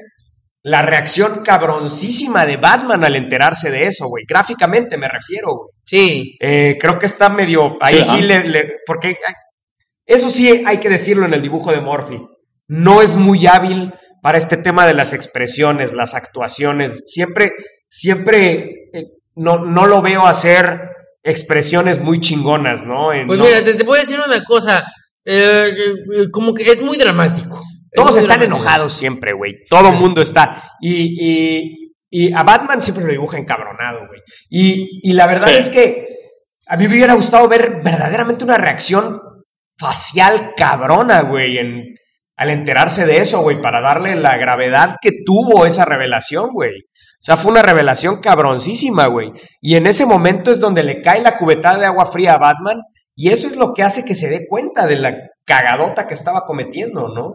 [0.64, 4.26] la reacción cabroncísima de Batman al enterarse de eso, güey.
[4.28, 5.70] Gráficamente me refiero, güey.
[5.86, 6.38] Sí.
[6.40, 7.78] Eh, creo que está medio...
[7.82, 9.18] Ahí sí, le, Porque
[10.06, 12.20] eso sí hay que decirlo en el dibujo de Morphy.
[12.68, 17.04] No es muy hábil para este tema de las expresiones, las actuaciones.
[17.08, 17.52] Siempre,
[17.88, 19.06] siempre eh,
[19.36, 20.82] no, no lo veo hacer
[21.24, 23.10] expresiones muy chingonas, ¿no?
[23.28, 24.86] pues mira, te, voy a decir una cosa,
[25.26, 25.70] eh,
[26.16, 27.62] eh, como que es muy dramático.
[27.94, 29.64] Todos están enojados siempre, güey.
[29.70, 30.62] Todo mundo está.
[30.80, 31.76] Y,
[32.12, 34.22] y, a Batman siempre lo dibuja encabronado, güey.
[34.50, 36.08] Y, y la verdad es que
[36.68, 39.20] a mí me hubiera gustado ver verdaderamente una reacción
[39.78, 41.84] facial cabrona, güey, en,
[42.40, 46.72] al enterarse de eso, güey, para darle la gravedad que tuvo esa revelación, güey.
[46.72, 49.32] O sea, fue una revelación cabroncísima, güey.
[49.62, 52.82] Y en ese momento es donde le cae la cubetada de agua fría a Batman
[53.14, 55.14] y eso es lo que hace que se dé cuenta de la
[55.46, 57.34] cagadota que estaba cometiendo, ¿no?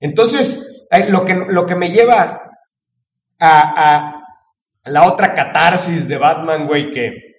[0.00, 2.42] Entonces, lo que, lo que me lleva
[3.38, 4.24] a, a
[4.84, 7.34] la otra catarsis de Batman, güey, que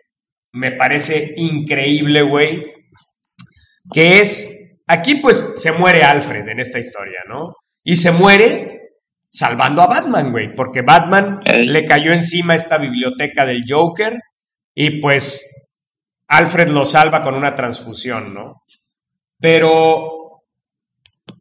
[0.54, 2.66] me parece increíble, güey,
[3.94, 7.56] que es, aquí pues se muere Alfred en esta historia, ¿no?
[7.84, 8.76] Y se muere
[9.30, 14.14] salvando a Batman, güey, porque Batman le cayó encima esta biblioteca del Joker
[14.74, 15.70] y pues
[16.28, 18.64] Alfred lo salva con una transfusión, ¿no?
[19.40, 20.25] Pero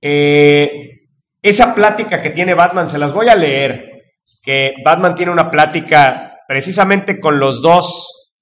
[0.06, 1.09] eh,
[1.40, 4.02] esa plática que tiene Batman, se las voy a leer,
[4.43, 8.35] que Batman tiene una plática precisamente con los dos,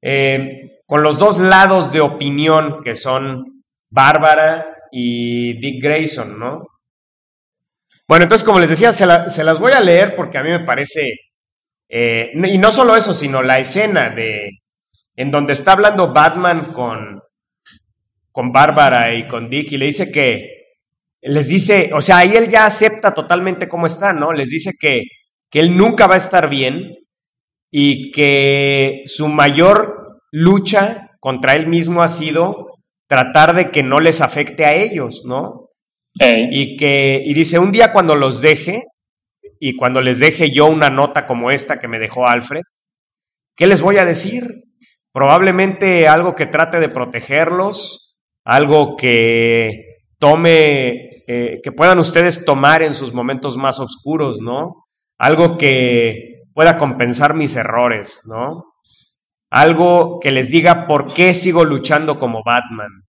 [0.00, 6.62] eh, con los dos lados de opinión que son Bárbara y Dick Grayson, ¿no?
[8.06, 11.16] Bueno, entonces, como les decía, se, las voy a leer porque a mí me parece,
[11.88, 14.48] eh, y no solo eso, sino la escena de,
[15.16, 17.20] en donde está hablando Batman con,
[18.30, 20.59] con Bárbara y con Dick y le dice que,
[21.22, 24.32] les dice, o sea, ahí él ya acepta totalmente cómo está, ¿no?
[24.32, 25.02] Les dice que,
[25.50, 26.96] que él nunca va a estar bien
[27.70, 32.66] y que su mayor lucha contra él mismo ha sido
[33.06, 35.68] tratar de que no les afecte a ellos, ¿no?
[36.22, 38.82] Y que, y dice, un día cuando los deje,
[39.58, 42.62] y cuando les deje yo una nota como esta que me dejó Alfred,
[43.56, 44.44] ¿qué les voy a decir?
[45.12, 52.92] Probablemente algo que trate de protegerlos, algo que tome, eh, que puedan ustedes tomar en
[52.92, 54.88] sus momentos más oscuros, ¿no?
[55.16, 58.64] Algo que pueda compensar mis errores, ¿no?
[59.48, 63.06] Algo que les diga por qué sigo luchando como Batman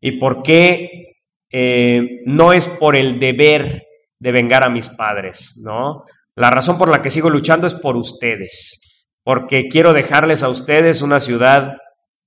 [0.00, 1.16] y por qué
[1.50, 3.82] eh, no es por el deber
[4.20, 6.04] de vengar a mis padres, ¿no?
[6.36, 11.02] La razón por la que sigo luchando es por ustedes, porque quiero dejarles a ustedes
[11.02, 11.78] una ciudad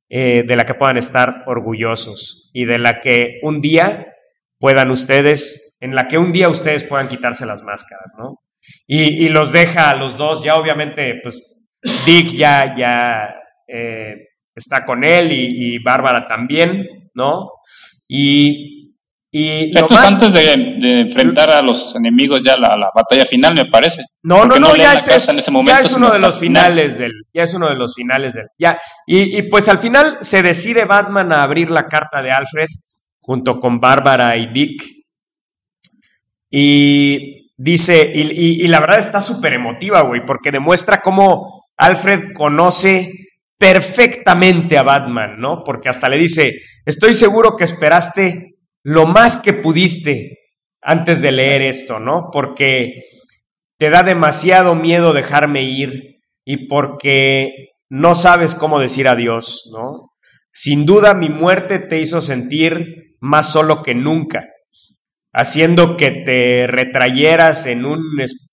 [0.10, 4.12] eh, de la que puedan estar orgullosos y de la que un día
[4.64, 8.40] puedan ustedes, en la que un día ustedes puedan quitarse las máscaras, ¿no?
[8.88, 11.61] Y, los deja a los dos, ya obviamente, pues
[12.06, 13.30] Dick ya, ya
[13.68, 14.15] eh,
[14.56, 17.49] está con él y, y Bárbara también, ¿no?
[18.07, 18.94] Y
[19.30, 23.56] Y Esto es antes de, de, enfrentar a los enemigos ya la, la batalla final,
[23.56, 24.02] me parece.
[24.23, 27.44] No, no, no, ya, es, es, momento, ya es, uno de los finales del, ya
[27.44, 31.34] es uno de los finales del, ya, y, y, pues al final se decide Batman
[31.34, 32.69] a abrir la carta de Alfred
[33.24, 34.84] junto con Bárbara y Dick.
[36.52, 43.12] Y dice, y, la verdad está súper emotiva, güey, porque demuestra cómo Alfred conoce
[43.58, 45.64] perfectamente a Batman, ¿no?
[45.64, 46.54] Porque hasta le dice,
[46.86, 50.38] estoy seguro que esperaste lo más que pudiste
[50.82, 52.30] antes de leer esto, ¿no?
[52.32, 53.02] Porque
[53.78, 60.12] te da demasiado miedo dejarme ir y porque no sabes cómo decir adiós, ¿no?
[60.52, 64.50] Sin duda mi muerte te hizo sentir más solo que nunca,
[65.32, 68.02] haciendo que te retrayeras en un,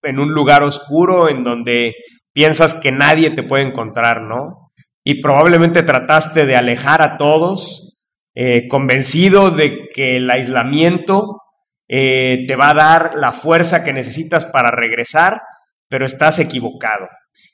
[0.04, 1.96] en un lugar oscuro en donde
[2.32, 4.70] piensas que nadie te puede encontrar, ¿no?
[5.02, 7.98] Y probablemente trataste de alejar a todos
[8.36, 11.42] eh, convencido de que el aislamiento
[11.88, 15.40] eh, te va a dar la fuerza que necesitas para regresar,
[15.88, 17.08] pero estás equivocado.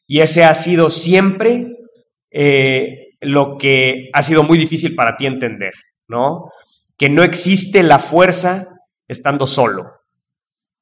[0.07, 1.69] Y ese ha sido siempre
[2.31, 5.73] eh, lo que ha sido muy difícil para ti entender,
[6.09, 6.45] ¿no?
[6.97, 8.69] Que no existe la fuerza
[9.09, 9.85] estando solo.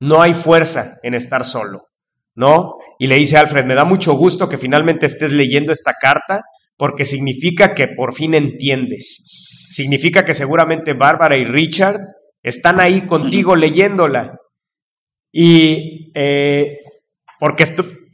[0.01, 1.89] No hay fuerza en estar solo,
[2.35, 2.75] ¿no?
[2.99, 6.43] Y le dice Alfred, me da mucho gusto que finalmente estés leyendo esta carta
[6.77, 11.99] porque significa que por fin entiendes significa que seguramente Bárbara y Richard
[12.43, 14.37] están ahí contigo leyéndola.
[15.33, 16.79] Y eh,
[17.41, 17.65] porque,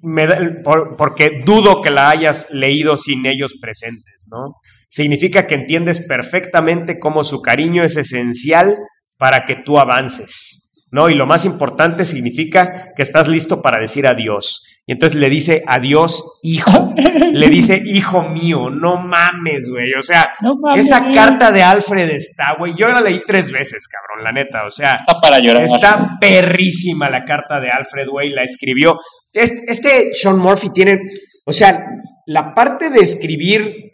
[0.02, 0.26] me,
[0.64, 4.56] por, porque dudo que la hayas leído sin ellos presentes, ¿no?
[4.90, 8.76] Significa que entiendes perfectamente cómo su cariño es esencial
[9.16, 10.60] para que tú avances.
[10.90, 11.08] ¿no?
[11.08, 14.62] Y lo más importante significa que estás listo para decir adiós.
[14.86, 16.94] Y entonces le dice adiós, hijo.
[17.32, 19.92] le dice, hijo mío, no mames, güey.
[19.96, 20.32] O sea,
[20.74, 22.74] esa carta de Alfred está, güey.
[22.76, 24.66] Yo la leí tres veces, cabrón, la neta.
[24.66, 25.62] O sea, está, para llorar.
[25.62, 28.30] está perrísima la carta de Alfred, güey.
[28.30, 28.98] La escribió.
[29.32, 30.98] Este, este Sean Murphy tiene,
[31.46, 31.86] o sea,
[32.26, 33.89] la parte de escribir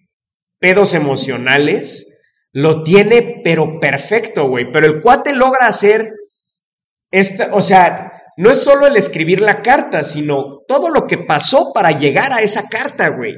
[0.67, 2.19] pedos emocionales
[2.51, 4.73] lo tiene, pero perfecto, güey.
[4.73, 6.11] Pero el cuate logra hacer
[7.13, 11.73] esta, o sea, no es solo el escribir la carta, sino todo lo que pasó
[11.73, 13.37] para llegar a esa carta, güey.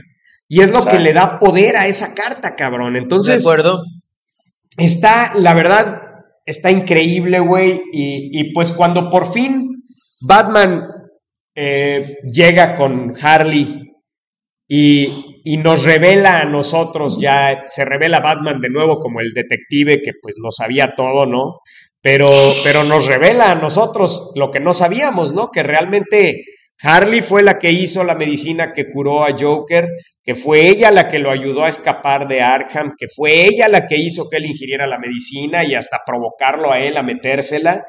[0.48, 2.96] Y es lo que le da poder a esa carta, cabrón.
[2.96, 3.44] Entonces.
[3.44, 3.82] De acuerdo.
[4.78, 6.00] Está, la verdad,
[6.46, 7.82] está increíble, güey.
[7.92, 9.84] Y, y, pues cuando por fin
[10.22, 10.88] Batman
[11.54, 13.82] eh, llega con Harley
[14.66, 20.00] y, y, nos revela a nosotros, ya se revela Batman de nuevo como el detective
[20.02, 21.60] que pues lo sabía todo, ¿no?
[22.00, 25.50] pero, pero nos revela a nosotros lo que no sabíamos, ¿no?
[25.50, 26.44] Que realmente
[26.80, 29.88] Harley fue la que hizo la medicina que curó a Joker,
[30.22, 33.86] que fue ella la que lo ayudó a escapar de Arkham, que fue ella la
[33.86, 37.84] que hizo que él ingiriera la medicina y hasta provocarlo a él a metérsela.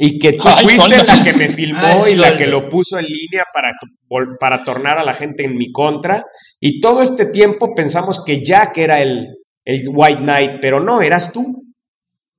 [0.00, 3.00] Y que tú Ay, fuiste la que me filmó Ay, y la que lo puso
[3.00, 3.72] en línea para,
[4.38, 6.22] para tornar a la gente en mi contra.
[6.60, 9.26] Y todo este tiempo pensamos que Jack era el,
[9.64, 11.64] el White Knight, pero no, eras tú.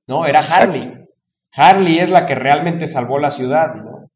[0.08, 0.90] No, era Harley.
[1.54, 4.10] Harley es la que realmente salvó la ciudad, ¿no?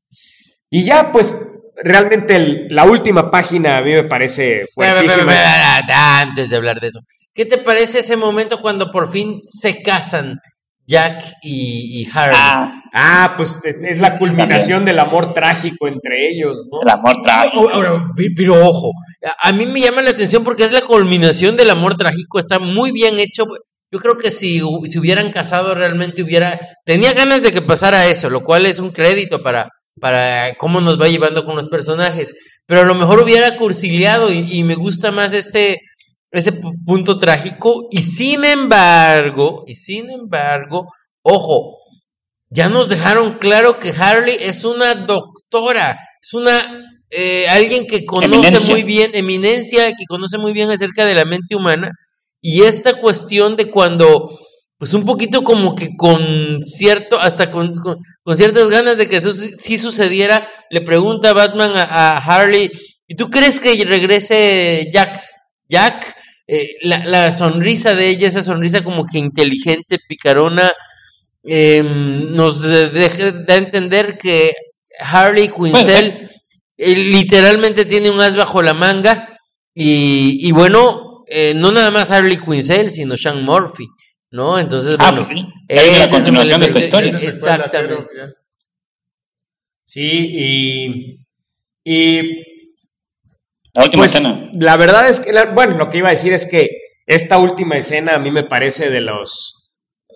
[0.70, 1.36] Y ya, pues,
[1.76, 5.32] realmente el, la última página a mí me parece fuertísima.
[6.20, 7.00] Antes de hablar de eso,
[7.34, 10.38] ¿qué te parece ese momento cuando por fin se casan
[10.86, 12.36] Jack y, y Harley?
[12.39, 16.82] Ah, ah, pues es la culminación del amor trágico entre ellos, ¿no?
[16.82, 17.70] El amor trágico.
[17.70, 18.05] Ahora,
[18.36, 18.90] pero ojo,
[19.43, 22.93] a mí me llama la atención porque es la culminación del amor trágico, está muy
[22.93, 23.47] bien hecho
[23.94, 28.28] yo creo que si se hubieran casado realmente hubiera, tenía ganas de que pasara eso,
[28.28, 29.69] lo cual es un crédito para,
[30.01, 32.35] para cómo nos va llevando con los personajes,
[32.66, 35.78] pero a lo mejor hubiera cursileado y, y me gusta más este,
[36.39, 40.93] ese punto trágico y sin embargo, y sin embargo,
[41.23, 41.78] ojo,
[42.51, 46.52] ya nos dejaron claro que Harley es una doctora, es una
[47.11, 48.69] eh, alguien que conoce eminencia.
[48.69, 51.90] muy bien, eminencia, que conoce muy bien acerca de la mente humana
[52.40, 54.28] y esta cuestión de cuando,
[54.77, 59.16] pues un poquito como que con cierto, hasta con, con, con ciertas ganas de que
[59.16, 62.70] eso sí sucediera, le pregunta Batman a, a, Harley,
[63.06, 65.23] ¿y tú crees que regrese Jack?
[65.69, 70.72] Jack, eh, la, la, sonrisa de ella, esa sonrisa como que inteligente, picarona,
[71.42, 74.52] eh, nos deja da a entender que
[75.00, 76.28] Harley Quinzel
[76.76, 79.38] eh, literalmente tiene un as bajo la manga.
[79.74, 83.86] Y, y bueno, eh, no nada más Harley Quinzel, sino Sean Murphy,
[84.30, 84.58] ¿no?
[84.58, 85.46] Entonces, ah, bueno, pues sí.
[85.68, 87.18] es la continuación de esta historia.
[87.18, 88.14] Exactamente.
[89.84, 91.18] Sí, y,
[91.84, 92.53] y
[93.74, 94.51] la última pues, escena.
[94.55, 96.68] La verdad es que, la, bueno, lo que iba a decir es que
[97.06, 99.72] esta última escena a mí me parece de los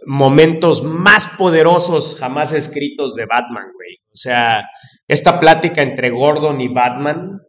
[0.07, 3.97] momentos más poderosos jamás escritos de Batman, güey.
[4.13, 4.65] O sea,
[5.09, 7.41] esta plática entre Gordon y Batman,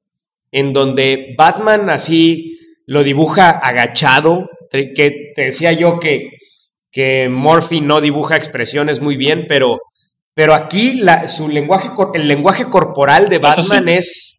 [0.52, 6.32] en donde Batman así lo dibuja agachado, que te decía yo que,
[6.92, 9.78] que Murphy no dibuja expresiones muy bien, pero,
[10.34, 14.39] pero aquí la, su lenguaje, el lenguaje corporal de Batman es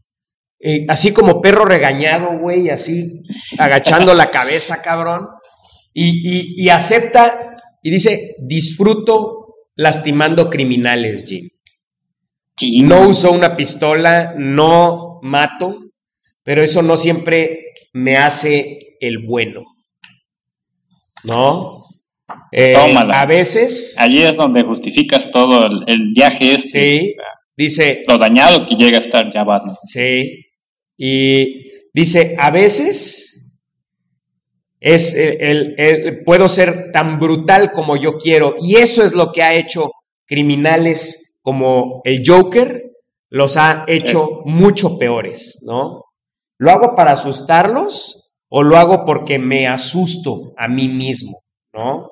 [0.60, 3.22] eh, así como perro regañado, güey, así
[3.58, 5.26] agachando la cabeza, cabrón,
[5.92, 9.40] y, y acepta y dice, disfruto
[9.76, 11.48] lastimando criminales, Jim.
[12.84, 15.78] No uso una pistola, no mato,
[16.42, 19.62] pero eso no siempre me hace el bueno.
[21.24, 21.84] ¿No?
[22.52, 23.96] Eh, a veces.
[23.98, 26.98] Allí es donde justificas todo el, viaje este.
[26.98, 27.14] Sí.
[27.56, 28.04] Dice.
[28.08, 29.76] Lo dañado que llega a estar ya Batman.
[29.84, 30.46] Sí.
[31.02, 31.64] Y
[31.94, 33.54] dice, a veces
[34.80, 38.56] es el, puedo ser tan brutal como yo quiero.
[38.60, 39.90] Y eso es lo que ha hecho
[40.26, 42.82] criminales como el Joker,
[43.30, 46.04] los ha hecho mucho peores, ¿no?
[46.58, 51.38] ¿Lo hago para asustarlos o lo hago porque me asusto a mí mismo,
[51.72, 52.10] ¿no?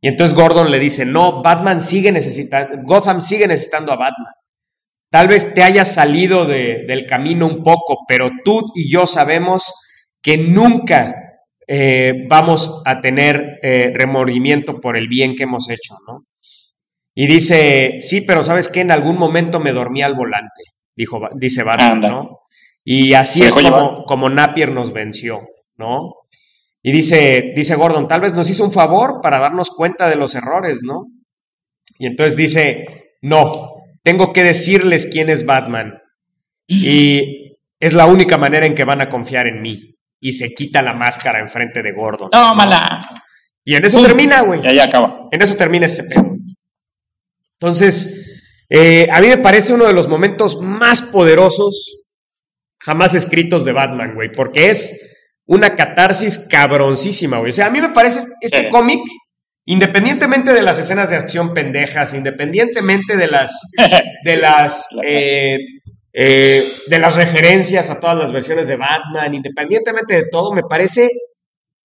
[0.00, 4.34] Y entonces Gordon le dice, no, Batman sigue necesitando, Gotham sigue necesitando a Batman.
[5.10, 9.72] Tal vez te hayas salido del camino un poco, pero tú y yo sabemos
[10.22, 11.14] que nunca
[11.66, 16.26] eh, vamos a tener eh, remordimiento por el bien que hemos hecho, ¿no?
[17.14, 18.80] Y dice, sí, pero ¿sabes qué?
[18.80, 20.62] En algún momento me dormí al volante,
[20.94, 22.40] dijo, dice Batman, ¿no?
[22.84, 26.14] Y así es como, como, Napier nos venció, ¿no?
[26.82, 30.34] Y dice, dice Gordon, tal vez nos hizo un favor para darnos cuenta de los
[30.34, 31.06] errores, ¿no?
[31.98, 36.00] Y entonces dice, no, tengo que decirles quién es Batman.
[36.66, 39.96] Y es la única manera en que van a confiar en mí.
[40.20, 42.30] Y se quita la máscara enfrente de Gordon.
[42.30, 43.00] Tómala.
[43.64, 44.62] Y en eso termina, güey.
[44.62, 45.28] Y ahí acaba.
[45.30, 46.36] En eso termina este pedo.
[47.60, 52.04] Entonces, eh, a mí me parece uno de los momentos más poderosos
[52.80, 54.98] jamás escritos de Batman, güey, porque es
[55.46, 57.50] una catarsis cabroncísima, güey.
[57.50, 59.00] O sea, a mí me parece este cómic,
[59.68, 63.70] independientemente de las escenas de acción pendejas, independientemente de las,
[64.24, 65.58] de las, eh,
[66.10, 71.10] eh, de las referencias a todas las versiones de Batman, independientemente de todo, me parece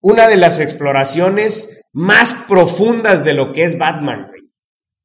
[0.01, 4.43] una de las exploraciones más profundas de lo que es Batman, güey.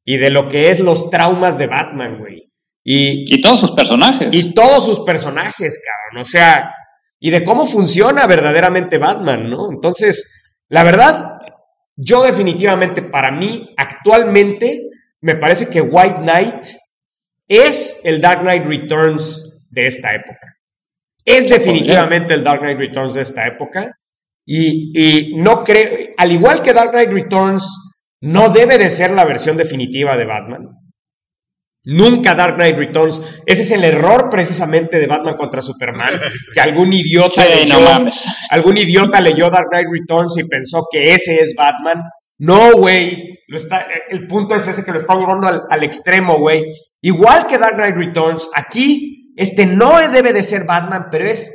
[0.04, 2.48] Y de lo que es los traumas de Batman, güey.
[2.84, 4.28] Y, todos sus personajes.
[4.30, 6.22] Y todos sus personajes, cabrón.
[6.22, 6.70] O sea,
[7.18, 9.70] y de cómo funciona verdaderamente Batman, ¿no?
[9.70, 11.37] Entonces, la verdad,
[12.00, 14.88] yo definitivamente, para mí, actualmente,
[15.20, 16.66] me parece que White Knight
[17.48, 20.56] es el Dark Knight Returns de esta época.
[21.24, 23.90] Es definitivamente el Dark Knight Returns de esta época.
[24.46, 27.66] Y, y no creo, al igual que Dark Knight Returns,
[28.20, 30.77] no debe de ser la versión definitiva de Batman.
[31.90, 33.40] Nunca Dark Knight Returns.
[33.46, 36.20] Ese es el error precisamente de Batman contra Superman.
[36.54, 37.78] Que algún idiota, leyó,
[38.50, 42.02] algún idiota leyó Dark Knight Returns y pensó que ese es Batman.
[42.38, 43.38] No, güey.
[44.10, 46.62] El punto es ese que lo está llevando al, al extremo, güey.
[47.00, 51.54] Igual que Dark Knight Returns, aquí este no debe de ser Batman, pero es,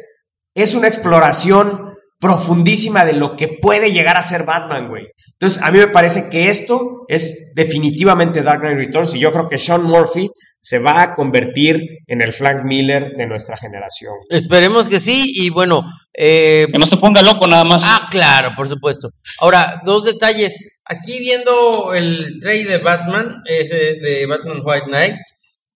[0.56, 1.93] es una exploración
[2.24, 5.08] profundísima de lo que puede llegar a ser Batman, güey.
[5.34, 9.50] Entonces, a mí me parece que esto es definitivamente Dark Knight Returns y yo creo
[9.50, 10.30] que Sean Murphy
[10.62, 14.14] se va a convertir en el Frank Miller de nuestra generación.
[14.30, 15.84] Esperemos que sí y bueno...
[16.16, 17.82] Eh, que no se ponga loco nada más.
[17.84, 19.10] Ah, claro, por supuesto.
[19.40, 20.56] Ahora, dos detalles.
[20.86, 25.16] Aquí viendo el trade de Batman, de Batman White Knight,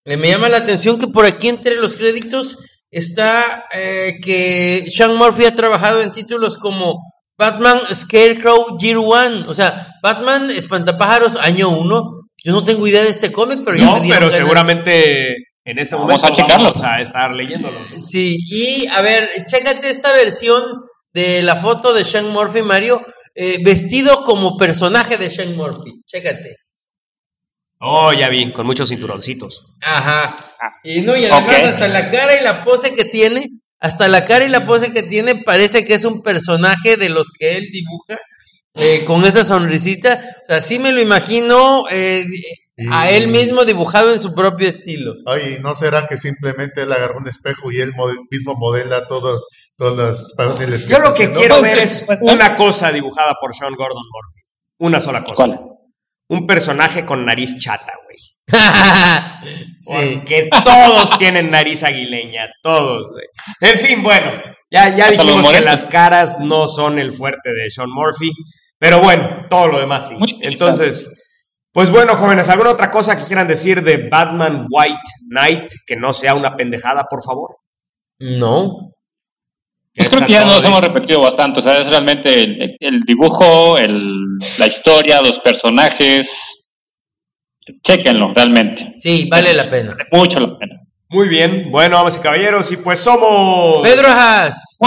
[0.05, 5.15] eh, me llama la atención que por aquí entre los créditos está eh, que Sean
[5.15, 6.95] Murphy ha trabajado en títulos como
[7.37, 12.03] Batman Scarecrow Year One, o sea, Batman Espantapájaros año 1.
[12.43, 15.35] Yo no tengo idea de este cómic, pero ya no, pero seguramente
[15.65, 17.89] en este momento vamos a, estar leyéndolos.
[17.89, 20.63] Sí, y a ver, chécate esta versión
[21.13, 23.05] de la foto de Sean Murphy, Mario,
[23.35, 26.01] eh, vestido como personaje de Sean Murphy.
[26.05, 26.55] Chécate.
[27.79, 29.67] Oh, ya vi, con muchos cinturoncitos.
[29.81, 30.35] Ajá.
[30.83, 34.45] Y no, y además hasta la cara y la pose que tiene, hasta la cara
[34.45, 38.17] y la pose que tiene parece que es un personaje de los que él dibuja,
[38.73, 40.19] eh, con esa sonrisita.
[40.43, 42.25] O sea, sí me lo imagino eh,
[42.91, 45.13] a él mismo dibujado en su propio estilo.
[45.27, 47.91] Ay, ¿no será que simplemente él agarró un espejo y él
[48.31, 49.41] mismo modela todo,
[49.77, 54.41] todas las Yo lo que quiero ver es una cosa dibujada por Sean Gordon Murphy.
[54.79, 55.35] Una sola cosa.
[55.35, 55.76] ¿Cuál?
[56.29, 58.17] Un personaje con nariz chata, güey.
[59.85, 63.25] Porque todos tienen nariz aguileña, todos, güey.
[63.61, 64.31] En fin, bueno,
[64.71, 68.31] ya, ya dijimos que las caras no son el fuerte de Sean Murphy.
[68.79, 70.17] Pero bueno, todo lo demás sí.
[70.41, 71.11] Entonces,
[71.71, 76.13] pues bueno, jóvenes, ¿alguna otra cosa que quieran decir de Batman White Knight que no
[76.13, 77.57] sea una pendejada, por favor?
[78.19, 78.93] No.
[79.97, 82.33] Pues creo que ya nos hemos repetido bastante, o sea, es realmente
[82.79, 86.29] el, dibujo, el, la historia, los personajes.
[87.83, 88.93] Chequenlo, realmente.
[88.97, 89.95] Sí, vale la pena.
[90.11, 90.75] Mucho la pena.
[91.09, 93.79] Muy bien, bueno, damas y caballeros, y pues somos...
[93.81, 94.77] Pedro Haas.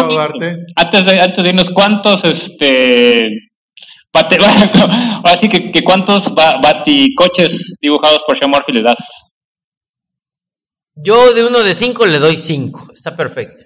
[0.76, 3.30] Antes de, antes de irnos, ¿cuántos, este,
[4.12, 4.36] bate,
[5.24, 8.98] así que, que cuántos ba- baticoches dibujados por Sean Murphy le das?
[10.94, 12.88] Yo de uno de cinco le doy cinco.
[12.92, 13.64] Está perfecto.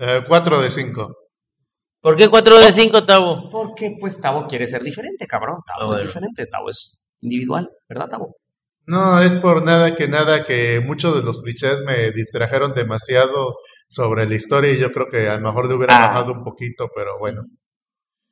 [0.00, 1.14] Eh, cuatro de cinco.
[2.00, 3.50] ¿Por qué cuatro de cinco, Tavo?
[3.50, 5.58] Porque pues Tavo quiere ser diferente, cabrón.
[5.66, 8.36] Tavo Ah, es diferente, Tavo es individual, ¿verdad, Tavo?
[8.86, 13.56] No, es por nada que nada que muchos de los clichés me distrajeron demasiado
[13.88, 16.08] sobre la historia y yo creo que a lo mejor le hubiera Ah.
[16.08, 17.42] bajado un poquito, pero bueno.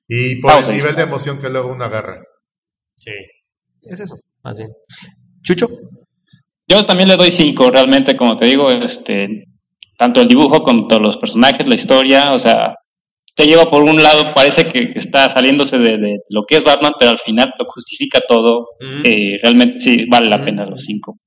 [0.08, 2.22] Y por el nivel de emoción que luego uno agarra.
[2.96, 3.12] Sí.
[3.82, 4.70] Es eso, más bien.
[5.42, 5.68] Chucho.
[6.66, 9.26] Yo también le doy cinco, realmente, como te digo, este,
[9.98, 12.76] tanto el dibujo como todos los personajes, la historia, o sea,
[13.34, 16.64] te lleva por un lado, parece que que está saliéndose de, de lo que es
[16.64, 18.66] Batman, pero al final lo justifica todo.
[18.80, 19.02] Mm.
[19.04, 21.18] eh, realmente sí, vale la pena los cinco.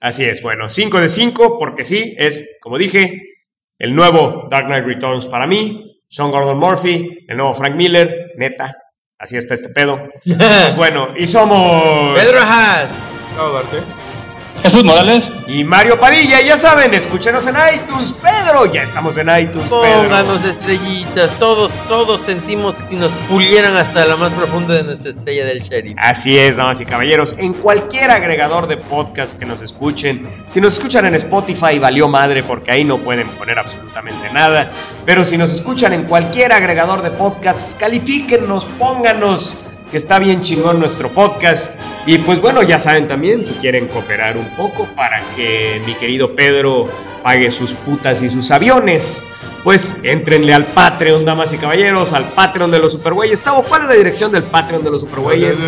[0.00, 3.22] Así es, bueno, 5 de 5, porque sí, es, como dije,
[3.78, 8.74] el nuevo Dark Knight Returns para mí, Sean Gordon Murphy, el nuevo Frank Miller, neta,
[9.18, 10.08] así está este pedo.
[10.24, 12.18] Pues bueno, y somos...
[12.18, 13.02] Pedro Haas.
[13.34, 14.05] Chao, Darte.
[14.66, 19.68] Jesús Morales, Y Mario Padilla, ya saben, escúchenos en iTunes, Pedro, ya estamos en iTunes,
[19.68, 20.02] Pedro.
[20.02, 21.30] Pónganos estrellitas.
[21.38, 25.96] Todos, todos sentimos que nos pulieran hasta la más profunda de nuestra estrella del sheriff.
[26.00, 30.72] Así es, damas y caballeros, en cualquier agregador de podcast que nos escuchen, si nos
[30.72, 34.68] escuchan en Spotify valió madre porque ahí no pueden poner absolutamente nada,
[35.04, 39.56] pero si nos escuchan en cualquier agregador de podcasts, califíquennos, pónganos,
[39.90, 41.78] que está bien chingón nuestro podcast.
[42.06, 46.34] Y pues bueno, ya saben también, si quieren cooperar un poco para que mi querido
[46.34, 46.84] Pedro
[47.22, 49.22] pague sus putas y sus aviones.
[49.64, 53.42] Pues entrenle al Patreon, damas y caballeros, al Patreon de los Supergüeyes.
[53.42, 55.58] Tavo, ¿cuál es la dirección del Patreon de los Supergüeyes?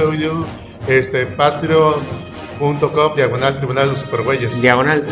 [0.86, 4.62] Este, patreon.com, diagonal Tribunal de los Supergüeyes.
[4.62, 5.04] Diagonal.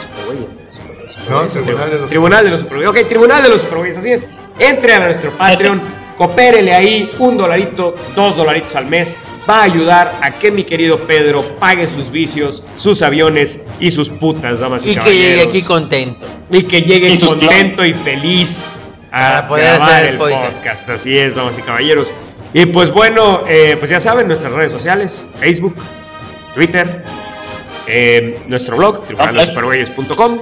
[0.00, 1.44] Supergüeyes, Supergüeyes, No.
[1.44, 2.90] Tribunal de los Tribunal de los Supergüeyes.
[2.90, 4.24] Ok, Tribunal de los Supergüeyes, así es.
[4.58, 5.80] Entre a nuestro Patreon,
[6.20, 9.16] coopérele ahí un dolarito, dos dolaritos al mes.
[9.48, 14.10] Va a ayudar a que mi querido Pedro pague sus vicios, sus aviones y sus
[14.10, 15.28] putas, damas y, Y que caballeros.
[15.30, 16.26] llegue aquí contento.
[16.50, 18.68] Y que llegue Y contento y feliz
[19.10, 20.56] a Para poder grabar hacer el el podcast.
[20.56, 20.90] podcast.
[20.90, 22.12] Así es, damas y caballeros.
[22.52, 25.76] Y pues bueno, eh, pues ya saben, nuestras redes sociales, Facebook,
[26.54, 27.02] Twitter,
[27.86, 30.38] eh, nuestro blog, tribunaldesupergüeyes.com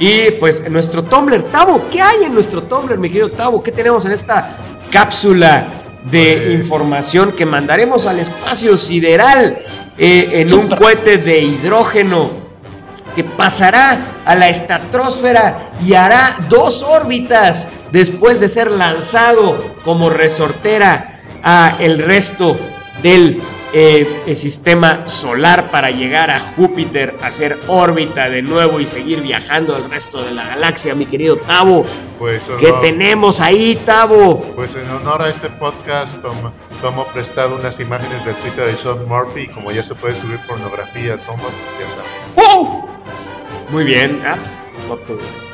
[0.00, 1.44] y pues nuestro Tumblr.
[1.44, 3.62] Tavo, ¿qué hay en nuestro Tumblr, mi querido Tavo?
[3.62, 4.58] ¿Qué tenemos en esta
[4.94, 5.66] cápsula
[6.04, 9.58] de Pues- información que mandaremos al espacio sideral
[9.98, 12.44] eh, en un cohete de hidrógeno?
[13.14, 21.20] que pasará a la estratosfera y hará dos órbitas después de ser lanzado como resortera
[21.44, 22.56] a el resto
[23.04, 23.40] del
[23.76, 29.74] eh, el sistema solar para llegar a Júpiter, hacer órbita de nuevo y seguir viajando
[29.74, 31.84] al resto de la galaxia, mi querido Tavo.
[32.18, 34.40] Pues, ¿Qué tenemos ahí, Tavo?
[34.54, 39.06] pues en honor a este podcast tomo, tomo prestado unas imágenes del Twitter de Sean
[39.08, 42.84] Murphy y como ya se puede subir pornografía, tomo, pues ya saben.
[43.70, 44.22] Muy bien.
[44.24, 44.56] Ah, pues,
[45.08, 45.53] de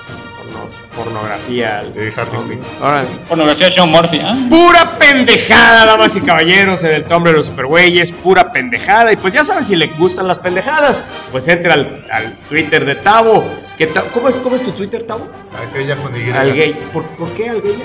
[0.95, 1.83] pornografía.
[1.95, 2.61] De Harley Quinn.
[2.81, 3.09] Órale.
[3.29, 4.21] pornografía de Sean Murphy.
[4.21, 4.37] ¿ah?
[4.49, 9.13] Pura pendejada, damas y caballeros, en el Tumblr de los Supergüeyes, pura pendejada.
[9.13, 12.95] Y pues ya saben, si le gustan las pendejadas, pues entre al, al Twitter de
[12.97, 13.45] Tavo.
[13.79, 15.29] que ¿cómo, es, ¿Cómo es tu Twitter, Tavo?
[15.69, 16.31] Aquella con Y.
[16.31, 16.77] Algueya.
[16.93, 17.85] ¿Por, ¿Por qué Algueya?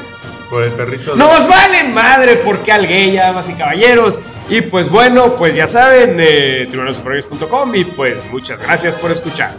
[0.49, 1.17] Por el perrito de...
[1.17, 2.35] ¡Nos vale madre!
[2.35, 4.21] ¿Por qué Algueya, damas y caballeros?
[4.47, 6.69] Y pues bueno, pues ya saben, eh,
[7.73, 9.53] y pues muchas gracias por escuchar.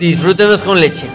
[0.00, 1.06] Disfrútenos con leche.